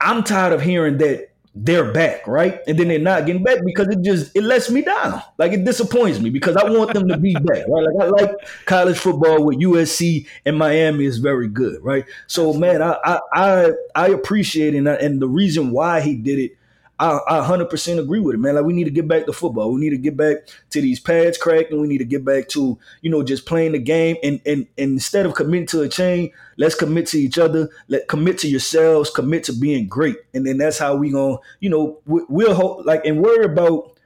I'm 0.00 0.22
tired 0.22 0.52
of 0.52 0.62
hearing 0.62 0.98
that 0.98 1.30
they're 1.54 1.92
back, 1.92 2.26
right? 2.26 2.60
And 2.66 2.78
then 2.78 2.88
they're 2.88 2.98
not 2.98 3.26
getting 3.26 3.42
back 3.42 3.58
because 3.64 3.88
it 3.88 4.02
just 4.02 4.34
it 4.36 4.42
lets 4.42 4.70
me 4.70 4.82
down. 4.82 5.22
Like 5.38 5.52
it 5.52 5.64
disappoints 5.64 6.20
me 6.20 6.30
because 6.30 6.56
I 6.56 6.68
want 6.68 6.94
them 6.94 7.08
to 7.08 7.16
be 7.16 7.32
back, 7.42 7.66
right? 7.68 7.84
Like 7.84 7.96
I 8.00 8.06
like 8.06 8.30
college 8.66 8.98
football 8.98 9.44
with 9.44 9.58
USC 9.58 10.26
and 10.44 10.56
Miami 10.56 11.04
is 11.04 11.18
very 11.18 11.48
good, 11.48 11.82
right? 11.82 12.04
So 12.26 12.52
man, 12.52 12.82
I 12.82 12.96
I 13.04 13.20
I, 13.32 13.72
I 13.94 14.08
appreciate 14.08 14.74
it 14.74 14.78
and, 14.78 14.88
I, 14.88 14.94
and 14.94 15.20
the 15.20 15.28
reason 15.28 15.72
why 15.72 16.00
he 16.00 16.14
did 16.14 16.38
it 16.38 16.52
I, 17.00 17.20
I 17.28 17.40
100% 17.46 17.98
agree 17.98 18.18
with 18.18 18.34
it, 18.34 18.38
man. 18.38 18.56
Like 18.56 18.64
we 18.64 18.72
need 18.72 18.84
to 18.84 18.90
get 18.90 19.06
back 19.06 19.26
to 19.26 19.32
football. 19.32 19.72
We 19.72 19.80
need 19.80 19.90
to 19.90 19.98
get 19.98 20.16
back 20.16 20.38
to 20.70 20.80
these 20.80 20.98
pads 20.98 21.38
cracking. 21.38 21.80
We 21.80 21.86
need 21.86 21.98
to 21.98 22.04
get 22.04 22.24
back 22.24 22.48
to 22.48 22.78
you 23.02 23.10
know 23.10 23.22
just 23.22 23.46
playing 23.46 23.72
the 23.72 23.78
game. 23.78 24.16
And 24.22 24.40
and, 24.44 24.66
and 24.76 24.92
instead 24.92 25.24
of 25.24 25.34
committing 25.34 25.68
to 25.68 25.82
a 25.82 25.88
chain, 25.88 26.32
let's 26.56 26.74
commit 26.74 27.06
to 27.08 27.18
each 27.18 27.38
other. 27.38 27.70
Let 27.86 28.08
commit 28.08 28.38
to 28.38 28.48
yourselves. 28.48 29.10
Commit 29.10 29.44
to 29.44 29.52
being 29.52 29.86
great. 29.86 30.16
And 30.34 30.44
then 30.46 30.58
that's 30.58 30.78
how 30.78 30.96
we 30.96 31.10
gonna 31.10 31.36
you 31.60 31.70
know 31.70 32.00
we, 32.06 32.22
will 32.28 32.54
hope 32.54 32.84
like 32.84 33.04
and 33.04 33.22
worry 33.22 33.44
about 33.44 33.98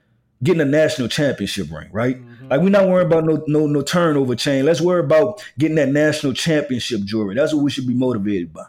getting 0.42 0.60
a 0.60 0.66
national 0.66 1.08
championship 1.08 1.70
ring, 1.70 1.88
right? 1.92 2.20
Mm-hmm. 2.20 2.48
Like 2.48 2.60
we're 2.60 2.68
not 2.68 2.88
worrying 2.88 3.06
about 3.06 3.24
no 3.24 3.42
no 3.46 3.66
no 3.66 3.80
turnover 3.80 4.34
chain. 4.34 4.66
Let's 4.66 4.82
worry 4.82 5.00
about 5.00 5.42
getting 5.58 5.76
that 5.76 5.88
national 5.88 6.34
championship 6.34 7.02
jewelry. 7.04 7.36
That's 7.36 7.54
what 7.54 7.62
we 7.62 7.70
should 7.70 7.86
be 7.86 7.94
motivated 7.94 8.52
by. 8.52 8.66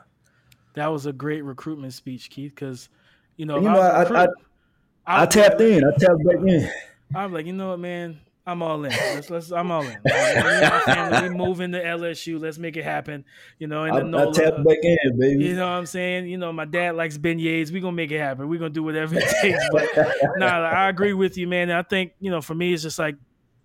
That 0.75 0.87
was 0.87 1.05
a 1.05 1.13
great 1.13 1.43
recruitment 1.43 1.93
speech, 1.93 2.29
Keith, 2.29 2.53
because 2.55 2.89
you 3.37 3.45
know, 3.45 3.57
you 3.57 3.63
know, 3.63 3.79
I, 3.79 4.03
I, 4.03 4.23
I, 4.23 4.27
I, 5.05 5.25
tapped 5.25 5.61
in. 5.61 5.83
I 5.83 5.91
tapped 5.97 6.23
back 6.23 6.37
in. 6.37 6.69
I'm 7.15 7.33
like, 7.33 7.45
you 7.45 7.53
know 7.53 7.69
what, 7.69 7.79
man? 7.79 8.19
I'm 8.45 8.61
all 8.61 8.83
in. 8.83 8.91
Let's, 8.91 9.29
let's 9.29 9.51
I'm 9.51 9.71
all 9.71 9.83
in. 9.83 9.97
Like, 10.03 11.21
we 11.21 11.29
move 11.29 11.61
into 11.61 11.79
LSU. 11.79 12.41
Let's 12.41 12.57
make 12.57 12.75
it 12.75 12.83
happen. 12.83 13.23
You 13.57 13.67
know, 13.67 13.85
and 13.85 13.95
I, 13.95 14.01
NOLA, 14.01 14.29
I 14.29 14.31
tapped 14.33 14.63
back 14.65 14.79
in, 14.83 15.17
baby. 15.17 15.45
You 15.45 15.55
know 15.55 15.65
what 15.65 15.77
I'm 15.77 15.85
saying? 15.85 16.27
You 16.27 16.37
know, 16.37 16.51
my 16.51 16.65
dad 16.65 16.95
likes 16.95 17.17
beignets. 17.17 17.71
We're 17.71 17.81
gonna 17.81 17.93
make 17.93 18.11
it 18.11 18.19
happen. 18.19 18.49
We're 18.49 18.59
gonna 18.59 18.71
do 18.71 18.83
whatever 18.83 19.15
it 19.17 19.23
takes. 19.41 19.63
But 19.71 19.87
nah, 20.37 20.47
I 20.47 20.89
agree 20.89 21.13
with 21.13 21.37
you, 21.37 21.47
man. 21.47 21.71
I 21.71 21.83
think, 21.83 22.13
you 22.19 22.31
know, 22.31 22.41
for 22.41 22.53
me, 22.53 22.73
it's 22.73 22.83
just 22.83 22.99
like 22.99 23.15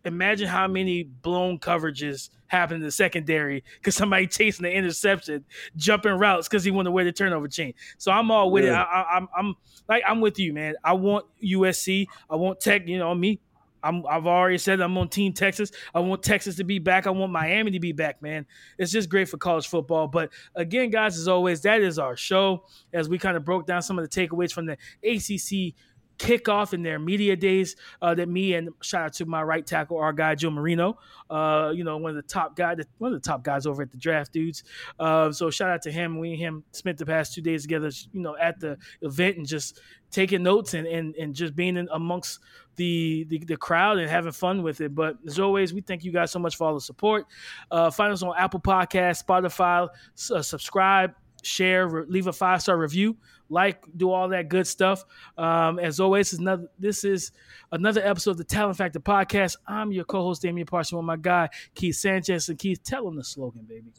imagine 0.04 0.48
how 0.48 0.66
many 0.66 1.02
blown 1.02 1.58
coverages 1.58 2.30
happen 2.46 2.76
in 2.76 2.82
the 2.82 2.90
secondary 2.90 3.62
because 3.76 3.94
somebody 3.94 4.26
chasing 4.28 4.64
the 4.64 4.72
interception, 4.72 5.44
jumping 5.76 6.12
routes 6.12 6.48
because 6.48 6.64
he 6.64 6.70
wanted 6.70 6.88
to 6.88 6.92
wear 6.92 7.04
the 7.04 7.12
turnover 7.12 7.48
chain. 7.48 7.74
So 7.98 8.10
I'm 8.10 8.30
all 8.30 8.50
with 8.50 8.64
yeah. 8.64 8.82
it. 8.82 8.86
I, 8.86 9.16
am 9.16 9.28
I'm, 9.36 9.46
I'm 9.46 9.54
like 9.88 10.02
I'm 10.06 10.20
with 10.20 10.38
you, 10.38 10.52
man. 10.52 10.74
I 10.82 10.94
want 10.94 11.26
USC. 11.42 12.06
I 12.30 12.36
want 12.36 12.60
Tech. 12.60 12.86
You 12.88 12.98
know 12.98 13.14
me. 13.14 13.40
I'm, 13.80 14.04
I've 14.06 14.26
already 14.26 14.58
said 14.58 14.80
I'm 14.80 14.98
on 14.98 15.08
Team 15.08 15.32
Texas. 15.32 15.70
I 15.94 16.00
want 16.00 16.24
Texas 16.24 16.56
to 16.56 16.64
be 16.64 16.80
back. 16.80 17.06
I 17.06 17.10
want 17.10 17.30
Miami 17.30 17.70
to 17.70 17.80
be 17.80 17.92
back, 17.92 18.20
man. 18.20 18.44
It's 18.76 18.90
just 18.90 19.08
great 19.08 19.28
for 19.28 19.36
college 19.36 19.68
football. 19.68 20.08
But 20.08 20.30
again, 20.56 20.90
guys, 20.90 21.16
as 21.16 21.28
always, 21.28 21.62
that 21.62 21.80
is 21.80 21.96
our 21.96 22.16
show 22.16 22.64
as 22.92 23.08
we 23.08 23.18
kind 23.18 23.36
of 23.36 23.44
broke 23.44 23.66
down 23.66 23.82
some 23.82 23.96
of 23.96 24.08
the 24.08 24.08
takeaways 24.08 24.52
from 24.52 24.66
the 24.66 24.76
ACC 25.04 25.74
kickoff 26.18 26.72
in 26.72 26.82
their 26.82 26.98
media 26.98 27.36
days 27.36 27.76
uh, 28.02 28.14
that 28.14 28.28
me 28.28 28.54
and 28.54 28.70
shout 28.82 29.02
out 29.02 29.12
to 29.14 29.26
my 29.26 29.42
right 29.42 29.66
tackle, 29.66 29.98
our 29.98 30.12
guy 30.12 30.34
Joe 30.34 30.50
Marino, 30.50 30.98
uh, 31.30 31.72
you 31.74 31.84
know, 31.84 31.96
one 31.96 32.10
of 32.10 32.16
the 32.16 32.22
top 32.22 32.56
guys, 32.56 32.78
one 32.98 33.12
of 33.12 33.22
the 33.22 33.26
top 33.26 33.42
guys 33.42 33.66
over 33.66 33.82
at 33.82 33.90
the 33.90 33.96
draft 33.96 34.32
dudes. 34.32 34.64
Uh, 34.98 35.30
so 35.32 35.50
shout 35.50 35.70
out 35.70 35.82
to 35.82 35.90
him. 35.90 36.18
We 36.18 36.30
and 36.30 36.38
him 36.38 36.64
spent 36.72 36.98
the 36.98 37.06
past 37.06 37.34
two 37.34 37.42
days 37.42 37.62
together, 37.62 37.90
you 38.12 38.20
know, 38.20 38.36
at 38.36 38.60
the 38.60 38.76
event 39.02 39.36
and 39.38 39.46
just 39.46 39.80
taking 40.10 40.42
notes 40.42 40.74
and 40.74 40.86
and, 40.86 41.14
and 41.16 41.34
just 41.34 41.54
being 41.54 41.76
in 41.76 41.88
amongst 41.92 42.40
the, 42.76 43.24
the, 43.28 43.38
the 43.40 43.56
crowd 43.56 43.98
and 43.98 44.08
having 44.08 44.32
fun 44.32 44.62
with 44.62 44.80
it. 44.80 44.94
But 44.94 45.16
as 45.26 45.38
always, 45.38 45.74
we 45.74 45.80
thank 45.80 46.04
you 46.04 46.12
guys 46.12 46.30
so 46.30 46.38
much 46.38 46.56
for 46.56 46.68
all 46.68 46.74
the 46.74 46.80
support. 46.80 47.26
Uh, 47.70 47.90
find 47.90 48.12
us 48.12 48.22
on 48.22 48.34
Apple 48.38 48.60
Podcast, 48.60 49.24
Spotify, 49.24 49.88
uh, 50.34 50.42
subscribe, 50.42 51.12
share, 51.42 51.88
re- 51.88 52.04
leave 52.08 52.26
a 52.26 52.32
five 52.32 52.62
star 52.62 52.76
review 52.76 53.16
like, 53.50 53.82
do 53.96 54.10
all 54.10 54.28
that 54.28 54.48
good 54.48 54.66
stuff. 54.66 55.04
Um, 55.36 55.78
as 55.78 56.00
always, 56.00 56.32
is 56.32 56.38
another, 56.38 56.68
this 56.78 57.04
is 57.04 57.32
another 57.72 58.02
episode 58.04 58.32
of 58.32 58.36
the 58.38 58.44
Talent 58.44 58.76
Factor 58.76 59.00
podcast. 59.00 59.56
I'm 59.66 59.92
your 59.92 60.04
co-host 60.04 60.42
Damian 60.42 60.66
Parson 60.66 60.98
with 60.98 61.04
my 61.04 61.16
guy 61.16 61.48
Keith 61.74 61.96
Sanchez, 61.96 62.48
and 62.48 62.58
Keith, 62.58 62.82
tell 62.82 63.04
them 63.04 63.16
the 63.16 63.24
slogan, 63.24 63.62
baby. 63.68 63.92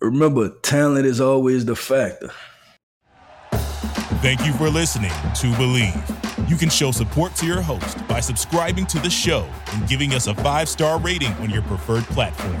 Remember, 0.00 0.50
talent 0.62 1.06
is 1.06 1.20
always 1.20 1.64
the 1.64 1.76
factor. 1.76 2.30
Thank 4.20 4.44
you 4.44 4.52
for 4.54 4.68
listening 4.68 5.10
to 5.10 5.46
Bleav. 5.52 6.50
You 6.50 6.56
can 6.56 6.68
show 6.68 6.90
support 6.90 7.34
to 7.36 7.46
your 7.46 7.60
host 7.60 8.06
by 8.08 8.20
subscribing 8.20 8.86
to 8.86 8.98
the 8.98 9.10
show 9.10 9.48
and 9.72 9.88
giving 9.88 10.12
us 10.12 10.26
a 10.26 10.34
five 10.34 10.68
star 10.68 10.98
rating 11.00 11.32
on 11.34 11.50
your 11.50 11.62
preferred 11.62 12.04
platform. 12.04 12.60